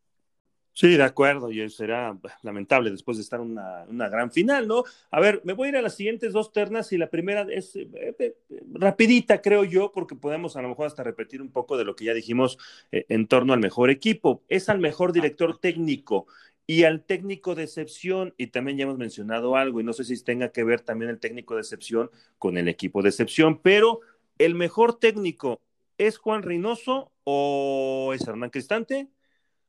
Sí, 0.73 0.97
de 0.97 1.03
acuerdo, 1.03 1.51
y 1.51 1.69
será 1.69 2.17
lamentable 2.43 2.91
después 2.91 3.17
de 3.17 3.23
estar 3.23 3.41
una, 3.41 3.85
una 3.89 4.09
gran 4.09 4.31
final, 4.31 4.69
¿no? 4.69 4.85
A 5.11 5.19
ver, 5.19 5.43
me 5.45 5.53
voy 5.53 5.67
a 5.67 5.69
ir 5.71 5.77
a 5.77 5.83
las 5.83 5.97
siguientes 5.97 6.33
dos 6.33 6.53
ternas 6.53 6.93
y 6.93 6.99
la 6.99 7.11
primera 7.11 7.43
es 7.51 7.75
eh, 7.75 7.89
eh, 8.19 8.37
rapidita, 8.73 9.43
creo 9.43 9.65
yo, 9.65 9.91
porque 9.93 10.15
podemos 10.15 10.57
a 10.57 10.63
lo 10.63 10.69
mejor 10.69 10.87
hasta 10.87 11.03
repetir 11.03 11.43
un 11.43 11.51
poco 11.51 11.77
de 11.77 11.85
lo 11.85 11.97
que 11.97 12.05
ya 12.05 12.15
dijimos 12.15 12.57
eh, 12.93 13.05
en 13.09 13.27
torno 13.27 13.53
al 13.53 13.61
mejor 13.61 13.91
equipo. 13.91 14.45
Es 14.49 14.69
al 14.69 14.79
mejor 14.79 15.13
director 15.13 15.59
técnico 15.59 16.27
y 16.71 16.85
al 16.85 17.03
técnico 17.03 17.57
de 17.57 17.65
excepción, 17.65 18.33
y 18.39 18.47
también 18.47 18.79
ya 18.79 18.85
hemos 18.85 18.97
mencionado 18.97 19.57
algo, 19.57 19.81
y 19.81 19.83
no 19.83 19.93
sé 19.93 20.05
si 20.05 20.23
tenga 20.23 20.53
que 20.53 20.63
ver 20.63 20.81
también 20.83 21.11
el 21.11 21.19
técnico 21.19 21.57
de 21.57 21.63
excepción 21.63 22.13
con 22.39 22.57
el 22.57 22.69
equipo 22.69 23.03
de 23.03 23.09
excepción, 23.09 23.59
pero 23.59 23.99
el 24.39 24.55
mejor 24.55 24.97
técnico 24.97 25.61
es 25.99 26.17
Juan 26.17 26.45
Reynoso 26.45 27.11
o 27.25 28.13
es 28.15 28.25
Hernán 28.25 28.51
Cristante 28.51 29.09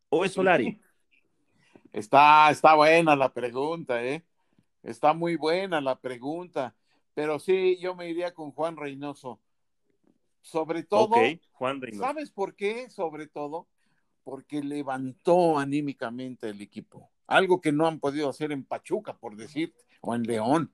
o 0.09 0.25
es 0.25 0.33
Solari. 0.33 0.79
Está, 1.91 2.51
está 2.51 2.75
buena 2.75 3.15
la 3.15 3.33
pregunta, 3.33 4.05
¿eh? 4.05 4.23
Está 4.83 5.13
muy 5.13 5.37
buena 5.37 5.81
la 5.81 5.99
pregunta. 5.99 6.75
Pero 7.15 7.39
sí, 7.39 7.79
yo 7.81 7.95
me 7.95 8.11
iría 8.11 8.35
con 8.35 8.51
Juan 8.51 8.77
Reynoso. 8.77 9.39
Sobre 10.41 10.83
todo, 10.83 11.15
Juan 11.53 11.81
Reynoso. 11.81 12.03
¿sabes 12.03 12.29
por 12.29 12.55
qué? 12.55 12.91
Sobre 12.91 13.25
todo, 13.25 13.67
porque 14.23 14.63
levantó 14.63 15.57
anímicamente 15.57 16.49
el 16.49 16.61
equipo. 16.61 17.09
Algo 17.27 17.61
que 17.61 17.71
no 17.71 17.87
han 17.87 17.99
podido 17.99 18.29
hacer 18.29 18.51
en 18.51 18.63
Pachuca, 18.63 19.17
por 19.17 19.35
decir, 19.35 19.73
o 20.01 20.15
en 20.15 20.23
León. 20.23 20.71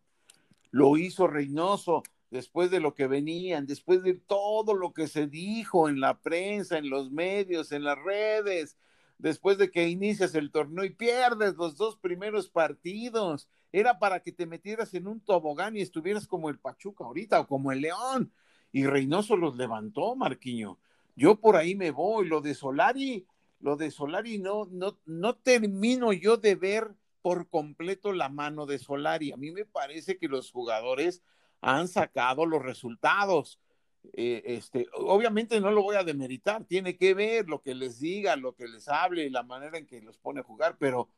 Lo 0.72 0.98
hizo 0.98 1.28
Reynoso 1.28 2.04
después 2.30 2.72
de 2.72 2.80
lo 2.80 2.94
que 2.94 3.08
venían, 3.08 3.66
después 3.66 4.04
de 4.04 4.14
todo 4.16 4.74
lo 4.74 4.94
que 4.94 5.08
se 5.08 5.28
dijo 5.28 5.88
en 5.88 6.00
la 6.00 6.20
prensa, 6.20 6.78
en 6.78 6.90
los 6.90 7.12
medios, 7.12 7.72
en 7.72 7.84
las 7.84 7.98
redes, 7.98 8.78
después 9.18 9.58
de 9.58 9.72
que 9.72 9.88
inicias 9.88 10.36
el 10.36 10.52
torneo 10.52 10.84
y 10.84 10.90
pierdes 10.90 11.56
los 11.56 11.78
dos 11.78 11.98
primeros 11.98 12.50
partidos. 12.50 13.48
Era 13.72 14.00
para 14.00 14.22
que 14.22 14.32
te 14.32 14.46
metieras 14.46 14.94
en 14.94 15.08
un 15.08 15.20
tobogán 15.20 15.76
y 15.76 15.82
estuvieras 15.82 16.28
como 16.28 16.50
el 16.50 16.60
Pachuca 16.60 17.04
ahorita 17.04 17.42
o 17.42 17.48
como 17.48 17.72
el 17.72 17.82
León. 17.82 18.32
Y 18.72 18.86
Reynoso 18.86 19.36
los 19.36 19.56
levantó, 19.56 20.16
Marquiño. 20.16 20.78
Yo 21.16 21.40
por 21.40 21.56
ahí 21.56 21.76
me 21.76 21.92
voy. 21.92 22.28
Lo 22.28 22.42
de 22.42 22.54
Solari, 22.54 23.26
lo 23.60 23.76
de 23.76 23.91
Solari 23.91 24.38
no, 24.38 24.65
no, 24.72 25.00
no 25.06 25.36
termino 25.36 26.13
yo 26.13 26.38
de 26.38 26.56
ver 26.56 26.96
por 27.22 27.50
completo 27.50 28.13
la 28.13 28.30
mano 28.30 28.65
de 28.65 28.80
Solari. 28.80 29.32
A 29.32 29.38
mí 29.38 29.52
me 29.52 29.65
parece 29.65 30.17
que 30.17 30.28
los 30.28 30.52
jugadores 30.52 31.24
han 31.62 31.88
sacado 31.88 32.46
los 32.46 32.62
resultados. 32.62 33.60
Eh, 34.13 34.43
este, 34.46 34.88
obviamente 34.93 35.60
no 35.60 35.72
lo 35.72 35.84
voy 35.84 35.98
a 35.98 36.04
demeritar, 36.04 36.63
tiene 36.63 36.96
que 36.96 37.13
ver 37.13 37.50
lo 37.50 37.62
que 37.62 37.76
les 37.76 38.00
diga, 38.00 38.36
lo 38.36 38.56
que 38.56 38.67
les 38.67 38.88
hable, 38.88 39.30
la 39.30 39.43
manera 39.43 39.78
en 39.78 39.86
que 39.86 40.02
los 40.02 40.17
pone 40.17 40.39
a 40.39 40.43
jugar, 40.43 40.78
pero, 40.80 41.10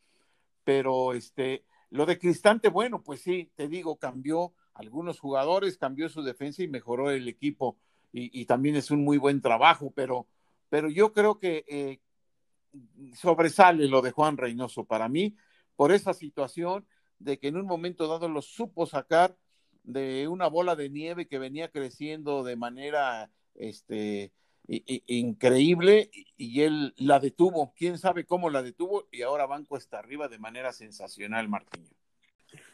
pero 0.64 1.14
este, 1.14 1.64
lo 1.92 2.06
de 2.06 2.18
Cristante, 2.18 2.70
bueno, 2.70 3.04
pues 3.04 3.22
sí, 3.22 3.52
te 3.56 3.68
digo, 3.68 3.98
cambió 3.98 4.54
algunos 4.74 5.20
jugadores, 5.20 5.78
cambió 5.78 6.10
su 6.10 6.24
defensa 6.24 6.64
y 6.64 6.68
mejoró 6.68 7.12
el 7.12 7.28
equipo, 7.28 7.78
y, 8.12 8.46
también 8.46 8.76
es 8.76 8.90
un 8.90 9.04
muy 9.04 9.20
buen 9.20 9.40
trabajo, 9.40 9.92
pero, 9.96 10.26
pero 10.68 10.90
yo 10.90 11.14
creo 11.14 11.38
que 11.38 11.64
eh, 11.68 12.00
sobresale 13.16 13.88
lo 13.88 14.02
de 14.02 14.12
Juan 14.12 14.38
Reynoso 14.38 14.86
para 14.86 15.10
mí 15.10 15.36
por 15.76 15.92
esa 15.92 16.14
situación 16.14 16.86
de 17.20 17.40
que 17.40 17.48
en 17.48 17.58
un 17.58 17.66
momento 17.66 18.08
dado 18.08 18.30
lo 18.30 18.42
supo 18.42 18.86
sacar 18.86 19.38
de 19.84 20.28
una 20.28 20.48
bola 20.48 20.76
de 20.76 20.90
nieve 20.90 21.28
que 21.28 21.40
venía 21.40 21.70
creciendo 21.70 22.44
de 22.44 22.56
manera 22.56 23.32
este, 23.56 24.32
increíble 24.68 26.12
y 26.38 26.62
él 26.62 26.94
la 26.98 27.20
detuvo. 27.20 27.74
Quién 27.76 27.98
sabe 27.98 28.26
cómo 28.26 28.50
la 28.50 28.62
detuvo 28.62 29.08
y 29.12 29.22
ahora 29.22 29.46
Banco 29.46 29.78
está 29.78 30.00
arriba 30.00 30.28
de 30.28 30.38
manera 30.38 30.72
sensacional, 30.74 31.50
Martiño. 31.50 31.99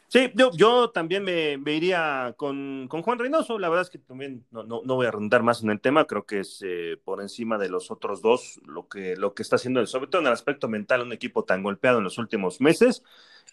Sí, 0.08 0.30
yo, 0.34 0.52
yo 0.52 0.90
también 0.90 1.24
me, 1.24 1.58
iría 1.72 2.34
con, 2.36 2.88
Juan 2.88 3.18
Reynoso. 3.18 3.58
La 3.58 3.68
verdad 3.68 3.82
es 3.82 3.90
que 3.90 3.98
también 3.98 4.46
no, 4.52 4.62
no, 4.62 4.82
voy 4.82 5.06
a 5.06 5.10
rondar 5.10 5.42
más 5.42 5.64
en 5.64 5.70
el 5.70 5.80
tema. 5.80 6.06
Creo 6.06 6.24
que 6.24 6.40
es 6.40 6.62
eh, 6.64 6.96
por 7.04 7.20
encima 7.20 7.58
de 7.58 7.68
los 7.68 7.90
otros 7.90 8.22
dos 8.22 8.60
lo 8.64 8.88
que, 8.88 9.16
lo 9.16 9.34
que 9.34 9.42
está 9.42 9.56
haciendo, 9.56 9.84
sobre 9.86 10.06
todo 10.06 10.20
en 10.20 10.28
el 10.28 10.32
aspecto 10.32 10.68
mental, 10.68 11.02
un 11.02 11.12
equipo 11.12 11.44
tan 11.44 11.62
golpeado 11.64 11.98
en 11.98 12.04
los 12.04 12.18
últimos 12.18 12.60
meses. 12.60 13.02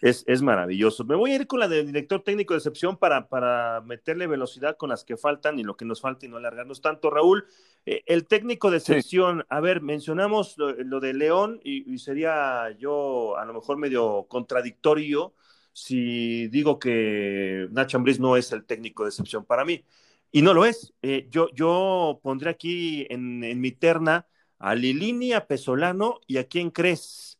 Es, 0.00 0.24
es 0.28 0.42
maravilloso. 0.42 1.04
Me 1.04 1.16
voy 1.16 1.32
a 1.32 1.36
ir 1.36 1.46
con 1.48 1.58
la 1.58 1.66
del 1.66 1.86
director 1.86 2.22
técnico 2.22 2.54
de 2.54 2.58
excepción 2.58 2.98
para, 2.98 3.28
para 3.28 3.80
meterle 3.80 4.28
velocidad 4.28 4.76
con 4.76 4.90
las 4.90 5.04
que 5.04 5.16
faltan 5.16 5.58
y 5.58 5.64
lo 5.64 5.76
que 5.76 5.84
nos 5.84 6.00
falta 6.00 6.26
y 6.26 6.28
no 6.28 6.36
alargarnos 6.36 6.80
tanto. 6.80 7.10
Raúl, 7.10 7.46
eh, 7.84 8.02
el 8.06 8.26
técnico 8.26 8.70
de 8.70 8.78
excepción, 8.78 9.44
a 9.48 9.60
ver, 9.60 9.80
mencionamos 9.80 10.56
lo, 10.56 11.00
de 11.00 11.14
León 11.14 11.60
y, 11.64 11.92
y 11.92 11.98
sería 11.98 12.70
yo 12.78 13.36
a 13.36 13.44
lo 13.44 13.54
mejor 13.54 13.76
medio 13.76 14.26
contradictorio 14.28 15.32
si 15.74 16.46
digo 16.48 16.78
que 16.78 17.68
Nacho 17.72 17.98
Ambriz 17.98 18.20
no 18.20 18.36
es 18.36 18.52
el 18.52 18.64
técnico 18.64 19.02
de 19.02 19.10
excepción 19.10 19.44
para 19.44 19.64
mí. 19.64 19.84
Y 20.30 20.40
no 20.40 20.54
lo 20.54 20.64
es. 20.64 20.94
Eh, 21.02 21.26
yo, 21.30 21.48
yo 21.52 22.20
pondré 22.22 22.50
aquí 22.50 23.06
en, 23.10 23.60
mi 23.60 23.72
terna 23.72 24.26
a 24.58 24.74
Lilini, 24.74 25.32
a 25.32 25.46
Pesolano 25.46 26.20
y 26.26 26.38
a 26.38 26.48
quién 26.48 26.70
crees. 26.70 27.38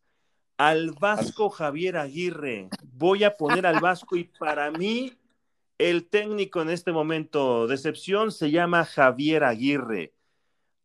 Al 0.59 0.90
Vasco 0.92 1.49
Javier 1.49 1.97
Aguirre. 1.97 2.68
Voy 2.92 3.25
a 3.25 3.37
poner 3.37 3.66
al 3.66 3.81
Vasco 3.81 4.16
y 4.16 4.25
para 4.25 4.70
mí 4.70 5.12
el 5.79 6.07
técnico 6.09 6.61
en 6.61 6.70
este 6.70 6.92
momento 6.92 7.66
de 7.66 7.75
excepción 7.75 8.33
se 8.33 8.51
llama 8.51 8.85
Javier 8.85 9.44
Aguirre. 9.44 10.12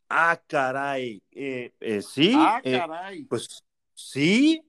Ah, 0.07 0.39
caray. 0.47 1.21
Eh, 1.31 1.73
eh, 1.79 2.01
sí. 2.01 2.33
Ah, 2.35 2.61
caray. 2.63 3.23
pues 3.25 3.63
sí, 3.93 4.63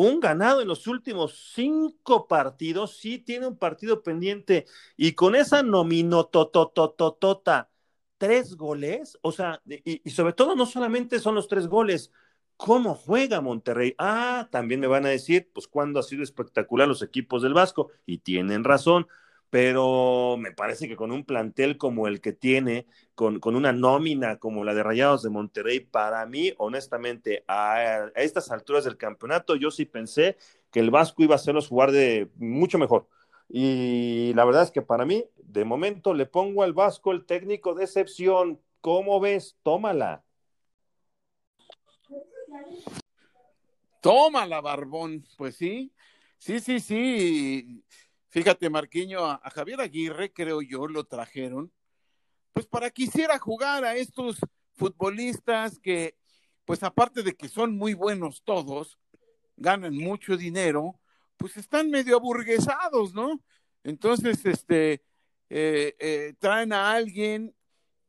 un 0.00 0.20
ganado 0.20 0.62
en 0.62 0.68
los 0.68 0.86
últimos 0.86 1.52
cinco 1.54 2.26
partidos, 2.26 2.96
sí 2.96 3.18
tiene 3.18 3.46
un 3.46 3.58
partido 3.58 4.02
pendiente 4.02 4.64
y 4.96 5.12
con 5.12 5.34
esa 5.34 5.62
nominototototota, 5.62 7.68
tres 8.16 8.56
goles, 8.56 9.18
o 9.20 9.30
sea, 9.30 9.60
y, 9.66 10.08
sobre 10.10 10.32
todo 10.32 10.56
no 10.56 10.64
solamente 10.64 11.18
son 11.18 11.34
los 11.34 11.48
tres 11.48 11.66
goles, 11.66 12.12
¿cómo 12.56 12.94
juega 12.94 13.42
Monterrey? 13.42 13.94
Ah, 13.98 14.48
también 14.50 14.80
me 14.80 14.86
van 14.86 15.04
a 15.04 15.10
decir, 15.10 15.50
pues 15.52 15.68
cuando 15.68 16.00
ha 16.00 16.02
sido 16.02 16.22
espectacular 16.22 16.88
los 16.88 17.02
equipos 17.02 17.42
del 17.42 17.52
Vasco, 17.52 17.90
y 18.06 18.18
tienen 18.18 18.64
razón, 18.64 19.06
pero 19.50 20.36
me 20.38 20.52
parece 20.52 20.88
que 20.88 20.96
con 20.96 21.10
un 21.10 21.24
plantel 21.24 21.76
como 21.76 22.06
el 22.06 22.20
que 22.20 22.32
tiene, 22.32 22.86
con, 23.16 23.40
con 23.40 23.56
una 23.56 23.72
nómina 23.72 24.38
como 24.38 24.64
la 24.64 24.74
de 24.74 24.84
Rayados 24.84 25.22
de 25.22 25.30
Monterrey, 25.30 25.80
para 25.80 26.24
mí, 26.26 26.54
honestamente, 26.58 27.44
a, 27.48 28.10
estas 28.14 28.50
alturas 28.52 28.84
del 28.84 28.96
campeonato, 28.96 29.56
yo 29.56 29.72
sí 29.72 29.84
pensé 29.86 30.36
que 30.70 30.78
el 30.80 30.90
Vasco 30.92 31.24
iba 31.24 31.34
a 31.34 31.36
hacerlos 31.36 31.68
jugar 31.68 31.90
de 31.90 32.30
mucho 32.36 32.78
mejor. 32.78 33.08
Y 33.48 34.32
la 34.34 34.44
verdad 34.44 34.62
es 34.62 34.70
que 34.70 34.82
para 34.82 35.04
mí, 35.04 35.24
de 35.36 35.64
momento, 35.64 36.14
le 36.14 36.26
pongo 36.26 36.62
al 36.62 36.72
Vasco 36.72 37.10
el 37.10 37.26
técnico 37.26 37.74
de 37.74 37.84
excepción. 37.84 38.60
¿Cómo 38.80 39.18
ves? 39.18 39.56
Tómala. 39.64 40.22
Tómala, 44.00 44.60
Barbón. 44.60 45.24
Pues 45.36 45.56
sí, 45.56 45.92
sí, 46.38 46.60
sí, 46.60 46.78
sí. 46.78 47.84
Fíjate, 48.30 48.70
Marquiño, 48.70 49.24
a, 49.24 49.40
Javier 49.50 49.80
Aguirre, 49.80 50.32
creo 50.32 50.62
yo, 50.62 50.86
lo 50.86 51.04
trajeron, 51.04 51.72
pues 52.52 52.64
para 52.64 52.90
que 52.90 53.02
hiciera 53.02 53.38
jugar 53.40 53.84
a 53.84 53.96
estos 53.96 54.38
futbolistas 54.74 55.80
que, 55.80 56.16
pues 56.64 56.84
aparte 56.84 57.24
de 57.24 57.34
que 57.34 57.48
son 57.48 57.76
muy 57.76 57.94
buenos 57.94 58.42
todos, 58.44 58.98
ganan 59.56 59.96
mucho 59.96 60.36
dinero, 60.36 61.00
pues 61.36 61.56
están 61.56 61.90
medio 61.90 62.16
aburguesados, 62.16 63.14
¿no? 63.14 63.42
Entonces, 63.82 64.46
este, 64.46 65.02
eh, 65.48 65.96
eh, 65.98 66.34
traen 66.38 66.72
a 66.72 66.92
alguien 66.92 67.52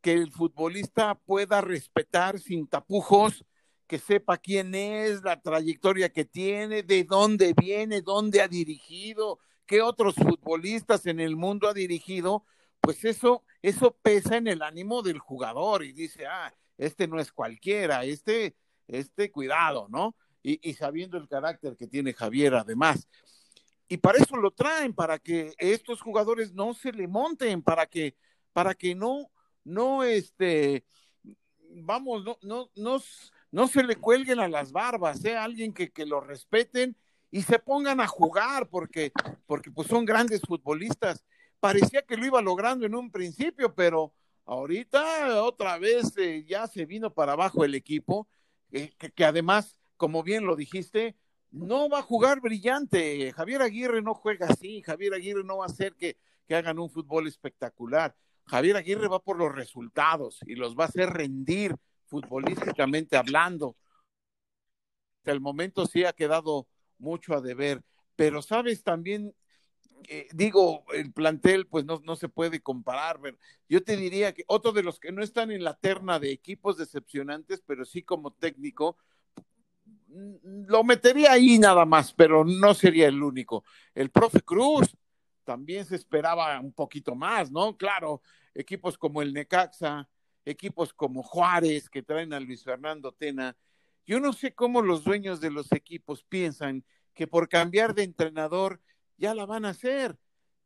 que 0.02 0.14
el 0.14 0.32
futbolista 0.32 1.16
pueda 1.16 1.62
respetar 1.62 2.40
sin 2.40 2.68
tapujos, 2.68 3.44
que 3.88 3.98
sepa 3.98 4.38
quién 4.38 4.76
es, 4.76 5.24
la 5.24 5.42
trayectoria 5.42 6.10
que 6.10 6.26
tiene, 6.26 6.84
de 6.84 7.06
dónde 7.06 7.54
viene, 7.54 8.02
dónde 8.02 8.42
ha 8.42 8.48
dirigido, 8.48 9.40
qué 9.65 9.82
otros 9.82 10.15
futbolistas 10.15 11.06
en 11.06 11.19
el 11.19 11.36
mundo 11.36 11.67
ha 11.67 11.74
dirigido, 11.74 12.45
pues 12.80 13.06
eso, 13.06 13.43
eso 13.62 13.95
pesa 14.02 14.38
en 14.38 14.47
el 14.47 14.62
ánimo 14.62 15.02
del 15.02 15.19
jugador 15.19 15.84
y 15.84 15.93
dice, 15.93 16.26
ah, 16.26 16.54
este 16.78 17.08
no 17.08 17.19
es 17.19 17.32
cualquiera, 17.32 18.04
este, 18.04 18.56
este, 18.88 19.32
cuidado, 19.32 19.88
¿no? 19.89 20.15
Y, 20.43 20.67
y 20.67 20.74
sabiendo 20.74 21.17
el 21.17 21.28
carácter 21.28 21.78
que 21.78 21.88
tiene 21.88 22.13
Javier 22.13 22.56
además. 22.56 23.08
Y 23.88 23.97
para 23.97 24.17
eso 24.17 24.38
lo 24.38 24.52
traen, 24.52 24.93
para 24.93 25.19
que 25.19 25.54
estos 25.58 26.02
jugadores 26.02 26.54
no 26.54 26.74
se 26.74 26.91
le 26.91 27.08
monten, 27.08 27.62
para 27.62 27.86
que, 27.86 28.15
para 28.54 28.74
que 28.74 28.95
no, 28.95 29.30
no, 29.63 30.04
este, 30.04 30.86
vamos, 31.76 32.24
no, 32.24 32.38
no, 32.41 32.71
no, 32.76 33.02
no 33.52 33.67
se 33.67 33.84
le 33.84 33.95
cuelguen 33.95 34.39
a 34.39 34.47
las 34.47 34.71
barbas, 34.71 35.19
sea 35.21 35.34
¿eh? 35.34 35.38
alguien 35.38 35.74
que, 35.74 35.91
que 35.91 36.06
lo 36.06 36.21
respeten 36.21 36.95
y 37.32 37.41
se 37.44 37.58
pongan 37.60 38.02
a 38.02 38.08
jugar 38.08 38.67
porque, 38.67 39.13
porque 39.48 39.72
pues 39.72 39.88
son 39.88 40.06
grandes 40.06 40.41
futbolistas. 40.41 41.24
Parecía 41.60 42.02
que 42.02 42.17
lo 42.17 42.26
iba 42.26 42.41
logrando 42.41 42.86
en 42.86 42.94
un 42.94 43.10
principio, 43.10 43.74
pero 43.74 44.13
ahorita 44.46 45.41
otra 45.44 45.78
vez 45.78 46.15
eh, 46.17 46.44
ya 46.46 46.67
se 46.67 46.86
vino 46.86 47.13
para 47.13 47.32
abajo 47.32 47.63
el 47.63 47.74
equipo, 47.74 48.28
eh, 48.72 48.94
que, 49.15 49.26
además, 49.26 49.78
como 49.96 50.24
bien 50.24 50.46
lo 50.46 50.58
dijiste, 50.58 51.15
no 51.52 51.89
va 51.89 52.00
a 52.00 52.04
jugar 52.04 52.41
brillante. 52.41 53.32
Javier 53.32 53.62
Aguirre 53.62 54.02
no 54.02 54.13
juega 54.13 54.48
así, 54.48 54.82
Javier 54.82 55.13
Aguirre 55.13 55.44
no 55.46 55.58
va 55.58 55.65
a 55.65 55.67
hacer 55.67 55.96
que, 55.96 56.17
que 56.48 56.56
hagan 56.56 56.80
un 56.80 56.89
fútbol 56.89 57.28
espectacular. 57.28 58.13
Javier 58.46 58.76
Aguirre 58.76 59.08
va 59.08 59.20
por 59.20 59.38
los 59.38 59.54
resultados 59.54 60.39
y 60.46 60.56
los 60.56 60.78
va 60.78 60.86
a 60.86 60.88
hacer 60.88 61.10
rendir 61.10 61.76
futbolísticamente 62.08 63.15
hablando. 63.15 63.78
Hasta 65.20 65.32
el 65.32 65.39
momento 65.39 65.86
sí 65.86 66.04
ha 66.04 66.13
quedado 66.13 66.67
mucho 67.02 67.34
a 67.36 67.42
deber, 67.42 67.84
pero 68.16 68.42
sabes 68.42 68.84
también, 68.84 69.34
eh, 70.08 70.28
digo, 70.34 70.86
el 70.94 71.12
plantel 71.12 71.68
pues 71.68 71.86
no, 71.86 72.02
no 72.06 72.16
se 72.16 72.30
puede 72.30 72.62
comparar, 72.62 73.20
pero 73.22 73.38
yo 73.68 73.84
te 73.84 73.98
diría 73.98 74.34
que 74.34 74.44
otro 74.48 74.72
de 74.72 74.84
los 74.84 75.00
que 75.00 75.12
no 75.12 75.24
están 75.24 75.52
en 75.52 75.64
la 75.64 75.74
terna 75.74 76.20
de 76.20 76.32
equipos 76.32 76.78
decepcionantes, 76.78 77.62
pero 77.66 77.84
sí 77.84 78.04
como 78.04 78.32
técnico, 78.32 78.98
mm, 80.08 80.66
lo 80.68 80.84
metería 80.84 81.34
ahí 81.34 81.60
nada 81.60 81.86
más, 81.86 82.14
pero 82.14 82.46
no 82.46 82.74
sería 82.74 83.08
el 83.08 83.22
único. 83.22 83.64
El 83.94 84.10
profe 84.12 84.42
Cruz 84.42 84.96
también 85.44 85.86
se 85.86 85.96
esperaba 85.96 86.60
un 86.60 86.74
poquito 86.74 87.16
más, 87.16 87.52
¿no? 87.52 87.76
Claro, 87.76 88.22
equipos 88.54 88.98
como 88.98 89.22
el 89.22 89.34
Necaxa, 89.34 90.08
equipos 90.46 90.94
como 90.94 91.24
Juárez 91.24 91.90
que 91.90 92.04
traen 92.04 92.34
a 92.34 92.40
Luis 92.40 92.64
Fernando 92.64 93.12
Tena, 93.12 93.56
yo 94.06 94.20
no 94.20 94.34
sé 94.34 94.54
cómo 94.54 94.82
los 94.82 95.04
dueños 95.04 95.40
de 95.42 95.52
los 95.52 95.72
equipos 95.72 96.24
piensan 96.24 96.84
que 97.14 97.28
por 97.28 97.50
cambiar 97.50 97.94
de 97.94 98.04
entrenador 98.04 98.82
ya 99.18 99.36
la 99.36 99.46
van 99.46 99.66
a 99.66 99.70
hacer. 99.70 100.18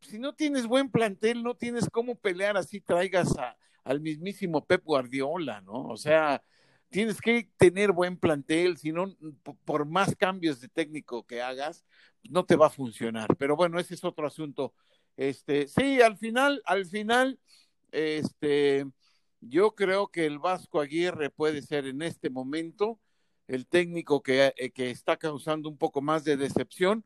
Si 0.02 0.20
no 0.20 0.34
tienes 0.34 0.68
buen 0.68 0.90
plantel, 0.90 1.44
no 1.44 1.56
tienes 1.56 1.90
cómo 1.90 2.16
pelear 2.16 2.58
así, 2.58 2.80
traigas 2.82 3.36
al 3.84 4.02
mismísimo 4.02 4.66
Pep 4.66 4.84
Guardiola, 4.84 5.62
¿no? 5.62 5.88
O 5.88 5.98
sea, 5.98 6.44
tienes 6.90 7.20
que 7.20 7.50
tener 7.58 7.92
buen 7.92 8.18
plantel, 8.18 8.78
si 8.78 8.92
no, 8.92 9.16
por 9.66 9.86
más 9.86 10.16
cambios 10.16 10.62
de 10.62 10.70
técnico 10.70 11.26
que 11.26 11.42
hagas, 11.42 11.86
no 12.30 12.46
te 12.46 12.56
va 12.56 12.68
a 12.68 12.72
funcionar. 12.72 13.36
Pero 13.38 13.56
bueno, 13.56 13.80
ese 13.80 13.96
es 13.96 14.04
otro 14.04 14.28
asunto. 14.28 14.74
Este, 15.18 15.68
sí, 15.68 16.02
al 16.02 16.18
final, 16.18 16.62
al 16.66 16.86
final, 16.86 17.40
este, 17.92 18.86
yo 19.42 19.76
creo 19.76 20.08
que 20.08 20.26
el 20.26 20.40
Vasco 20.40 20.80
Aguirre 20.80 21.30
puede 21.30 21.62
ser 21.62 21.86
en 21.86 22.02
este 22.02 22.30
momento 22.30 23.00
el 23.48 23.68
técnico 23.68 24.22
que, 24.24 24.54
eh, 24.58 24.72
que 24.72 24.90
está 24.90 25.18
causando 25.18 25.70
un 25.70 25.78
poco 25.78 26.02
más 26.02 26.24
de 26.24 26.38
decepción, 26.38 27.06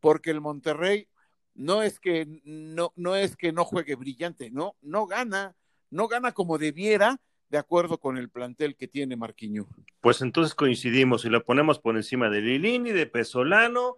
porque 0.00 0.30
el 0.30 0.40
Monterrey 0.40 1.08
no 1.54 1.82
es 1.82 2.00
que 2.00 2.26
no, 2.44 2.92
no 2.96 3.16
es 3.16 3.36
que 3.36 3.52
no 3.52 3.64
juegue 3.64 3.94
brillante, 3.94 4.50
no, 4.50 4.76
no 4.82 5.06
gana, 5.06 5.56
no 5.90 6.08
gana 6.08 6.32
como 6.32 6.58
debiera, 6.58 7.20
de 7.50 7.58
acuerdo 7.58 7.98
con 7.98 8.16
el 8.16 8.30
plantel 8.30 8.76
que 8.76 8.86
tiene 8.86 9.16
Marquiño. 9.16 9.66
Pues 10.00 10.22
entonces 10.22 10.54
coincidimos 10.54 11.24
y 11.24 11.28
lo 11.28 11.44
ponemos 11.44 11.80
por 11.80 11.96
encima 11.96 12.30
de 12.30 12.40
Lilini, 12.40 12.92
de 12.92 13.06
Pesolano, 13.06 13.96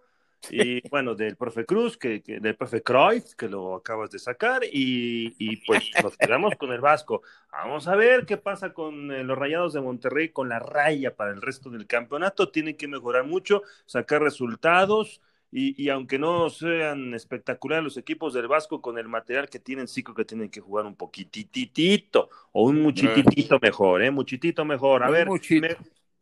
y 0.49 0.87
bueno, 0.89 1.15
del 1.15 1.35
profe 1.35 1.65
Cruz, 1.65 1.97
que, 1.97 2.21
del 2.25 2.55
profe 2.55 2.81
Cruyff, 2.81 3.35
que 3.35 3.47
lo 3.47 3.75
acabas 3.75 4.11
de 4.11 4.19
sacar, 4.19 4.63
y, 4.63 5.35
y, 5.37 5.57
pues 5.65 5.91
nos 6.01 6.17
quedamos 6.17 6.55
con 6.55 6.71
el 6.71 6.81
Vasco. 6.81 7.21
Vamos 7.51 7.87
a 7.87 7.95
ver 7.95 8.25
qué 8.25 8.37
pasa 8.37 8.73
con 8.73 9.11
eh, 9.11 9.23
los 9.23 9.37
Rayados 9.37 9.73
de 9.73 9.81
Monterrey, 9.81 10.29
con 10.29 10.49
la 10.49 10.59
raya 10.59 11.15
para 11.15 11.31
el 11.31 11.41
resto 11.41 11.69
del 11.69 11.87
campeonato. 11.87 12.49
Tienen 12.49 12.75
que 12.75 12.87
mejorar 12.87 13.25
mucho, 13.25 13.61
sacar 13.85 14.21
resultados, 14.21 15.21
y, 15.51 15.81
y 15.81 15.89
aunque 15.89 16.17
no 16.17 16.49
sean 16.49 17.13
espectaculares 17.13 17.83
los 17.83 17.97
equipos 17.97 18.33
del 18.33 18.47
Vasco, 18.47 18.81
con 18.81 18.97
el 18.97 19.07
material 19.07 19.49
que 19.49 19.59
tienen, 19.59 19.87
sí 19.87 20.01
creo 20.03 20.15
que 20.15 20.25
tienen 20.25 20.49
que 20.49 20.61
jugar 20.61 20.85
un 20.85 20.95
poquititito, 20.95 22.29
o 22.51 22.63
un 22.63 22.81
muchititito 22.81 23.59
mejor, 23.61 24.01
¿eh? 24.01 24.09
Muchitito 24.09 24.65
mejor. 24.65 25.03
A 25.03 25.11
ver, 25.11 25.27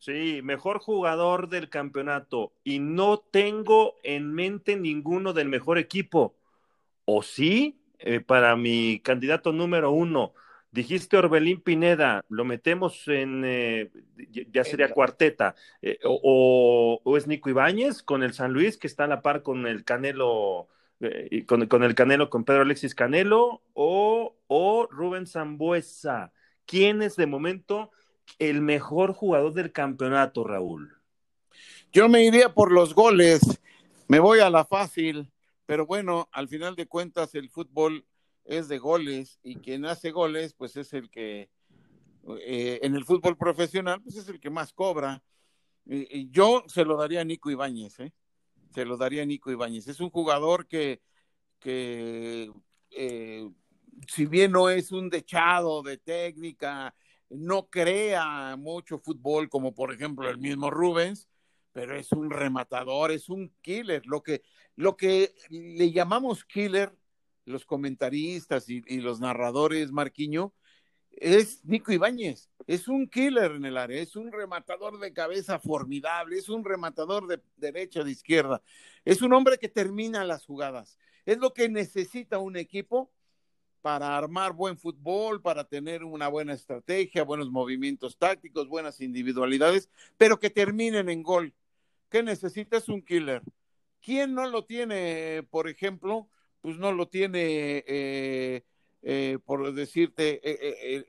Sí, 0.01 0.41
mejor 0.43 0.79
jugador 0.79 1.47
del 1.47 1.69
campeonato. 1.69 2.53
Y 2.63 2.79
no 2.79 3.19
tengo 3.19 3.97
en 4.03 4.33
mente 4.33 4.75
ninguno 4.75 5.31
del 5.33 5.47
mejor 5.47 5.77
equipo. 5.77 6.35
o 7.05 7.23
sí, 7.23 7.81
eh, 7.99 8.21
para 8.21 8.55
mi 8.55 8.99
candidato 9.01 9.53
número 9.53 9.91
uno, 9.91 10.33
dijiste 10.71 11.17
Orbelín 11.17 11.61
Pineda, 11.61 12.25
lo 12.29 12.45
metemos 12.45 13.07
en, 13.07 13.43
eh, 13.45 13.91
ya 14.51 14.63
sería 14.63 14.93
cuarteta, 14.93 15.55
eh, 15.81 15.99
o, 16.03 17.01
es 17.17 17.27
Nico 17.27 17.49
Ibáñez 17.49 18.03
con 18.03 18.23
el 18.23 18.33
San 18.33 18.53
Luis, 18.53 18.77
que 18.77 18.87
está 18.87 19.05
a 19.05 19.07
la 19.07 19.21
par 19.21 19.43
con 19.43 19.67
el 19.67 19.83
Canelo, 19.83 20.69
con, 21.47 21.67
con, 21.67 21.83
el 21.83 21.95
Canelo, 21.95 22.29
con 22.29 22.45
Pedro 22.45 22.61
Alexis 22.63 22.95
Canelo, 22.95 23.61
o, 23.73 24.35
o 24.47 24.87
Rubén 24.91 25.27
Zambuesa. 25.27 26.33
¿Quién 26.65 27.01
es 27.01 27.15
de 27.17 27.27
momento 27.27 27.91
el 28.39 28.61
mejor 28.61 29.13
jugador 29.13 29.53
del 29.53 29.71
campeonato, 29.71 30.43
Raúl? 30.43 30.97
Yo 31.91 32.07
me 32.07 32.23
iría 32.23 32.53
por 32.53 32.71
los 32.71 32.93
goles, 32.93 33.41
me 34.07 34.19
voy 34.19 34.39
a 34.39 34.49
la 34.49 34.65
fácil, 34.65 35.31
pero 35.65 35.85
bueno, 35.85 36.29
al 36.31 36.47
final 36.47 36.75
de 36.75 36.87
cuentas 36.87 37.35
el 37.35 37.49
fútbol 37.49 38.05
es 38.45 38.67
de 38.67 38.77
goles 38.77 39.39
y 39.43 39.57
quien 39.57 39.85
hace 39.85 40.11
goles, 40.11 40.53
pues 40.53 40.75
es 40.77 40.93
el 40.93 41.09
que 41.09 41.49
eh, 42.39 42.79
en 42.81 42.95
el 42.95 43.05
fútbol 43.05 43.37
profesional, 43.37 44.01
pues 44.01 44.15
es 44.15 44.27
el 44.29 44.39
que 44.39 44.49
más 44.49 44.73
cobra. 44.73 45.23
Y, 45.85 46.29
yo 46.29 46.63
se 46.67 46.85
lo 46.85 46.97
daría 46.97 47.21
a 47.21 47.25
Nico 47.25 47.49
Ibáñez, 47.49 47.99
¿eh? 47.99 48.13
Se 48.73 48.85
lo 48.85 48.97
daría 48.97 49.23
a 49.23 49.25
Nico 49.25 49.51
Ibáñez. 49.51 49.87
Es 49.87 49.99
un 49.99 50.09
jugador 50.09 50.67
que, 50.67 51.01
que 51.59 52.51
eh, 52.91 53.49
si 54.07 54.25
bien 54.25 54.51
no 54.51 54.69
es 54.69 54.91
un 54.91 55.09
dechado 55.09 55.81
de 55.81 55.97
técnica, 55.97 56.93
no 57.31 57.69
crea 57.69 58.55
mucho 58.57 58.99
fútbol 58.99 59.49
como 59.49 59.73
por 59.73 59.93
ejemplo 59.93 60.29
el 60.29 60.37
mismo 60.37 60.69
Rubens, 60.69 61.29
pero 61.71 61.95
es 61.95 62.11
un 62.11 62.29
rematador, 62.29 63.11
es 63.11 63.29
un 63.29 63.53
killer. 63.61 64.05
Lo 64.05 64.21
que, 64.21 64.43
lo 64.75 64.97
que 64.97 65.33
le 65.49 65.91
llamamos 65.91 66.43
killer, 66.43 66.93
los 67.45 67.65
comentaristas 67.65 68.69
y, 68.69 68.81
los 68.99 69.19
narradores, 69.19 69.91
Marquiño, 69.91 70.53
es 71.11 71.63
Nico 71.65 71.91
Ibáñez. 71.91 72.49
Es 72.67 72.87
un 72.87 73.07
killer 73.07 73.51
en 73.51 73.65
el 73.65 73.77
área, 73.77 74.01
es 74.01 74.15
un 74.15 74.31
rematador 74.31 74.99
de 74.99 75.13
cabeza 75.13 75.59
formidable, 75.59 76.37
es 76.37 76.49
un 76.49 76.63
rematador 76.63 77.27
de 77.27 77.41
derecha, 77.55 78.03
de 78.03 78.11
izquierda. 78.11 78.61
Es 79.05 79.21
un 79.21 79.33
hombre 79.33 79.57
que 79.57 79.69
termina 79.69 80.23
las 80.25 80.45
jugadas. 80.45 80.97
Es 81.25 81.37
lo 81.37 81.53
que 81.53 81.69
necesita 81.69 82.39
un 82.39 82.57
equipo 82.57 83.11
para 83.81 84.15
armar 84.15 84.53
buen 84.53 84.77
fútbol, 84.77 85.41
para 85.41 85.63
tener 85.63 86.03
una 86.03 86.27
buena 86.27 86.53
estrategia, 86.53 87.23
buenos 87.23 87.49
movimientos 87.49 88.17
tácticos, 88.17 88.67
buenas 88.67 89.01
individualidades, 89.01 89.89
pero 90.17 90.39
que 90.39 90.49
terminen 90.49 91.09
en 91.09 91.23
gol. 91.23 91.53
¿Qué 92.09 92.21
necesitas? 92.23 92.89
Un 92.89 93.01
killer. 93.01 93.41
¿Quién 94.01 94.33
no 94.33 94.47
lo 94.47 94.65
tiene, 94.65 95.45
por 95.49 95.67
ejemplo? 95.67 96.29
Pues 96.61 96.77
no 96.77 96.91
lo 96.91 97.07
tiene, 97.07 97.83
eh, 97.87 98.63
eh, 99.01 99.39
por 99.45 99.73
decirte, 99.73 100.39
eh, 100.43 101.05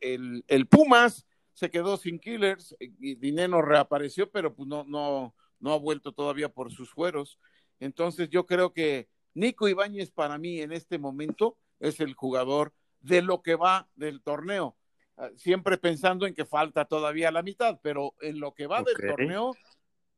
el, 0.46 0.66
Pumas 0.66 1.26
se 1.52 1.70
quedó 1.70 1.96
sin 1.98 2.18
killers 2.18 2.74
y 2.80 3.16
Dineno 3.16 3.60
reapareció, 3.60 4.30
pero 4.30 4.54
pues 4.54 4.66
no, 4.68 4.84
no, 4.84 5.34
no 5.60 5.72
ha 5.72 5.78
vuelto 5.78 6.12
todavía 6.12 6.48
por 6.48 6.72
sus 6.72 6.90
fueros. 6.90 7.38
Entonces 7.80 8.30
yo 8.30 8.46
creo 8.46 8.72
que 8.72 9.08
Nico 9.34 9.68
Ibáñez 9.68 10.10
para 10.10 10.38
mí 10.38 10.60
en 10.60 10.72
este 10.72 10.98
momento 10.98 11.58
es 11.82 12.00
el 12.00 12.14
jugador 12.14 12.72
de 13.00 13.20
lo 13.20 13.42
que 13.42 13.56
va 13.56 13.88
del 13.96 14.22
torneo. 14.22 14.76
Ah, 15.18 15.28
siempre 15.36 15.76
pensando 15.76 16.26
en 16.26 16.34
que 16.34 16.46
falta 16.46 16.86
todavía 16.86 17.30
la 17.30 17.42
mitad, 17.42 17.80
pero 17.82 18.14
en 18.20 18.40
lo 18.40 18.54
que 18.54 18.66
va 18.66 18.82
del 18.82 18.96
torneo, 18.96 19.54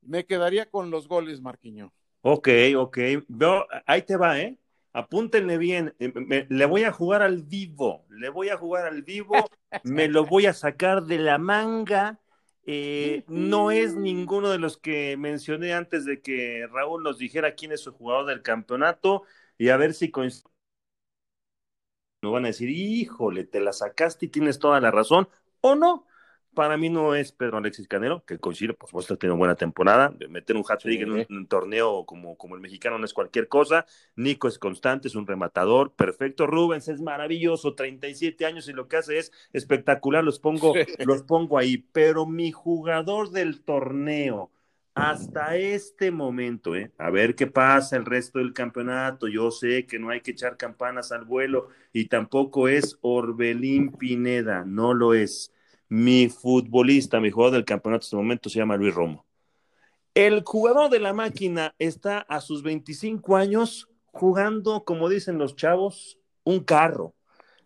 me 0.03 0.27
quedaría 0.27 0.71
con 0.71 0.91
los 0.91 1.09
goles, 1.09 1.41
Marquiño. 1.41 1.93
Ok, 2.21 2.49
ok. 2.77 2.99
ahí 3.87 4.03
te 4.03 4.17
va, 4.17 4.39
¿eh? 4.41 4.59
Apúntenle 4.93 5.59
bien. 5.59 5.95
Eh, 5.99 6.47
le 6.49 6.67
voy 6.67 6.85
a 6.85 6.93
jugar 6.93 7.23
al 7.23 7.43
vivo. 7.43 8.07
Le 8.11 8.29
voy 8.29 8.51
a 8.51 8.57
jugar 8.57 8.87
al 8.87 9.03
vivo. 9.03 9.35
me 9.85 10.07
lo 10.07 10.25
voy 10.25 10.47
a 10.47 10.53
sacar 10.53 11.05
de 11.05 11.19
la 11.19 11.39
manga. 11.39 12.21
Eh, 12.67 13.25
no 13.27 13.71
es 13.71 13.95
ninguno 13.95 14.51
de 14.51 14.59
los 14.59 14.79
que 14.79 15.17
mencioné 15.19 15.75
antes 15.75 16.05
de 16.05 16.23
que 16.23 16.67
Raúl 16.71 17.03
nos 17.03 17.19
dijera 17.19 17.55
quién 17.55 17.73
es 17.73 17.81
su 17.81 17.93
jugador 17.93 18.27
del 18.27 18.43
campeonato 18.43 19.25
y 19.59 19.71
a 19.71 19.77
ver 19.77 19.93
si 19.95 20.11
coincide. 20.11 20.54
No 22.25 22.33
van 22.33 22.45
a 22.45 22.49
decir, 22.49 22.71
híjole, 22.71 23.45
te 23.45 23.61
la 23.61 23.73
sacaste 23.73 24.27
y 24.27 24.29
tienes 24.29 24.59
toda 24.59 24.81
la 24.81 24.91
razón, 24.91 25.29
o 25.61 25.77
no 25.77 26.07
para 26.55 26.77
mí 26.77 26.89
no 26.89 27.15
es 27.15 27.33
Pedro 27.33 27.59
Alexis 27.59 27.89
Canelo, 27.89 28.25
que 28.25 28.39
coincide, 28.39 28.73
por 28.73 28.89
supuesto, 28.89 29.19
tiene 29.19 29.33
una 29.33 29.41
buena 29.41 29.55
temporada. 29.57 30.15
Meter 30.29 30.57
un 30.57 30.65
hat-trick 30.67 31.03
en, 31.03 31.27
un, 31.29 31.47
torneo 31.47 32.07
como, 32.07 32.37
como 32.37 32.55
el 32.55 32.61
mexicano 32.61 32.99
no 32.99 33.05
es 33.05 33.13
cualquier 33.13 33.49
cosa. 33.49 33.85
Nico 34.17 34.49
es 34.49 34.59
constante, 34.59 35.09
es 35.09 35.15
un 35.15 35.27
rematador, 35.27 35.93
perfecto. 35.93 36.47
Rubens 36.47 36.89
es 36.89 37.01
maravilloso, 37.01 37.75
37 37.75 38.47
años 38.47 38.69
y 38.69 38.73
lo 38.73 38.89
que 38.89 38.97
hace 38.97 39.19
es 39.19 39.33
espectacular. 39.53 40.25
Los 40.25 40.39
pongo, 40.39 40.73
los 40.99 41.23
pongo 41.23 41.59
ahí. 41.59 41.79
Pero 41.93 42.25
mi 42.25 42.53
jugador 42.53 43.31
del 43.31 43.63
torneo, 43.63 44.51
hasta 44.95 45.57
este 45.57 46.13
momento, 46.13 46.77
¿eh? 46.77 46.93
a 46.99 47.11
ver 47.11 47.35
qué 47.35 47.49
pasa 47.49 47.97
el 47.97 48.05
resto 48.05 48.39
del 48.39 48.53
campeonato. 48.53 49.27
Yo 49.27 49.51
sé 49.51 49.87
que 49.87 49.99
no 49.99 50.11
hay 50.11 50.21
que 50.21 50.31
echar 50.31 50.57
campanas 50.57 51.11
al 51.11 51.25
vuelo 51.25 51.69
y 51.93 52.07
tampoco 52.07 52.69
es 52.69 52.97
Orbelín 53.01 53.91
Pineda, 53.93 54.65
no 54.65 54.95
lo 54.95 55.15
es 55.15 55.53
mi 55.89 56.29
futbolista, 56.29 57.21
mi 57.21 57.31
jugador 57.31 57.55
del 57.55 57.65
campeonato 57.65 58.03
en 58.03 58.07
este 58.07 58.17
momento 58.17 58.49
se 58.49 58.59
llama 58.61 58.77
Luis 58.77 58.95
Romo. 58.95 59.27
El 60.15 60.43
jugador 60.45 60.91
de 60.91 61.01
la 61.01 61.13
máquina 61.13 61.75
está 61.79 62.19
a 62.21 62.41
sus 62.41 62.63
25 62.63 63.37
años 63.37 63.89
jugando, 64.07 64.85
como 64.85 65.09
dicen 65.09 65.39
los 65.39 65.57
chavos, 65.57 66.19
un 66.45 66.61
carro. 66.61 67.15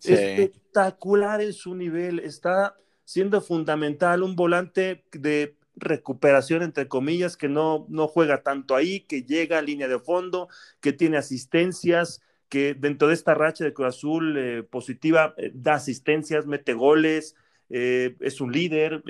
Espectacular 0.03 1.43
en 1.43 1.53
su 1.53 1.75
nivel, 1.75 2.21
está 2.21 2.77
siendo 3.05 3.43
fundamental, 3.43 4.23
un 4.23 4.35
volante 4.35 5.05
de 5.13 5.58
recuperación, 5.79 6.63
entre 6.63 6.89
comillas, 6.89 7.37
que 7.37 7.49
no, 7.49 7.87
no 7.89 8.09
juega 8.09 8.43
tanto 8.43 8.75
ahí, 8.77 9.01
que 9.01 9.23
llega 9.23 9.59
a 9.59 9.63
línea 9.63 9.89
de 9.89 9.99
fondo, 9.99 10.49
que 10.81 10.93
tiene 10.93 11.17
asistencias, 11.17 12.21
que 12.49 12.75
dentro 12.75 13.09
de 13.09 13.15
esta 13.15 13.35
racha 13.35 13.65
de 13.65 13.73
Cruz 13.73 13.89
Azul 13.89 14.37
eh, 14.39 14.63
positiva 14.63 15.35
eh, 15.37 15.51
da 15.55 15.75
asistencias, 15.75 16.47
mete 16.47 16.75
goles, 16.75 17.35
eh, 17.71 18.17
es 18.21 18.41
un 18.41 18.53
líder, 18.53 19.03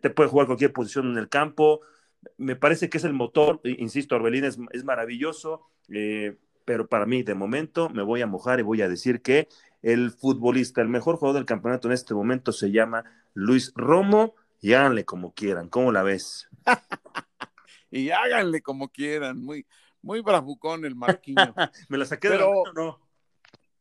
te 0.00 0.10
puede 0.10 0.28
jugar 0.28 0.46
cualquier 0.46 0.72
posición 0.72 1.10
en 1.10 1.18
el 1.18 1.28
campo. 1.28 1.80
Me 2.36 2.56
parece 2.56 2.88
que 2.90 2.98
es 2.98 3.04
el 3.04 3.12
motor, 3.12 3.60
insisto, 3.64 4.16
Orbelín 4.16 4.44
es, 4.44 4.58
maravilloso, 4.84 5.62
eh, 5.88 6.36
pero 6.64 6.86
para 6.86 7.06
mí, 7.06 7.22
de 7.22 7.34
momento, 7.34 7.88
me 7.90 8.02
voy 8.02 8.20
a 8.20 8.26
mojar 8.26 8.60
y 8.60 8.62
voy 8.62 8.82
a 8.82 8.88
decir 8.88 9.22
que 9.22 9.48
el 9.82 10.10
futbolista, 10.10 10.82
el 10.82 10.88
mejor 10.88 11.16
jugador 11.16 11.40
del 11.40 11.46
campeonato 11.46 11.88
en 11.88 11.94
este 11.94 12.14
momento 12.14 12.52
se 12.52 12.70
llama 12.70 13.04
Luis 13.32 13.72
Romo 13.74 14.34
y 14.60 14.72
háganle 14.74 15.04
como 15.04 15.32
quieran. 15.32 15.68
¿Cómo 15.68 15.92
la 15.92 16.02
ves? 16.02 16.48
y 17.90 18.10
háganle 18.10 18.62
como 18.62 18.88
quieran, 18.88 19.42
muy, 19.42 19.66
muy 20.02 20.20
bravucón 20.20 20.84
el 20.84 20.94
Marquinho. 20.94 21.54
me 21.88 21.98
la 21.98 22.04
saqué 22.04 22.28
de 22.28 22.38
la 22.38 22.46
no. 22.74 23.00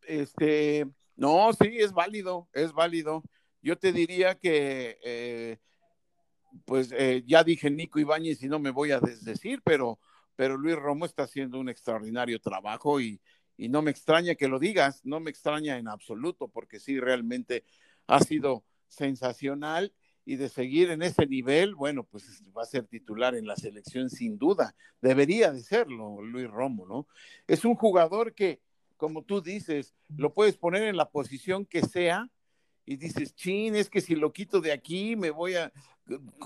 Este, 0.01 0.87
no, 1.15 1.51
sí, 1.53 1.77
es 1.77 1.91
válido, 1.91 2.49
es 2.53 2.73
válido 2.73 3.23
yo 3.61 3.77
te 3.77 3.91
diría 3.91 4.35
que, 4.35 4.97
eh, 5.03 5.57
pues 6.65 6.91
eh, 6.91 7.23
ya 7.25 7.43
dije 7.43 7.69
Nico 7.69 7.99
Ibáñez 7.99 8.41
y 8.43 8.47
no 8.47 8.59
me 8.59 8.71
voy 8.71 8.91
a 8.91 8.99
desdecir, 8.99 9.61
pero, 9.63 9.99
pero 10.35 10.57
Luis 10.57 10.75
Romo 10.75 11.05
está 11.05 11.23
haciendo 11.23 11.59
un 11.59 11.69
extraordinario 11.69 12.39
trabajo 12.39 13.01
y, 13.01 13.21
y 13.57 13.69
no 13.69 13.81
me 13.81 13.91
extraña 13.91 14.35
que 14.35 14.47
lo 14.47 14.59
digas, 14.59 15.01
no 15.03 15.19
me 15.19 15.29
extraña 15.29 15.77
en 15.77 15.87
absoluto, 15.87 16.47
porque 16.47 16.79
sí, 16.79 16.99
realmente 16.99 17.65
ha 18.07 18.19
sido 18.21 18.63
sensacional 18.87 19.93
y 20.29 20.35
de 20.35 20.47
seguir 20.47 20.91
en 20.91 21.01
ese 21.01 21.25
nivel, 21.25 21.73
bueno, 21.73 22.03
pues 22.03 22.43
va 22.55 22.61
a 22.61 22.65
ser 22.67 22.85
titular 22.85 23.33
en 23.33 23.47
la 23.47 23.55
selección 23.55 24.11
sin 24.11 24.37
duda. 24.37 24.75
Debería 25.01 25.51
de 25.51 25.63
serlo, 25.63 26.21
Luis 26.21 26.47
Romo, 26.47 26.85
¿no? 26.85 27.07
Es 27.47 27.65
un 27.65 27.73
jugador 27.73 28.35
que, 28.35 28.61
como 28.95 29.23
tú 29.23 29.41
dices, 29.41 29.95
lo 30.15 30.31
puedes 30.31 30.55
poner 30.55 30.83
en 30.83 30.97
la 30.97 31.09
posición 31.09 31.65
que 31.65 31.81
sea 31.81 32.29
y 32.85 32.97
dices, 32.97 33.33
chin, 33.33 33.75
es 33.75 33.89
que 33.89 34.01
si 34.01 34.15
lo 34.15 34.31
quito 34.31 34.61
de 34.61 34.71
aquí 34.71 35.15
me 35.15 35.31
voy 35.31 35.55
a, 35.55 35.73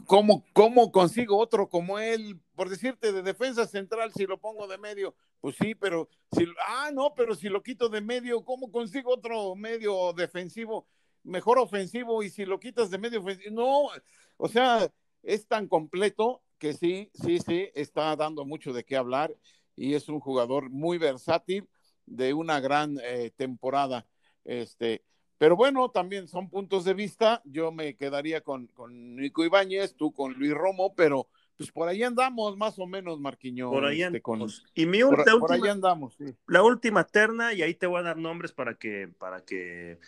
¿cómo, 0.06 0.46
cómo 0.54 0.90
consigo 0.90 1.38
otro 1.38 1.68
como 1.68 2.00
él? 2.00 2.40
Por 2.56 2.70
decirte, 2.70 3.12
de 3.12 3.22
defensa 3.22 3.68
central, 3.68 4.14
si 4.14 4.26
lo 4.26 4.40
pongo 4.40 4.66
de 4.66 4.78
medio, 4.78 5.14
pues 5.42 5.58
sí, 5.60 5.76
pero 5.76 6.08
si, 6.32 6.46
ah, 6.70 6.90
no, 6.94 7.14
pero 7.16 7.36
si 7.36 7.50
lo 7.50 7.62
quito 7.62 7.90
de 7.90 8.00
medio, 8.00 8.46
¿cómo 8.46 8.72
consigo 8.72 9.14
otro 9.14 9.56
medio 9.56 10.14
defensivo, 10.14 10.88
mejor 11.24 11.60
ofensivo? 11.60 12.24
Y 12.24 12.30
si 12.30 12.46
lo 12.46 12.60
quitas 12.60 12.90
de 12.90 12.98
medio 12.98 13.22
ofensivo, 13.22 13.56
no, 13.56 14.04
o 14.38 14.48
sea, 14.48 14.92
es 15.24 15.48
tan 15.48 15.68
completo 15.68 16.42
que 16.58 16.74
sí, 16.74 17.10
sí, 17.14 17.40
sí, 17.40 17.70
está 17.74 18.16
dando 18.16 18.46
mucho 18.46 18.74
de 18.74 18.84
qué 18.84 18.96
hablar 18.96 19.36
y 19.76 19.96
es 19.96 20.10
un 20.10 20.20
jugador 20.20 20.70
muy 20.70 20.98
versátil 20.98 21.68
de 22.06 22.34
una 22.34 22.60
gran 22.60 22.98
eh, 23.04 23.32
temporada. 23.36 24.06
Este, 24.46 25.04
pero 25.38 25.56
bueno, 25.56 25.90
también 25.90 26.28
son 26.28 26.50
puntos 26.50 26.86
de 26.86 26.94
vista. 26.94 27.42
Yo 27.44 27.72
me 27.72 27.96
quedaría 27.96 28.42
con, 28.42 28.68
con 28.68 29.16
Nico 29.16 29.44
Ibáñez, 29.44 29.96
tú 29.96 30.14
con 30.14 30.34
Luis 30.34 30.54
Romo, 30.54 30.96
pero, 30.96 31.28
pues 31.58 31.72
por 31.72 31.90
ahí 31.90 32.04
andamos 32.04 32.56
más 32.56 32.80
o 32.80 32.88
menos, 32.88 33.20
Marquiño. 33.20 33.70
Por 33.70 33.86
ahí 33.86 34.04
este, 34.04 34.22
andamos. 34.24 34.64
Y 34.74 34.86
mi 34.86 35.02
por, 35.02 35.20
última, 35.20 35.40
por 35.40 35.52
ahí 35.52 35.68
andamos, 35.68 36.16
sí. 36.16 36.34
La 36.48 36.64
última 36.64 37.04
terna, 37.06 37.54
y 37.54 37.62
ahí 37.62 37.74
te 37.74 37.88
voy 37.88 38.00
a 38.00 38.04
dar 38.04 38.18
nombres 38.18 38.54
para 38.54 38.76
que, 38.76 39.10
para 39.18 39.44
que, 39.44 40.00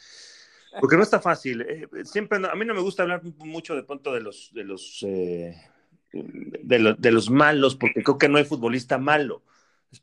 porque 0.79 0.97
no 0.97 1.03
está 1.03 1.19
fácil. 1.19 1.61
Eh, 1.61 1.87
siempre, 2.03 2.39
no, 2.39 2.47
a 2.47 2.55
mí 2.55 2.65
no 2.65 2.73
me 2.73 2.81
gusta 2.81 3.03
hablar 3.03 3.21
mucho 3.37 3.75
de 3.75 3.83
pronto 3.83 4.13
de 4.13 4.21
los, 4.21 4.51
de 4.53 4.63
los, 4.63 5.03
eh, 5.07 5.55
de, 6.11 6.79
lo, 6.79 6.93
de, 6.93 7.11
los 7.11 7.29
malos, 7.29 7.75
porque 7.75 8.03
creo 8.03 8.17
que 8.17 8.29
no 8.29 8.37
hay 8.37 8.45
futbolista 8.45 8.97
malo. 8.97 9.43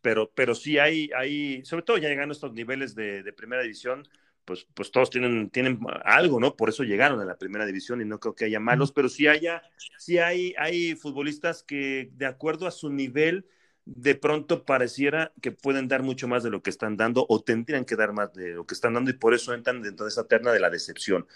Pero, 0.01 0.31
pero 0.35 0.55
sí 0.55 0.79
hay, 0.79 1.11
hay, 1.17 1.65
sobre 1.65 1.83
todo 1.83 1.99
ya 1.99 2.09
llegando 2.09 2.33
a 2.33 2.37
estos 2.37 2.53
niveles 2.55 2.95
de, 2.95 3.23
de 3.23 3.33
primera 3.33 3.63
división, 3.63 4.09
pues, 4.45 4.67
pues 4.75 4.91
todos 4.91 5.11
tienen, 5.11 5.51
tienen 5.51 5.79
algo, 6.05 6.41
¿no? 6.41 6.57
Por 6.57 6.69
eso 6.69 6.83
llegaron 6.83 7.21
a 7.21 7.25
la 7.25 7.37
primera 7.37 7.67
división 7.67 8.01
y 8.01 8.05
no 8.05 8.19
creo 8.19 8.35
que 8.35 8.47
haya 8.47 8.61
malos, 8.61 8.93
pero 8.93 9.09
sí, 9.09 9.27
haya, 9.27 9.63
sí 9.99 10.19
hay, 10.19 10.55
hay 10.59 10.95
futbolistas 10.95 11.63
que 11.63 12.11
de 12.15 12.27
acuerdo 12.27 12.67
a 12.67 12.71
su 12.71 12.91
nivel, 12.91 13.47
de 13.85 14.15
pronto 14.15 14.65
pareciera 14.65 15.33
que 15.41 15.53
pueden 15.53 15.89
dar 15.89 16.03
mucho 16.03 16.29
más 16.29 16.43
de 16.43 16.51
lo 16.51 16.63
que 16.63 16.71
están 16.71 16.97
dando 16.97 17.27
o 17.29 17.43
tendrían 17.43 17.85
que 17.85 17.97
dar 17.97 18.13
más 18.13 18.33
de 18.33 18.51
lo 18.55 18.67
que 18.67 18.75
están 18.75 18.95
dando 18.95 19.11
y 19.11 19.15
por 19.15 19.35
eso 19.35 19.55
entran 19.55 19.83
dentro 19.83 20.07
de 20.07 20.11
esa 20.11 20.27
terna 20.27 20.53
de 20.53 20.61
la 20.61 20.71
decepción. 20.71 21.27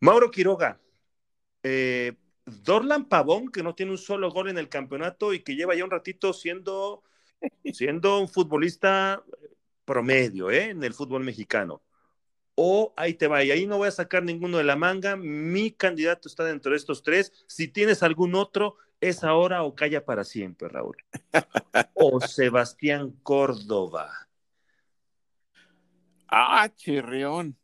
Mauro 0.00 0.30
Quiroga, 0.30 0.80
eh, 1.62 2.14
Dorlan 2.46 3.08
Pavón, 3.08 3.48
que 3.50 3.62
no 3.62 3.74
tiene 3.74 3.92
un 3.92 3.98
solo 3.98 4.30
gol 4.30 4.50
en 4.50 4.58
el 4.58 4.68
campeonato 4.68 5.32
y 5.32 5.40
que 5.40 5.56
lleva 5.56 5.74
ya 5.74 5.84
un 5.84 5.90
ratito 5.90 6.32
siendo, 6.32 7.02
siendo 7.72 8.20
un 8.20 8.28
futbolista 8.28 9.22
promedio 9.84 10.50
¿eh? 10.50 10.70
en 10.70 10.82
el 10.84 10.94
fútbol 10.94 11.24
mexicano 11.24 11.82
o 12.54 12.94
ahí 12.96 13.14
te 13.14 13.26
va, 13.26 13.42
y 13.42 13.50
ahí 13.50 13.66
no 13.66 13.78
voy 13.78 13.88
a 13.88 13.92
sacar 13.92 14.22
ninguno 14.22 14.58
de 14.58 14.64
la 14.64 14.76
manga, 14.76 15.16
mi 15.16 15.70
candidato 15.72 16.28
está 16.28 16.44
dentro 16.44 16.70
de 16.70 16.76
estos 16.76 17.02
tres, 17.02 17.32
si 17.46 17.68
tienes 17.68 18.02
algún 18.02 18.34
otro, 18.34 18.76
es 19.08 19.24
ahora 19.24 19.62
o 19.62 19.74
calla 19.74 20.04
para 20.04 20.24
siempre, 20.24 20.68
Raúl. 20.68 20.96
o 21.94 22.20
Sebastián 22.20 23.12
Córdoba. 23.22 24.10
Ah, 26.28 26.68
chirrión. 26.74 27.56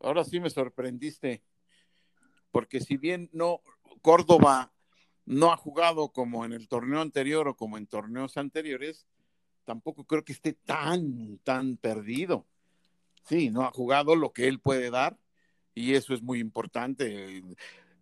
Ahora 0.00 0.24
sí 0.24 0.40
me 0.40 0.50
sorprendiste, 0.50 1.42
porque 2.50 2.80
si 2.80 2.96
bien 2.96 3.28
no, 3.32 3.62
Córdoba 4.00 4.72
no 5.24 5.52
ha 5.52 5.56
jugado 5.56 6.12
como 6.12 6.44
en 6.44 6.52
el 6.52 6.68
torneo 6.68 7.00
anterior 7.00 7.48
o 7.48 7.56
como 7.56 7.76
en 7.76 7.86
torneos 7.86 8.36
anteriores, 8.36 9.06
tampoco 9.64 10.04
creo 10.04 10.24
que 10.24 10.32
esté 10.32 10.52
tan, 10.52 11.38
tan 11.38 11.76
perdido 11.76 12.46
sí, 13.28 13.50
no 13.50 13.62
ha 13.62 13.70
jugado 13.70 14.16
lo 14.16 14.32
que 14.32 14.48
él 14.48 14.58
puede 14.58 14.90
dar 14.90 15.18
y 15.74 15.94
eso 15.94 16.14
es 16.14 16.22
muy 16.22 16.40
importante. 16.40 17.42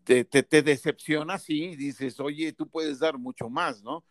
Te, 0.06 0.24
te, 0.24 0.62
decepciona, 0.62 1.36
sí, 1.36 1.74
dices, 1.74 2.20
oye, 2.20 2.52
tú 2.52 2.68
puedes 2.68 3.00
dar 3.00 3.18
mucho 3.18 3.50
más, 3.50 3.82
¿no? 3.82 4.04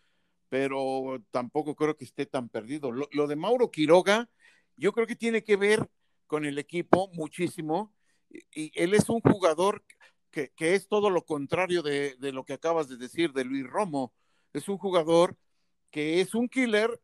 Pero 0.50 1.24
tampoco 1.32 1.74
creo 1.74 1.96
que 1.96 2.04
esté 2.04 2.26
tan 2.26 2.50
perdido. 2.50 2.92
Lo, 2.92 3.08
lo 3.14 3.28
de 3.28 3.38
Mauro 3.38 3.72
Quiroga, 3.72 4.30
yo 4.76 4.92
creo 4.92 5.08
que 5.08 5.16
tiene 5.16 5.42
que 5.42 5.56
ver 5.56 5.90
con 6.28 6.44
el 6.44 6.60
equipo 6.60 7.10
muchísimo 7.14 7.94
y, 8.30 8.44
y 8.54 8.72
él 8.76 8.94
es 8.94 9.08
un 9.08 9.22
jugador 9.22 9.86
que, 10.32 10.50
que 10.50 10.76
es 10.76 10.90
todo 10.90 11.10
lo 11.10 11.24
contrario 11.24 11.82
de, 11.82 12.18
de, 12.20 12.34
lo 12.34 12.44
que 12.44 12.52
acabas 12.52 12.90
de 12.90 12.98
decir 12.98 13.32
de 13.32 13.46
Luis 13.46 13.66
Romo. 13.66 14.14
Es 14.52 14.68
un 14.68 14.78
jugador 14.78 15.38
que 15.92 16.20
es 16.20 16.36
un 16.36 16.50
killer, 16.50 17.02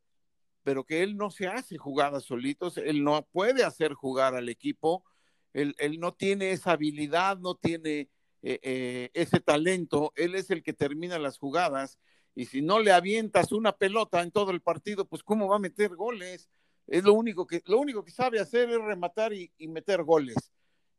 pero 0.64 0.84
que 0.84 1.02
él 1.02 1.16
no 1.16 1.32
se 1.32 1.48
hace 1.48 1.78
jugadas 1.78 2.26
solitos, 2.26 2.78
él 2.78 3.06
no 3.06 3.26
puede 3.32 3.64
hacer 3.64 3.94
jugar 3.94 4.36
al 4.36 4.50
equipo, 4.50 5.06
él, 5.54 5.76
él 5.80 5.98
no 6.02 6.14
tiene 6.14 6.52
esa 6.52 6.74
habilidad, 6.74 7.38
no 7.38 7.56
tiene 7.56 8.10
eh, 8.44 8.60
eh, 8.64 9.12
ese 9.14 9.40
talento, 9.40 10.14
él 10.16 10.36
es 10.36 10.50
el 10.50 10.64
que 10.64 10.74
termina 10.74 11.20
las 11.20 11.38
jugadas 11.38 12.00
y 12.34 12.46
si 12.46 12.62
no 12.62 12.80
le 12.80 12.92
avientas 12.92 13.52
una 13.52 13.74
pelota 13.78 14.22
en 14.22 14.32
todo 14.32 14.52
el 14.52 14.62
partido, 14.62 15.06
pues 15.06 15.24
cómo 15.24 15.48
va 15.48 15.58
a 15.58 15.60
meter 15.60 15.96
goles. 15.96 16.50
Es 16.88 17.04
lo 17.04 17.14
único 17.14 17.46
que 17.46 17.62
lo 17.66 17.80
único 17.80 18.04
que 18.04 18.12
sabe 18.12 18.40
hacer 18.40 18.70
es 18.70 18.82
rematar 18.82 19.34
y, 19.34 19.52
y 19.58 19.68
meter 19.68 20.04
goles. 20.04 20.36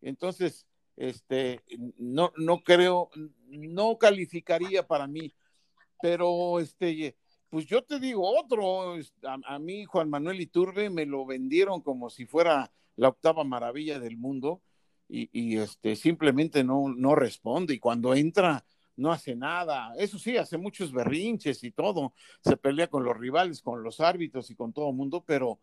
Entonces, 0.00 0.66
este 0.96 1.62
no 1.98 2.32
no 2.36 2.62
creo 2.62 3.10
no 3.46 3.98
calificaría 3.98 4.86
para 4.86 5.06
mí, 5.06 5.34
pero 6.00 6.60
este 6.60 7.16
pues 7.48 7.66
yo 7.66 7.82
te 7.82 7.98
digo 7.98 8.22
otro, 8.38 8.94
a, 8.94 9.38
a, 9.44 9.58
mí 9.58 9.84
Juan 9.84 10.08
Manuel 10.08 10.40
Iturbe 10.40 10.90
me 10.90 11.04
lo 11.06 11.26
vendieron 11.26 11.82
como 11.82 12.08
si 12.08 12.24
fuera 12.24 12.72
la 12.96 13.08
octava 13.08 13.44
maravilla 13.44 13.98
del 13.98 14.16
mundo 14.16 14.62
y, 15.14 15.58
este, 15.58 15.94
simplemente 15.94 16.64
no, 16.64 16.88
no 16.88 17.14
responde 17.14 17.74
y 17.74 17.78
cuando 17.78 18.14
entra 18.14 18.64
no 18.96 19.12
hace 19.12 19.36
nada, 19.36 19.92
eso 19.98 20.18
sí, 20.18 20.36
hace 20.36 20.56
muchos 20.56 20.92
berrinches 20.92 21.64
y 21.64 21.70
todo, 21.70 22.14
se 22.40 22.56
pelea 22.56 22.88
con 22.88 23.04
los 23.04 23.16
rivales, 23.16 23.60
con 23.60 23.82
los 23.82 24.00
árbitros 24.00 24.50
y 24.50 24.54
con 24.54 24.72
todo 24.72 24.90
el 24.90 24.96
mundo, 24.96 25.22
pero, 25.26 25.60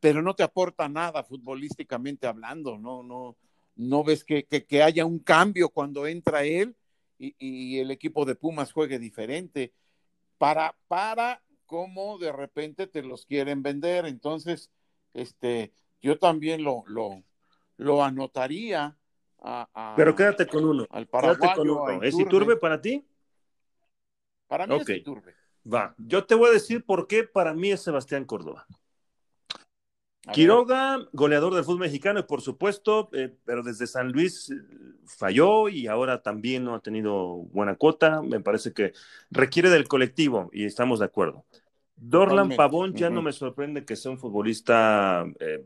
pero 0.00 0.22
no 0.22 0.34
te 0.34 0.42
aporta 0.42 0.88
nada 0.88 1.22
futbolísticamente 1.22 2.26
hablando, 2.26 2.78
no, 2.78 3.02
no, 3.02 3.36
no 3.78 4.04
ves 4.04 4.24
que, 4.24 4.44
que, 4.44 4.82
haya 4.82 5.04
un 5.04 5.20
cambio 5.20 5.68
cuando 5.68 6.06
entra 6.06 6.44
él 6.44 6.76
y, 7.18 7.78
el 7.78 7.90
equipo 7.90 8.24
de 8.24 8.34
Pumas 8.34 8.72
juegue 8.72 8.98
diferente. 8.98 9.72
Para, 10.36 10.76
para 10.88 11.42
cómo 11.66 12.18
de 12.18 12.32
repente 12.32 12.86
te 12.86 13.02
los 13.02 13.26
quieren 13.26 13.62
vender. 13.62 14.06
Entonces, 14.06 14.70
este, 15.14 15.72
yo 16.00 16.18
también 16.18 16.62
lo, 16.62 16.84
lo 17.78 18.04
anotaría. 18.04 18.96
A, 19.40 19.68
a, 19.72 19.94
Pero 19.96 20.14
quédate 20.14 20.46
con 20.46 20.64
uno. 20.64 20.86
Al 20.90 21.08
quédate 21.08 21.48
con 21.54 21.70
uno. 21.70 22.02
¿Es 22.02 22.18
Iturbe 22.18 22.56
para 22.56 22.80
ti? 22.80 23.06
Para 24.46 24.66
mí 24.66 24.74
okay. 24.74 24.96
es 24.96 25.00
Iturbe. 25.00 25.34
Va, 25.72 25.94
yo 25.98 26.24
te 26.24 26.34
voy 26.34 26.50
a 26.50 26.52
decir 26.52 26.84
por 26.84 27.06
qué 27.06 27.24
para 27.24 27.54
mí 27.54 27.70
es 27.70 27.82
Sebastián 27.82 28.24
Córdoba. 28.24 28.66
A 30.26 30.32
Quiroga, 30.32 30.98
ver. 30.98 31.08
goleador 31.12 31.54
del 31.54 31.64
fútbol 31.64 31.80
mexicano, 31.80 32.20
y 32.20 32.22
por 32.24 32.42
supuesto, 32.42 33.08
eh, 33.12 33.34
pero 33.44 33.62
desde 33.62 33.86
San 33.86 34.12
Luis 34.12 34.50
eh, 34.50 34.56
falló 35.06 35.68
y 35.68 35.86
ahora 35.86 36.22
también 36.22 36.64
no 36.64 36.74
ha 36.74 36.80
tenido 36.80 37.36
buena 37.52 37.76
cuota. 37.76 38.22
Me 38.22 38.40
parece 38.40 38.72
que 38.72 38.92
requiere 39.30 39.70
del 39.70 39.88
colectivo 39.88 40.50
y 40.52 40.64
estamos 40.64 40.98
de 40.98 41.06
acuerdo. 41.06 41.44
Dorlan 41.96 42.50
Pavón 42.56 42.94
ya 42.94 43.08
uh 43.08 43.10
-huh. 43.10 43.14
no 43.14 43.22
me 43.22 43.32
sorprende 43.32 43.84
que 43.84 43.96
sea 43.96 44.10
un 44.10 44.18
futbolista 44.18 45.24
eh, 45.40 45.64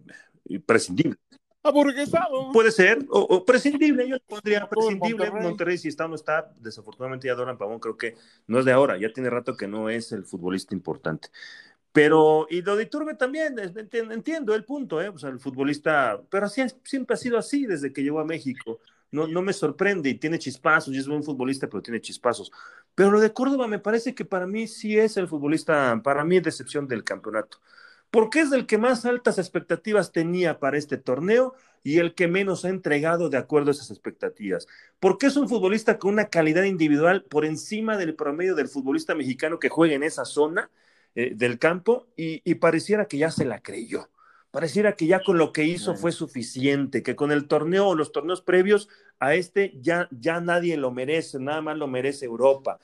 prescindible. 0.64 1.18
Aburguesado. 1.62 2.50
Puede 2.52 2.70
ser, 2.70 3.06
o, 3.08 3.20
o 3.20 3.44
prescindible, 3.44 4.08
yo 4.08 4.18
pondría 4.26 4.68
prescindible. 4.68 5.26
Monterrey. 5.26 5.48
Monterrey, 5.48 5.78
si 5.78 5.88
está 5.88 6.06
o 6.06 6.08
no 6.08 6.16
está, 6.16 6.52
desafortunadamente 6.58 7.28
ya 7.28 7.34
Dorlan 7.34 7.58
Pavón 7.58 7.78
creo 7.78 7.96
que 7.96 8.16
no 8.46 8.58
es 8.58 8.64
de 8.64 8.72
ahora, 8.72 8.98
ya 8.98 9.12
tiene 9.12 9.30
rato 9.30 9.56
que 9.56 9.68
no 9.68 9.88
es 9.88 10.12
el 10.12 10.24
futbolista 10.24 10.74
importante. 10.74 11.28
Pero, 11.92 12.46
y 12.48 12.62
lo 12.62 12.74
de 12.74 12.84
Iturbe 12.84 13.14
también, 13.14 13.56
entiendo 14.10 14.54
el 14.54 14.64
punto, 14.64 15.00
¿eh? 15.02 15.10
O 15.10 15.18
sea, 15.18 15.28
el 15.28 15.38
futbolista, 15.38 16.20
pero 16.30 16.46
así, 16.46 16.62
siempre 16.84 17.14
ha 17.14 17.18
sido 17.18 17.36
así 17.36 17.66
desde 17.66 17.92
que 17.92 18.02
llegó 18.02 18.18
a 18.18 18.24
México. 18.24 18.80
No, 19.10 19.26
no 19.26 19.42
me 19.42 19.52
sorprende 19.52 20.08
y 20.08 20.14
tiene 20.14 20.38
chispazos 20.38 20.94
y 20.94 20.98
es 20.98 21.06
buen 21.06 21.22
futbolista, 21.22 21.68
pero 21.68 21.82
tiene 21.82 22.00
chispazos. 22.00 22.50
Pero 22.94 23.10
lo 23.10 23.20
de 23.20 23.34
Córdoba 23.34 23.68
me 23.68 23.78
parece 23.78 24.14
que 24.14 24.24
para 24.24 24.46
mí 24.46 24.66
sí 24.66 24.98
es 24.98 25.18
el 25.18 25.28
futbolista, 25.28 26.00
para 26.02 26.24
mí 26.24 26.38
es 26.38 26.42
decepción 26.42 26.88
del 26.88 27.04
campeonato. 27.04 27.58
Porque 28.12 28.40
es 28.40 28.52
el 28.52 28.66
que 28.66 28.76
más 28.76 29.06
altas 29.06 29.38
expectativas 29.38 30.12
tenía 30.12 30.60
para 30.60 30.76
este 30.76 30.98
torneo 30.98 31.54
y 31.82 31.96
el 31.96 32.14
que 32.14 32.28
menos 32.28 32.66
ha 32.66 32.68
entregado 32.68 33.30
de 33.30 33.38
acuerdo 33.38 33.70
a 33.70 33.72
esas 33.72 33.90
expectativas. 33.90 34.68
Porque 35.00 35.28
es 35.28 35.36
un 35.36 35.48
futbolista 35.48 35.98
con 35.98 36.12
una 36.12 36.26
calidad 36.26 36.64
individual 36.64 37.24
por 37.24 37.46
encima 37.46 37.96
del 37.96 38.14
promedio 38.14 38.54
del 38.54 38.68
futbolista 38.68 39.14
mexicano 39.14 39.58
que 39.58 39.70
juega 39.70 39.94
en 39.94 40.02
esa 40.02 40.26
zona 40.26 40.70
eh, 41.14 41.32
del 41.34 41.58
campo 41.58 42.06
y, 42.14 42.42
y, 42.44 42.56
pareciera 42.56 43.06
que 43.06 43.16
ya 43.16 43.30
se 43.30 43.46
la 43.46 43.62
creyó. 43.62 44.10
Pareciera 44.50 44.94
que 44.94 45.06
ya 45.06 45.22
con 45.24 45.38
lo 45.38 45.50
que 45.50 45.64
hizo 45.64 45.96
fue 45.96 46.12
suficiente, 46.12 47.02
que 47.02 47.16
con 47.16 47.32
el 47.32 47.48
torneo 47.48 47.88
o 47.88 47.94
los 47.94 48.12
torneos 48.12 48.42
previos 48.42 48.90
a 49.20 49.34
este 49.34 49.72
ya, 49.80 50.08
ya 50.10 50.42
nadie 50.42 50.76
lo 50.76 50.90
merece, 50.90 51.38
nada 51.38 51.62
más 51.62 51.78
lo 51.78 51.86
merece 51.86 52.26
Europa. 52.26 52.78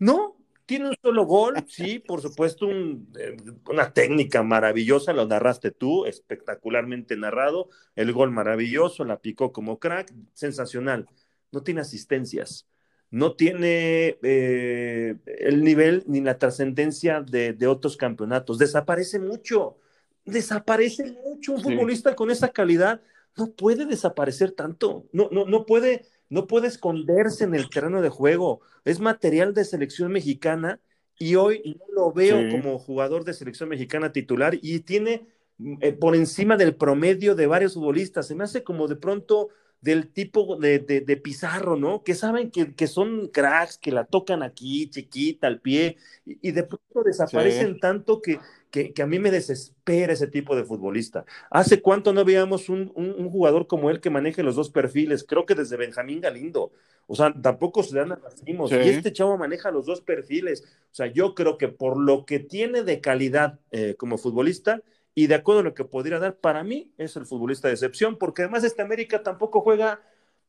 No, 0.00 0.36
tiene 0.66 0.88
un 0.88 0.96
solo 1.00 1.24
gol, 1.24 1.54
sí, 1.68 1.98
por 1.98 2.20
supuesto, 2.20 2.66
un, 2.66 3.12
eh, 3.18 3.36
una 3.68 3.92
técnica 3.92 4.42
maravillosa, 4.42 5.12
lo 5.12 5.26
narraste 5.26 5.70
tú, 5.70 6.06
espectacularmente 6.06 7.16
narrado, 7.16 7.68
el 7.94 8.12
gol 8.12 8.30
maravilloso, 8.30 9.04
la 9.04 9.20
picó 9.20 9.52
como 9.52 9.78
crack, 9.78 10.12
sensacional. 10.32 11.08
No 11.52 11.62
tiene 11.62 11.82
asistencias, 11.82 12.66
no 13.10 13.36
tiene 13.36 14.18
eh, 14.22 15.16
el 15.26 15.62
nivel 15.62 16.02
ni 16.06 16.20
la 16.20 16.38
trascendencia 16.38 17.20
de, 17.20 17.52
de, 17.52 17.66
otros 17.66 17.96
campeonatos. 17.96 18.58
Desaparece 18.58 19.20
mucho, 19.20 19.78
desaparece 20.24 21.12
mucho. 21.24 21.52
Un 21.52 21.58
sí. 21.58 21.64
futbolista 21.64 22.16
con 22.16 22.30
esa 22.30 22.48
calidad 22.48 23.00
no 23.36 23.52
puede 23.52 23.86
desaparecer 23.86 24.52
tanto, 24.52 25.06
no, 25.12 25.28
no, 25.32 25.44
no, 25.44 25.66
puede, 25.66 26.06
no 26.28 26.46
puede 26.46 26.68
esconderse 26.68 27.44
en 27.44 27.54
el 27.54 27.68
terreno 27.68 28.02
de 28.02 28.08
juego. 28.08 28.60
Es 28.84 29.00
material 29.00 29.54
de 29.54 29.64
selección 29.64 30.12
mexicana 30.12 30.80
y 31.18 31.36
hoy 31.36 31.62
no 31.64 31.94
lo 31.94 32.12
veo 32.12 32.40
sí. 32.40 32.50
como 32.50 32.78
jugador 32.78 33.24
de 33.24 33.34
selección 33.34 33.68
mexicana 33.68 34.12
titular 34.12 34.58
y 34.60 34.80
tiene 34.80 35.26
eh, 35.80 35.92
por 35.92 36.16
encima 36.16 36.56
del 36.56 36.74
promedio 36.74 37.34
de 37.34 37.46
varios 37.46 37.74
futbolistas. 37.74 38.26
Se 38.26 38.34
me 38.34 38.44
hace 38.44 38.64
como 38.64 38.88
de 38.88 38.96
pronto 38.96 39.48
del 39.84 40.08
tipo 40.08 40.56
de, 40.56 40.78
de, 40.78 41.16
Pizarro, 41.18 41.76
¿no? 41.76 42.02
Que 42.02 42.14
saben 42.14 42.50
que, 42.50 42.74
que, 42.74 42.86
son 42.86 43.28
cracks, 43.28 43.76
que 43.76 43.92
la 43.92 44.06
tocan 44.06 44.42
aquí, 44.42 44.88
chiquita, 44.88 45.46
al 45.46 45.60
pie, 45.60 45.98
y, 46.24 46.52
de 46.52 46.62
pronto 46.62 47.02
desaparecen 47.04 47.78
tanto 47.80 48.22
que, 48.22 48.40
que, 48.70 48.94
a 49.02 49.06
mí 49.06 49.18
me 49.18 49.30
desespera 49.30 50.14
ese 50.14 50.26
tipo 50.26 50.56
de 50.56 50.64
futbolista. 50.64 51.26
¿Hace 51.50 51.82
cuánto 51.82 52.14
no 52.14 52.24
veíamos 52.24 52.70
un, 52.70 52.92
un, 52.94 53.28
jugador 53.28 53.66
como 53.66 53.90
él 53.90 54.00
que 54.00 54.08
maneje 54.08 54.42
los 54.42 54.56
dos 54.56 54.70
perfiles? 54.70 55.22
Creo 55.22 55.44
que 55.44 55.54
desde 55.54 55.76
Benjamín 55.76 56.22
Galindo. 56.22 56.72
O 57.06 57.14
sea, 57.14 57.34
tampoco 57.34 57.82
se 57.82 57.98
dan 57.98 58.08
racimos. 58.08 58.72
Y 58.72 58.76
este 58.76 59.12
chavo 59.12 59.36
maneja 59.36 59.70
los 59.70 59.84
dos 59.84 60.00
perfiles. 60.00 60.62
O 60.90 60.94
sea, 60.94 61.08
yo 61.08 61.34
creo 61.34 61.58
que 61.58 61.68
por 61.68 62.00
lo 62.00 62.24
que 62.24 62.38
tiene 62.38 62.84
de 62.84 63.02
calidad 63.02 63.60
eh, 63.70 63.96
como 63.98 64.16
futbolista, 64.16 64.80
y 65.14 65.28
de 65.28 65.34
acuerdo 65.36 65.60
a 65.60 65.64
lo 65.64 65.74
que 65.74 65.84
podría 65.84 66.18
dar, 66.18 66.36
para 66.36 66.64
mí 66.64 66.92
es 66.98 67.16
el 67.16 67.26
futbolista 67.26 67.68
de 67.68 67.74
excepción, 67.74 68.16
porque 68.16 68.42
además 68.42 68.64
este 68.64 68.82
América 68.82 69.22
tampoco 69.22 69.60
juega, 69.60 70.00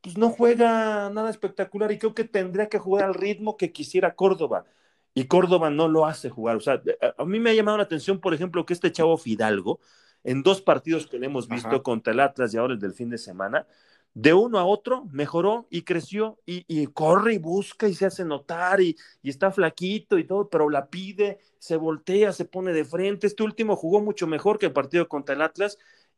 pues 0.01 0.17
no 0.17 0.29
juega 0.29 1.09
nada 1.09 1.29
espectacular 1.29 1.91
y 1.91 1.99
creo 1.99 2.15
que 2.15 2.23
tendría 2.23 2.67
que 2.67 2.79
jugar 2.79 3.05
al 3.05 3.13
ritmo 3.13 3.57
que 3.57 3.71
quisiera 3.71 4.15
Córdoba. 4.15 4.65
Y 5.13 5.25
Córdoba 5.25 5.69
no 5.69 5.87
lo 5.87 6.05
hace 6.05 6.29
jugar. 6.29 6.57
O 6.57 6.59
sea, 6.59 6.81
a 7.17 7.25
mí 7.25 7.39
me 7.39 7.51
ha 7.51 7.53
llamado 7.53 7.77
la 7.77 7.83
atención, 7.83 8.19
por 8.19 8.33
ejemplo, 8.33 8.65
que 8.65 8.73
este 8.73 8.91
chavo 8.91 9.17
Fidalgo, 9.17 9.79
en 10.23 10.43
dos 10.43 10.61
partidos 10.61 11.07
que 11.07 11.19
le 11.19 11.27
hemos 11.27 11.47
visto 11.47 11.83
contra 11.83 12.11
el 12.11 12.19
Atlas 12.19 12.53
y 12.53 12.57
ahora 12.57 12.73
el 12.73 12.79
del 12.79 12.93
fin 12.93 13.09
de 13.09 13.17
semana, 13.17 13.67
de 14.15 14.33
uno 14.33 14.59
a 14.59 14.65
otro 14.65 15.05
mejoró 15.11 15.67
y 15.69 15.81
creció 15.81 16.39
y, 16.45 16.87
corre 16.87 17.33
y 17.33 17.37
busca 17.37 17.89
y 17.89 17.93
se 17.93 18.05
hace 18.05 18.23
notar 18.23 18.79
y, 18.79 18.95
está 19.23 19.51
flaquito 19.51 20.17
y 20.17 20.23
todo, 20.23 20.49
pero 20.49 20.69
la 20.69 20.87
pide, 20.87 21.39
se 21.59 21.75
voltea, 21.75 22.31
se 22.31 22.45
pone 22.45 22.71
de 22.71 22.85
frente. 22.85 23.27
Este 23.27 23.43
último 23.43 23.75
jugó 23.75 24.01
mucho 24.01 24.25
mejor 24.25 24.57
que 24.57 24.67
el 24.67 24.73
partido 24.73 25.07
contra 25.09 25.35
el 25.35 25.41
Atlas. 25.41 25.77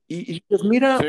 Y, 0.10 0.40
pues 0.42 0.64
mira, 0.64 1.00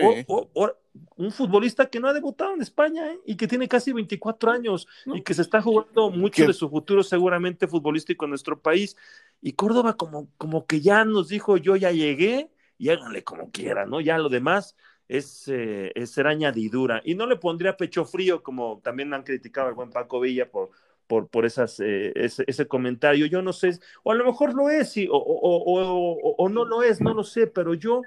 un 1.14 1.30
futbolista 1.30 1.86
que 1.86 2.00
no 2.00 2.08
ha 2.08 2.12
debutado 2.12 2.54
en 2.54 2.62
España 2.62 3.12
¿eh? 3.12 3.20
y 3.26 3.36
que 3.36 3.46
tiene 3.46 3.68
casi 3.68 3.92
24 3.92 4.50
años 4.50 4.88
y 5.06 5.22
que 5.22 5.34
se 5.34 5.42
está 5.42 5.62
jugando 5.62 6.10
mucho 6.10 6.44
de 6.44 6.52
su 6.52 6.68
futuro 6.68 7.04
seguramente 7.04 7.68
futbolístico 7.68 8.24
en 8.24 8.30
nuestro 8.30 8.58
país. 8.58 8.96
Y 9.40 9.52
Córdoba 9.52 9.96
como, 9.96 10.28
como 10.36 10.66
que 10.66 10.80
ya 10.80 11.04
nos 11.04 11.28
dijo, 11.28 11.58
yo 11.58 11.76
ya 11.76 11.92
llegué 11.92 12.50
y 12.76 12.88
háganle 12.88 13.22
como 13.22 13.52
quieran, 13.52 13.90
¿no? 13.90 14.00
Ya 14.00 14.18
lo 14.18 14.30
demás 14.30 14.74
es, 15.08 15.48
eh, 15.48 15.90
es 15.94 16.10
ser 16.10 16.26
añadidura. 16.26 17.00
Y 17.04 17.14
no 17.14 17.26
le 17.26 17.36
pondría 17.36 17.76
pecho 17.76 18.04
frío, 18.04 18.42
como 18.42 18.80
también 18.82 19.12
han 19.14 19.22
criticado 19.22 19.68
al 19.68 19.74
buen 19.74 19.90
Paco 19.90 20.20
Villa 20.20 20.50
por, 20.50 20.70
por, 21.06 21.28
por 21.28 21.46
esas, 21.46 21.80
eh, 21.80 22.12
ese, 22.14 22.68
comentario. 22.68 23.26
Yo 23.26 23.42
no 23.42 23.52
sé, 23.52 23.78
o 24.04 24.12
a 24.12 24.14
lo 24.14 24.24
mejor 24.24 24.54
lo 24.54 24.68
es, 24.70 24.94
o, 25.10 25.16
o, 25.16 26.34
o, 26.36 26.48
no 26.48 26.64
lo 26.64 26.82
es, 26.82 27.00
no 27.00 27.14
lo 27.14 27.24
sé, 27.24 27.46
pero 27.46 27.72
yo, 27.74 28.02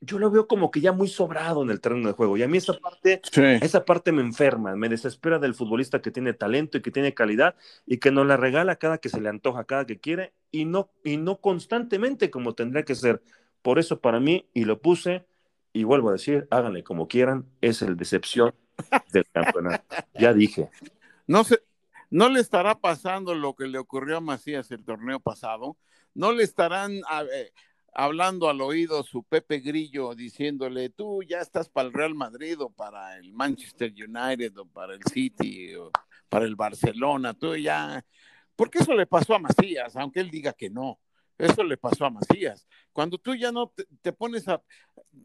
yo 0.00 0.18
lo 0.18 0.30
veo 0.30 0.48
como 0.48 0.70
que 0.72 0.80
ya 0.80 0.92
muy 0.92 1.08
sobrado 1.08 1.62
en 1.62 1.70
el 1.70 1.80
terreno 1.80 2.08
de 2.08 2.14
juego. 2.14 2.36
Y 2.36 2.42
a 2.42 2.48
mí 2.48 2.58
esa 2.58 2.74
parte, 2.74 3.22
esa 3.62 3.84
parte 3.84 4.10
me 4.10 4.22
enferma, 4.22 4.74
me 4.74 4.88
desespera 4.88 5.38
del 5.38 5.54
futbolista 5.54 6.02
que 6.02 6.10
tiene 6.10 6.34
talento 6.34 6.76
y 6.76 6.82
que 6.82 6.90
tiene 6.90 7.14
calidad 7.14 7.54
y 7.86 7.98
que 7.98 8.10
nos 8.10 8.26
la 8.26 8.36
regala 8.36 8.76
cada 8.76 8.98
que 8.98 9.08
se 9.08 9.20
le 9.20 9.28
antoja, 9.28 9.64
cada 9.64 9.86
que 9.86 10.00
quiere, 10.00 10.32
y 10.50 10.64
no, 10.64 10.90
y 11.04 11.16
no 11.16 11.40
constantemente 11.40 12.30
como 12.30 12.54
tendría 12.54 12.84
que 12.84 12.96
ser. 12.96 13.22
Por 13.62 13.78
eso 13.78 14.00
para 14.00 14.20
mí, 14.20 14.46
y 14.52 14.64
lo 14.64 14.82
puse, 14.82 15.24
y 15.74 15.82
vuelvo 15.82 16.08
a 16.08 16.12
decir, 16.12 16.46
háganle 16.50 16.84
como 16.84 17.08
quieran, 17.08 17.44
es 17.60 17.82
el 17.82 17.96
decepción 17.96 18.54
del 19.12 19.26
campeonato. 19.30 19.84
Ya 20.14 20.32
dije. 20.32 20.70
No 21.26 21.42
sé, 21.42 21.60
no 22.10 22.28
le 22.28 22.40
estará 22.40 22.76
pasando 22.76 23.34
lo 23.34 23.54
que 23.54 23.66
le 23.66 23.78
ocurrió 23.78 24.18
a 24.18 24.20
Macías 24.20 24.70
el 24.70 24.84
torneo 24.84 25.18
pasado. 25.18 25.76
No 26.14 26.32
le 26.32 26.44
estarán 26.44 26.92
eh, 26.92 27.50
hablando 27.92 28.48
al 28.48 28.60
oído 28.60 29.02
su 29.02 29.24
Pepe 29.24 29.58
Grillo 29.58 30.14
diciéndole, 30.14 30.90
tú 30.90 31.24
ya 31.24 31.40
estás 31.40 31.68
para 31.68 31.88
el 31.88 31.92
Real 31.92 32.14
Madrid 32.14 32.56
o 32.60 32.70
para 32.70 33.18
el 33.18 33.32
Manchester 33.32 33.92
United 33.92 34.56
o 34.56 34.66
para 34.66 34.94
el 34.94 35.02
City 35.12 35.74
o 35.74 35.90
para 36.28 36.44
el 36.44 36.54
Barcelona, 36.54 37.34
tú 37.34 37.56
ya... 37.56 38.04
Porque 38.54 38.78
eso 38.78 38.94
le 38.94 39.06
pasó 39.06 39.34
a 39.34 39.40
Macías, 39.40 39.96
aunque 39.96 40.20
él 40.20 40.30
diga 40.30 40.52
que 40.52 40.70
no. 40.70 41.00
Eso 41.36 41.64
le 41.64 41.76
pasó 41.76 42.04
a 42.04 42.10
Macías. 42.10 42.66
Cuando 42.92 43.18
tú 43.18 43.34
ya 43.34 43.50
no 43.50 43.72
te, 44.02 44.12
pones 44.12 44.46
a, 44.48 44.62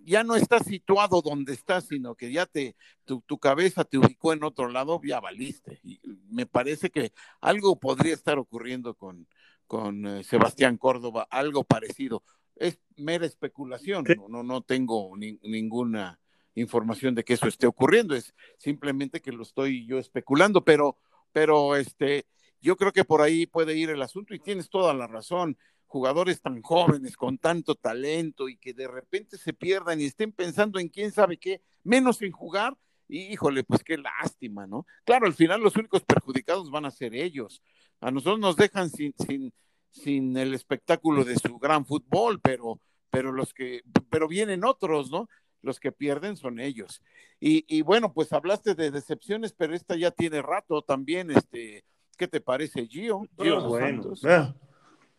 ya 0.03 0.23
no 0.23 0.35
estás 0.35 0.65
situado 0.65 1.21
donde 1.21 1.53
estás, 1.53 1.85
sino 1.85 2.15
que 2.15 2.31
ya 2.31 2.47
te, 2.47 2.75
tu, 3.05 3.21
cabeza 3.37 3.83
te 3.83 3.97
ubicó 3.97 4.33
en 4.33 4.43
otro 4.43 4.69
lado, 4.69 4.99
ya 5.03 5.19
valiste. 5.19 5.79
Y 5.83 5.99
me 6.29 6.47
parece 6.47 6.89
que 6.89 7.13
algo 7.41 7.79
podría 7.79 8.15
estar 8.15 8.39
ocurriendo 8.39 8.95
con, 8.95 9.27
con 9.67 10.05
eh, 10.07 10.23
Sebastián 10.23 10.77
Córdoba, 10.77 11.27
algo 11.29 11.63
parecido. 11.63 12.23
Es 12.55 12.79
mera 12.97 13.25
especulación, 13.25 14.03
no, 14.27 14.43
no, 14.43 14.61
tengo 14.61 15.15
ninguna 15.15 16.19
información 16.55 17.15
de 17.15 17.23
que 17.23 17.33
eso 17.33 17.47
esté 17.47 17.67
ocurriendo, 17.67 18.15
es 18.15 18.33
simplemente 18.57 19.21
que 19.21 19.31
lo 19.31 19.43
estoy 19.43 19.85
yo 19.85 19.97
especulando, 19.97 20.65
pero, 20.65 20.97
pero 21.31 21.77
este, 21.77 22.25
yo 22.59 22.75
creo 22.75 22.91
que 22.91 23.05
por 23.05 23.21
ahí 23.21 23.45
puede 23.45 23.77
ir 23.77 23.91
el 23.91 24.01
asunto 24.01 24.33
y 24.33 24.39
tienes 24.39 24.69
toda 24.69 24.93
la 24.93 25.07
razón 25.07 25.57
jugadores 25.89 26.39
tan 26.39 26.61
jóvenes, 26.61 27.17
con 27.17 27.39
tanto 27.39 27.73
talento 27.73 28.47
y 28.47 28.57
que 28.57 28.73
de 28.73 28.87
repente 28.87 29.37
se 29.37 29.53
pierdan 29.53 29.99
y 29.99 30.05
estén 30.05 30.31
pensando 30.31 30.79
en 30.79 30.87
quién 30.87 31.11
sabe 31.11 31.37
qué, 31.37 31.61
menos 31.83 32.21
en 32.21 32.31
jugar, 32.31 32.77
y 33.07 33.33
híjole, 33.33 33.63
pues 33.63 33.83
qué 33.83 33.97
lástima, 33.97 34.67
¿no? 34.67 34.85
Claro, 35.03 35.25
al 35.25 35.33
final 35.33 35.61
los 35.61 35.75
únicos 35.75 36.03
perjudicados 36.03 36.69
van 36.69 36.85
a 36.85 36.91
ser 36.91 37.15
ellos. 37.15 37.63
A 38.01 38.11
nosotros 38.11 38.39
nos 38.39 38.55
dejan 38.55 38.91
sin, 38.91 39.15
sin, 39.17 39.51
sin 39.89 40.37
el 40.37 40.53
espectáculo 40.53 41.25
de 41.25 41.35
su 41.35 41.57
gran 41.57 41.87
fútbol, 41.87 42.39
pero, 42.39 42.79
pero 43.09 43.31
los 43.31 43.51
que, 43.51 43.81
pero 44.11 44.27
vienen 44.27 44.63
otros, 44.63 45.09
¿no? 45.09 45.27
Los 45.63 45.79
que 45.79 45.91
pierden 45.91 46.37
son 46.37 46.59
ellos. 46.59 47.01
Y, 47.39 47.65
y 47.67 47.81
bueno, 47.81 48.13
pues 48.13 48.31
hablaste 48.31 48.75
de 48.75 48.91
decepciones, 48.91 49.53
pero 49.53 49.73
esta 49.73 49.95
ya 49.95 50.11
tiene 50.11 50.43
rato 50.43 50.83
también, 50.83 51.31
este, 51.31 51.83
¿qué 52.15 52.27
te 52.27 52.41
parece, 52.41 52.85
Gio? 52.85 53.27
Gio 53.39 53.67
bueno, 53.67 54.13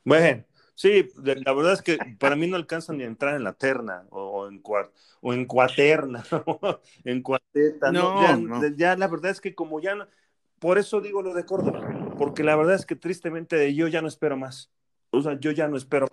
bueno, 0.04 0.44
Sí, 0.80 1.10
la 1.22 1.52
verdad 1.52 1.74
es 1.74 1.82
que 1.82 1.98
para 2.18 2.36
mí 2.36 2.46
no 2.46 2.56
alcanzan 2.56 2.96
ni 2.96 3.04
a 3.04 3.06
entrar 3.06 3.36
en 3.36 3.44
la 3.44 3.52
terna 3.52 4.06
o, 4.08 4.48
en, 4.48 4.62
o 5.20 5.34
en 5.34 5.44
cuaterna, 5.44 6.24
en 7.04 7.20
cuateta. 7.20 7.92
No, 7.92 8.62
ya, 8.78 8.96
la 8.96 9.06
verdad 9.06 9.30
es 9.30 9.42
que 9.42 9.54
como 9.54 9.82
ya, 9.82 9.94
no, 9.94 10.06
por 10.58 10.78
eso 10.78 11.02
digo 11.02 11.20
lo 11.20 11.34
de 11.34 11.44
Córdoba, 11.44 12.14
porque 12.16 12.44
la 12.44 12.56
verdad 12.56 12.76
es 12.76 12.86
que 12.86 12.96
tristemente 12.96 13.74
yo 13.74 13.88
ya 13.88 14.00
no 14.00 14.08
espero 14.08 14.38
más. 14.38 14.72
O 15.10 15.20
sea, 15.20 15.38
yo 15.38 15.50
ya 15.50 15.68
no 15.68 15.76
espero. 15.76 16.06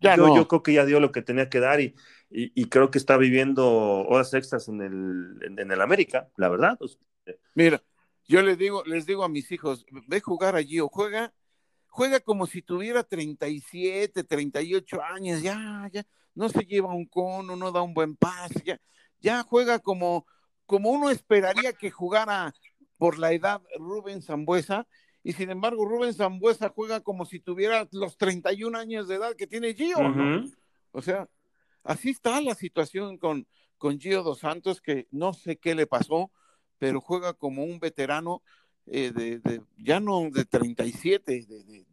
Ya 0.00 0.18
yo, 0.18 0.36
yo 0.36 0.46
creo 0.46 0.62
que 0.62 0.74
ya 0.74 0.84
dio 0.84 1.00
lo 1.00 1.12
que 1.12 1.22
tenía 1.22 1.48
que 1.48 1.60
dar 1.60 1.80
y, 1.80 1.94
y, 2.28 2.66
creo 2.66 2.90
que 2.90 2.98
está 2.98 3.16
viviendo 3.16 3.70
horas 4.06 4.34
extras 4.34 4.68
en 4.68 4.82
el, 4.82 5.58
en, 5.58 5.72
el 5.72 5.80
América, 5.80 6.28
la 6.36 6.50
verdad. 6.50 6.78
Mira, 7.54 7.82
yo 8.26 8.42
les 8.42 8.58
digo, 8.58 8.82
les 8.84 9.06
digo 9.06 9.24
a 9.24 9.30
mis 9.30 9.50
hijos, 9.50 9.86
ve 10.08 10.20
jugar 10.20 10.56
allí 10.56 10.78
o 10.78 10.88
juega 10.88 11.32
juega 11.90 12.20
como 12.20 12.46
si 12.46 12.62
tuviera 12.62 13.02
37, 13.02 14.24
38 14.24 15.02
años, 15.02 15.42
ya, 15.42 15.88
ya, 15.92 16.06
no 16.34 16.48
se 16.48 16.64
lleva 16.64 16.94
un 16.94 17.06
cono, 17.06 17.56
no 17.56 17.72
da 17.72 17.82
un 17.82 17.92
buen 17.92 18.16
pase, 18.16 18.62
ya, 18.64 18.80
ya 19.20 19.42
juega 19.42 19.80
como, 19.80 20.26
como 20.66 20.90
uno 20.90 21.10
esperaría 21.10 21.72
que 21.72 21.90
jugara 21.90 22.54
por 22.96 23.18
la 23.18 23.32
edad 23.32 23.60
Rubén 23.78 24.22
Zambuesa, 24.22 24.86
y 25.22 25.32
sin 25.32 25.50
embargo 25.50 25.84
Rubén 25.84 26.14
Zambuesa 26.14 26.70
juega 26.70 27.00
como 27.00 27.26
si 27.26 27.40
tuviera 27.40 27.86
los 27.92 28.16
31 28.16 28.78
años 28.78 29.08
de 29.08 29.16
edad 29.16 29.34
que 29.36 29.46
tiene 29.46 29.74
Gio, 29.74 29.98
O 30.92 31.02
sea, 31.02 31.28
así 31.82 32.10
está 32.10 32.40
la 32.40 32.54
situación 32.54 33.18
con, 33.18 33.46
con 33.76 33.98
Gio 33.98 34.22
Dos 34.22 34.38
Santos, 34.38 34.80
que 34.80 35.08
no 35.10 35.34
sé 35.34 35.58
qué 35.58 35.74
le 35.74 35.86
pasó, 35.86 36.30
pero 36.78 37.00
juega 37.00 37.34
como 37.34 37.64
un 37.64 37.80
veterano 37.80 38.42
eh, 38.90 39.12
de, 39.12 39.62
ya 39.78 40.00
no 40.00 40.28
de 40.30 40.44
37, 40.44 41.46
de, 41.46 41.86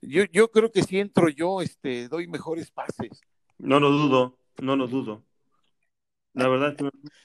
yo, 0.00 0.24
yo 0.32 0.50
creo 0.50 0.70
que 0.70 0.82
si 0.82 0.98
entro 0.98 1.28
yo, 1.28 1.60
este, 1.60 2.08
doy 2.08 2.28
mejores 2.28 2.70
pases. 2.70 3.20
No 3.58 3.80
lo 3.80 3.90
dudo, 3.90 4.38
no 4.58 4.76
lo 4.76 4.86
dudo. 4.86 5.24
La 6.34 6.46
verdad 6.46 6.76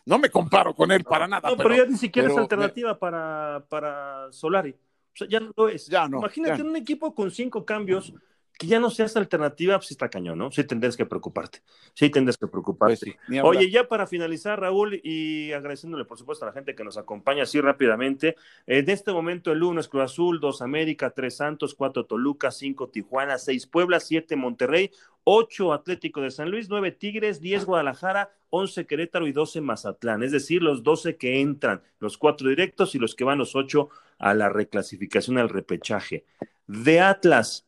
no 0.06 0.18
me 0.18 0.30
comparo 0.32 0.74
con 0.74 0.92
él 0.92 1.04
para 1.04 1.28
nada. 1.28 1.50
No, 1.50 1.58
pero, 1.58 1.76
ya 1.76 1.86
ni 1.86 1.98
siquiera 1.98 2.30
es 2.30 2.38
alternativa 2.38 2.98
para, 2.98 3.64
para 3.70 4.32
Solari. 4.32 4.72
O 4.72 5.16
sea, 5.16 5.28
ya 5.28 5.40
no 5.40 5.52
lo 5.56 5.70
es. 5.70 5.86
Ya 5.86 6.08
no, 6.08 6.18
Imagínate 6.18 6.64
un 6.64 6.76
equipo 6.76 7.14
con 7.14 7.30
cinco 7.30 7.64
cambios 7.64 8.12
que 8.58 8.68
ya 8.68 8.80
no 8.80 8.90
seas 8.90 9.18
alternativa, 9.18 9.78
pues 9.78 9.92
está 9.92 10.10
cañón, 10.10 10.38
¿no? 10.38 10.52
Sí 10.52 10.64
tendrás 10.64 10.96
que 10.96 11.06
preocuparte. 11.06 11.62
Sí 11.94 12.10
tendrás 12.10 12.38
que 12.38 12.48
preocuparte. 12.48 13.18
Pues 13.28 13.44
Oye, 13.44 13.70
ya 13.70 13.88
para 13.88 14.06
finalizar, 14.06 14.60
Raúl, 14.60 15.00
y 15.04 15.52
agradeciéndole, 15.52 16.06
por 16.06 16.18
supuesto, 16.18 16.46
a 16.46 16.50
la 16.50 16.54
gente 16.54 16.76
que 16.76 16.84
nos 16.84 16.98
acompaña 16.98 17.44
así 17.44 17.60
rápidamente. 17.60 18.36
En 18.68 18.90
este 18.90 19.12
momento, 19.12 19.52
el 19.52 19.64
1 19.64 19.80
es 19.80 19.88
Cruz 19.88 20.04
Azul, 20.04 20.40
2 20.40 20.62
América, 20.62 21.10
3 21.10 21.36
Santos, 21.36 21.74
4 21.74 22.06
Toluca, 22.06 22.52
5 22.52 22.90
Tijuana, 22.90 23.38
6 23.38 23.68
Puebla, 23.68 24.00
7 24.00 24.36
Monterrey, 24.36 24.92
8 25.24 25.74
Atlético 25.74 26.22
de 26.22 26.32
San 26.32 26.52
Luis, 26.52 26.70
9 26.70 26.92
Tigres, 26.92 27.40
10 27.40 27.66
Guadalajara, 27.66 28.34
11 28.50 28.86
Querétaro 28.86 29.28
y 29.28 29.32
12 29.32 29.62
Mazatlán. 29.62 30.24
Es 30.24 30.32
decir, 30.32 30.62
los 30.62 30.84
12 30.84 31.18
que 31.18 31.42
entran, 31.42 31.82
los 32.00 32.18
4 32.18 32.50
directos 32.50 32.96
y 32.96 33.00
los 33.00 33.16
que 33.16 33.24
van 33.24 33.38
los 33.38 33.56
8 33.56 33.90
a 34.20 34.34
la 34.34 34.50
reclasificación 34.50 35.38
al 35.38 35.50
repechaje 35.50 36.26
de 36.68 37.02
Atlas, 37.02 37.68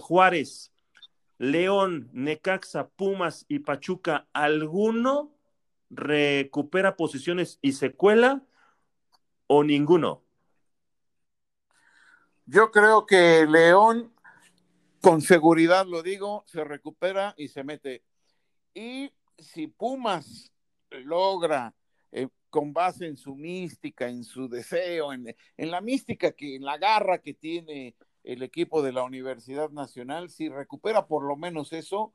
Juárez, 0.00 0.72
León, 1.38 2.10
Necaxa, 2.12 2.88
Pumas 2.88 3.46
y 3.48 3.60
Pachuca, 3.60 4.26
¿alguno 4.32 5.32
recupera 5.90 6.96
posiciones 6.96 7.58
y 7.62 7.72
se 7.72 7.92
cuela 7.92 8.42
o 9.46 9.64
ninguno? 9.64 10.22
Yo 12.46 12.70
creo 12.70 13.06
que 13.06 13.46
León, 13.48 14.12
con 15.00 15.22
seguridad 15.22 15.86
lo 15.86 16.02
digo, 16.02 16.44
se 16.46 16.64
recupera 16.64 17.34
y 17.36 17.48
se 17.48 17.64
mete. 17.64 18.02
Y 18.74 19.12
si 19.38 19.66
Pumas 19.66 20.52
logra, 20.90 21.74
eh, 22.12 22.28
con 22.50 22.72
base 22.72 23.06
en 23.06 23.16
su 23.16 23.34
mística, 23.34 24.08
en 24.08 24.24
su 24.24 24.48
deseo, 24.48 25.12
en, 25.12 25.34
en, 25.56 25.70
la 25.70 25.80
mística, 25.80 26.32
que, 26.32 26.56
en 26.56 26.64
la 26.64 26.78
garra 26.78 27.18
que 27.18 27.34
tiene 27.34 27.94
el 28.24 28.42
equipo 28.42 28.82
de 28.82 28.92
la 28.92 29.04
Universidad 29.04 29.70
Nacional, 29.70 30.30
si 30.30 30.48
recupera 30.48 31.06
por 31.06 31.24
lo 31.24 31.36
menos 31.36 31.72
eso, 31.72 32.12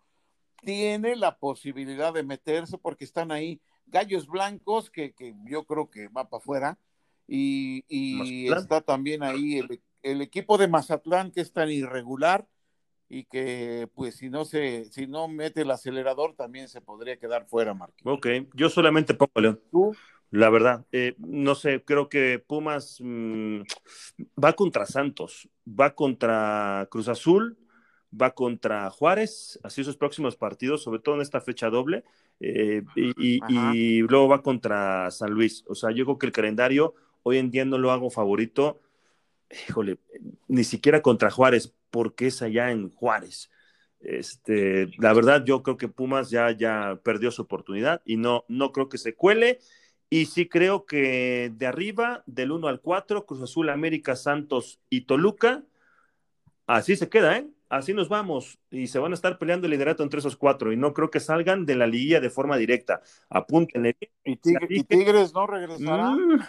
tiene 0.61 1.15
la 1.15 1.37
posibilidad 1.37 2.13
de 2.13 2.23
meterse 2.23 2.77
porque 2.77 3.05
están 3.05 3.31
ahí 3.31 3.61
gallos 3.87 4.27
blancos 4.27 4.89
que, 4.89 5.13
que 5.13 5.35
yo 5.45 5.65
creo 5.65 5.89
que 5.89 6.07
va 6.07 6.29
para 6.29 6.41
afuera 6.41 6.79
y, 7.27 7.83
y 7.87 8.51
está 8.51 8.81
también 8.81 9.23
ahí 9.23 9.59
el, 9.59 9.81
el, 10.01 10.21
equipo 10.21 10.57
de 10.57 10.67
Mazatlán 10.67 11.31
que 11.31 11.41
es 11.41 11.51
tan 11.53 11.69
irregular 11.71 12.47
y 13.15 13.23
que 13.23 13.87
pues 13.93 14.17
si 14.17 14.29
no 14.29 14.43
se 14.43 14.85
si 14.91 15.07
no 15.07 15.29
mete 15.29 15.61
el 15.61 15.71
acelerador 15.71 16.35
también 16.35 16.67
se 16.67 16.81
podría 16.81 17.15
quedar 17.15 17.47
fuera 17.47 17.73
Marquín. 17.73 18.05
Ok, 18.09 18.27
yo 18.53 18.69
solamente 18.69 19.13
pongo 19.13 19.31
León. 19.39 19.61
¿Tú? 19.71 19.95
La 20.31 20.49
verdad, 20.49 20.85
eh, 20.91 21.15
no 21.19 21.55
sé, 21.55 21.81
creo 21.85 22.09
que 22.09 22.43
Pumas 22.45 22.97
mmm, 23.01 23.61
va 24.43 24.51
contra 24.51 24.85
Santos, 24.85 25.47
va 25.65 25.95
contra 25.95 26.89
Cruz 26.91 27.07
Azul, 27.07 27.57
va 28.11 28.31
contra 28.31 28.89
Juárez, 28.89 29.61
así 29.63 29.81
sus 29.85 29.95
próximos 29.95 30.35
partidos, 30.35 30.83
sobre 30.83 30.99
todo 30.99 31.15
en 31.15 31.21
esta 31.21 31.39
fecha 31.39 31.69
doble, 31.69 32.03
eh, 32.41 32.83
y, 32.97 33.13
y, 33.17 33.39
y, 33.47 34.01
luego 34.01 34.27
va 34.27 34.41
contra 34.41 35.09
San 35.09 35.31
Luis. 35.31 35.63
O 35.69 35.75
sea, 35.75 35.91
yo 35.91 36.03
creo 36.03 36.17
que 36.17 36.25
el 36.25 36.33
calendario 36.33 36.95
hoy 37.23 37.37
en 37.37 37.49
día 37.49 37.63
no 37.63 37.77
lo 37.77 37.91
hago 37.91 38.09
favorito, 38.09 38.81
híjole, 39.67 39.97
ni 40.47 40.63
siquiera 40.63 41.01
contra 41.01 41.31
Juárez, 41.31 41.73
porque 41.89 42.27
es 42.27 42.41
allá 42.41 42.71
en 42.71 42.89
Juárez. 42.89 43.49
Este, 43.99 44.89
la 44.99 45.13
verdad, 45.13 45.43
yo 45.45 45.63
creo 45.63 45.77
que 45.77 45.87
Pumas 45.87 46.29
ya, 46.29 46.51
ya 46.51 46.99
perdió 47.03 47.31
su 47.31 47.41
oportunidad 47.43 48.01
y 48.05 48.17
no, 48.17 48.45
no 48.47 48.71
creo 48.71 48.89
que 48.89 48.97
se 48.97 49.15
cuele. 49.15 49.59
Y 50.09 50.27
sí 50.27 50.47
creo 50.47 50.85
que 50.85 51.51
de 51.55 51.65
arriba, 51.65 52.23
del 52.27 52.51
1 52.51 52.67
al 52.67 52.79
4, 52.79 53.25
Cruz 53.25 53.41
Azul, 53.41 53.69
América, 53.69 54.15
Santos 54.15 54.79
y 54.89 55.01
Toluca, 55.01 55.63
así 56.67 56.95
se 56.95 57.09
queda, 57.09 57.37
¿eh? 57.37 57.47
así 57.69 57.93
nos 57.93 58.09
vamos 58.09 58.59
y 58.69 58.87
se 58.87 58.99
van 58.99 59.11
a 59.11 59.15
estar 59.15 59.37
peleando 59.37 59.65
el 59.65 59.71
liderato 59.71 60.03
entre 60.03 60.19
esos 60.19 60.35
cuatro 60.35 60.71
y 60.71 60.77
no 60.77 60.93
creo 60.93 61.09
que 61.09 61.19
salgan 61.19 61.65
de 61.65 61.75
la 61.75 61.87
liguilla 61.87 62.19
de 62.19 62.29
forma 62.29 62.57
directa. 62.57 63.01
Apúntenle. 63.29 63.97
¿Y, 64.23 64.35
tigre, 64.37 64.67
¿y 64.69 64.83
Tigres 64.83 65.33
no 65.33 65.47
regresará? 65.47 66.11
Mm, 66.11 66.41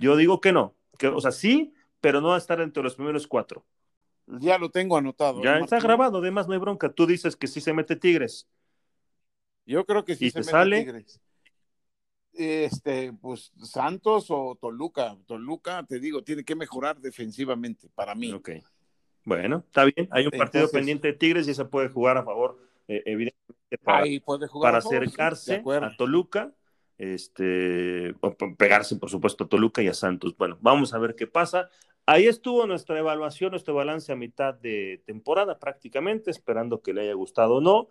yo 0.00 0.16
digo 0.16 0.40
que 0.40 0.52
no, 0.52 0.74
que, 0.98 1.08
o 1.08 1.20
sea, 1.20 1.32
sí, 1.32 1.74
pero 2.06 2.20
no 2.20 2.28
va 2.28 2.36
a 2.36 2.38
estar 2.38 2.60
entre 2.60 2.84
los 2.84 2.94
primeros 2.94 3.26
cuatro. 3.26 3.66
Ya 4.28 4.58
lo 4.58 4.70
tengo 4.70 4.96
anotado. 4.96 5.42
Ya 5.42 5.58
¿eh, 5.58 5.62
está 5.62 5.80
grabado, 5.80 6.18
además 6.18 6.46
no 6.46 6.52
hay 6.52 6.60
bronca. 6.60 6.88
Tú 6.88 7.04
dices 7.04 7.34
que 7.34 7.48
sí 7.48 7.60
se 7.60 7.72
mete 7.72 7.96
Tigres. 7.96 8.46
Yo 9.64 9.84
creo 9.84 10.04
que 10.04 10.14
sí 10.14 10.26
¿Y 10.26 10.30
se 10.30 10.38
mete 10.38 10.50
sale? 10.52 10.78
Tigres. 10.84 11.20
Este, 12.32 13.12
pues 13.12 13.50
Santos 13.60 14.26
o 14.28 14.56
Toluca. 14.60 15.16
Toluca, 15.26 15.84
te 15.84 15.98
digo, 15.98 16.22
tiene 16.22 16.44
que 16.44 16.54
mejorar 16.54 17.00
defensivamente 17.00 17.88
para 17.92 18.14
mí. 18.14 18.32
Ok. 18.32 18.50
Bueno, 19.24 19.64
está 19.66 19.82
bien. 19.82 20.06
Hay 20.12 20.26
un 20.26 20.30
partido 20.30 20.62
Entonces, 20.62 20.78
pendiente 20.78 21.08
de 21.08 21.14
Tigres 21.14 21.48
y 21.48 21.54
se 21.54 21.64
puede 21.64 21.88
jugar 21.88 22.18
a 22.18 22.22
favor, 22.22 22.56
eh, 22.86 23.02
evidentemente, 23.04 23.78
para, 23.82 24.04
ahí 24.04 24.20
puede 24.20 24.46
jugar 24.46 24.70
para 24.70 24.78
a 24.78 24.80
favor, 24.80 24.98
acercarse 24.98 25.60
sí, 25.60 25.70
a 25.82 25.96
Toluca, 25.96 26.52
este, 26.98 28.14
pegarse, 28.56 28.96
por 28.96 29.10
supuesto, 29.10 29.44
a 29.44 29.48
Toluca 29.48 29.82
y 29.82 29.88
a 29.88 29.94
Santos. 29.94 30.36
Bueno, 30.36 30.56
vamos 30.60 30.94
a 30.94 30.98
ver 30.98 31.14
qué 31.16 31.26
pasa. 31.26 31.68
Ahí 32.06 32.26
estuvo 32.26 32.66
nuestra 32.66 32.98
evaluación, 32.98 33.50
nuestro 33.50 33.74
balance 33.74 34.12
a 34.12 34.16
mitad 34.16 34.54
de 34.54 35.02
temporada 35.04 35.58
prácticamente, 35.58 36.30
esperando 36.30 36.80
que 36.80 36.94
le 36.94 37.02
haya 37.02 37.14
gustado 37.14 37.56
o 37.56 37.60
no. 37.60 37.88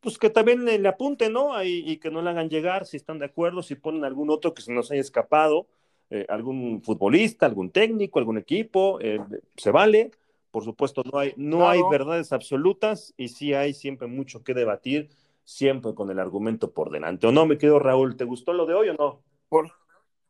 Pues 0.00 0.16
que 0.16 0.30
también 0.30 0.64
le 0.64 0.88
apunten, 0.88 1.34
¿no? 1.34 1.54
Ahí, 1.54 1.84
y 1.86 1.98
que 1.98 2.10
no 2.10 2.22
le 2.22 2.30
hagan 2.30 2.48
llegar, 2.48 2.86
si 2.86 2.96
están 2.96 3.18
de 3.18 3.26
acuerdo, 3.26 3.62
si 3.62 3.74
ponen 3.74 4.04
algún 4.04 4.30
otro 4.30 4.54
que 4.54 4.62
se 4.62 4.72
nos 4.72 4.90
haya 4.90 5.02
escapado, 5.02 5.66
eh, 6.08 6.24
algún 6.30 6.82
futbolista, 6.82 7.44
algún 7.44 7.70
técnico, 7.70 8.18
algún 8.18 8.38
equipo, 8.38 8.98
eh, 9.00 9.20
se 9.56 9.70
vale 9.70 10.10
por 10.50 10.64
supuesto, 10.64 11.02
no 11.10 11.18
hay, 11.18 11.32
no 11.36 11.58
claro. 11.58 11.70
hay 11.70 11.80
verdades 11.90 12.32
absolutas 12.32 13.14
y 13.16 13.28
sí 13.28 13.54
hay 13.54 13.72
siempre 13.72 14.08
mucho 14.08 14.42
que 14.42 14.54
debatir, 14.54 15.10
siempre 15.44 15.94
con 15.94 16.10
el 16.10 16.18
argumento 16.18 16.72
por 16.72 16.90
delante. 16.90 17.26
¿O 17.26 17.32
no, 17.32 17.46
me 17.46 17.58
quedo 17.58 17.78
Raúl? 17.78 18.16
¿Te 18.16 18.24
gustó 18.24 18.52
lo 18.52 18.66
de 18.66 18.74
hoy 18.74 18.88
o 18.88 18.94
no? 18.94 19.22
Por, 19.48 19.72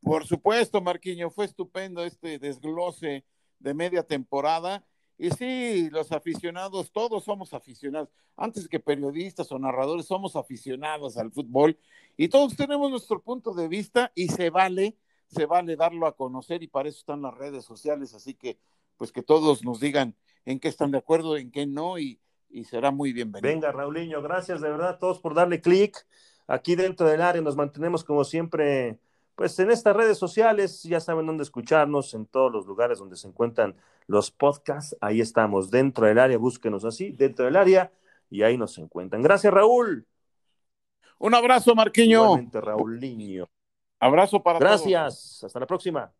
por 0.02 0.26
supuesto, 0.26 0.80
Marquiño, 0.80 1.30
fue 1.30 1.44
estupendo 1.44 2.04
este 2.04 2.38
desglose 2.38 3.24
de 3.58 3.74
media 3.74 4.02
temporada. 4.02 4.84
Y 5.18 5.30
sí, 5.30 5.90
los 5.90 6.12
aficionados, 6.12 6.92
todos 6.92 7.24
somos 7.24 7.52
aficionados. 7.52 8.08
Antes 8.36 8.66
que 8.68 8.80
periodistas 8.80 9.52
o 9.52 9.58
narradores, 9.58 10.06
somos 10.06 10.34
aficionados 10.34 11.18
al 11.18 11.30
fútbol 11.30 11.78
y 12.16 12.28
todos 12.28 12.56
tenemos 12.56 12.90
nuestro 12.90 13.20
punto 13.20 13.52
de 13.52 13.68
vista 13.68 14.12
y 14.14 14.28
se 14.28 14.48
vale, 14.48 14.96
se 15.26 15.44
vale 15.44 15.76
darlo 15.76 16.06
a 16.06 16.16
conocer 16.16 16.62
y 16.62 16.68
para 16.68 16.88
eso 16.88 17.00
están 17.00 17.20
las 17.20 17.34
redes 17.34 17.66
sociales. 17.66 18.14
Así 18.14 18.32
que 18.32 18.58
pues 18.96 19.12
que 19.12 19.22
todos 19.22 19.64
nos 19.64 19.80
digan 19.80 20.14
en 20.44 20.58
qué 20.58 20.68
están 20.68 20.90
de 20.90 20.98
acuerdo, 20.98 21.36
en 21.36 21.50
qué 21.50 21.66
no, 21.66 21.98
y, 21.98 22.18
y 22.48 22.64
será 22.64 22.90
muy 22.90 23.12
bienvenido. 23.12 23.52
Venga, 23.52 23.72
Raulinho, 23.72 24.22
gracias 24.22 24.60
de 24.60 24.70
verdad 24.70 24.90
a 24.90 24.98
todos 24.98 25.20
por 25.20 25.34
darle 25.34 25.60
clic. 25.60 26.06
Aquí 26.46 26.74
dentro 26.74 27.06
del 27.06 27.22
área 27.22 27.40
nos 27.42 27.56
mantenemos 27.56 28.04
como 28.04 28.24
siempre, 28.24 28.98
pues 29.40 29.58
en 29.58 29.70
estas 29.70 29.96
redes 29.96 30.18
sociales, 30.18 30.82
ya 30.82 31.00
saben 31.00 31.24
dónde 31.24 31.44
escucharnos, 31.44 32.12
en 32.12 32.26
todos 32.26 32.52
los 32.52 32.66
lugares 32.66 32.98
donde 32.98 33.16
se 33.16 33.26
encuentran 33.26 33.74
los 34.06 34.30
podcasts, 34.30 34.94
ahí 35.00 35.22
estamos, 35.22 35.70
dentro 35.70 36.04
del 36.04 36.18
área, 36.18 36.36
búsquenos 36.36 36.84
así, 36.84 37.12
dentro 37.12 37.46
del 37.46 37.56
área, 37.56 37.90
y 38.28 38.42
ahí 38.42 38.58
nos 38.58 38.76
encuentran. 38.76 39.22
Gracias, 39.22 39.50
Raúl. 39.50 40.06
Un 41.18 41.34
abrazo, 41.34 41.74
Marquiño. 41.74 42.22
Igualmente, 42.22 42.60
Raulinho. 42.60 43.48
Abrazo 43.98 44.42
para 44.42 44.58
Gracias, 44.58 45.38
todos. 45.38 45.44
hasta 45.44 45.60
la 45.60 45.66
próxima. 45.66 46.12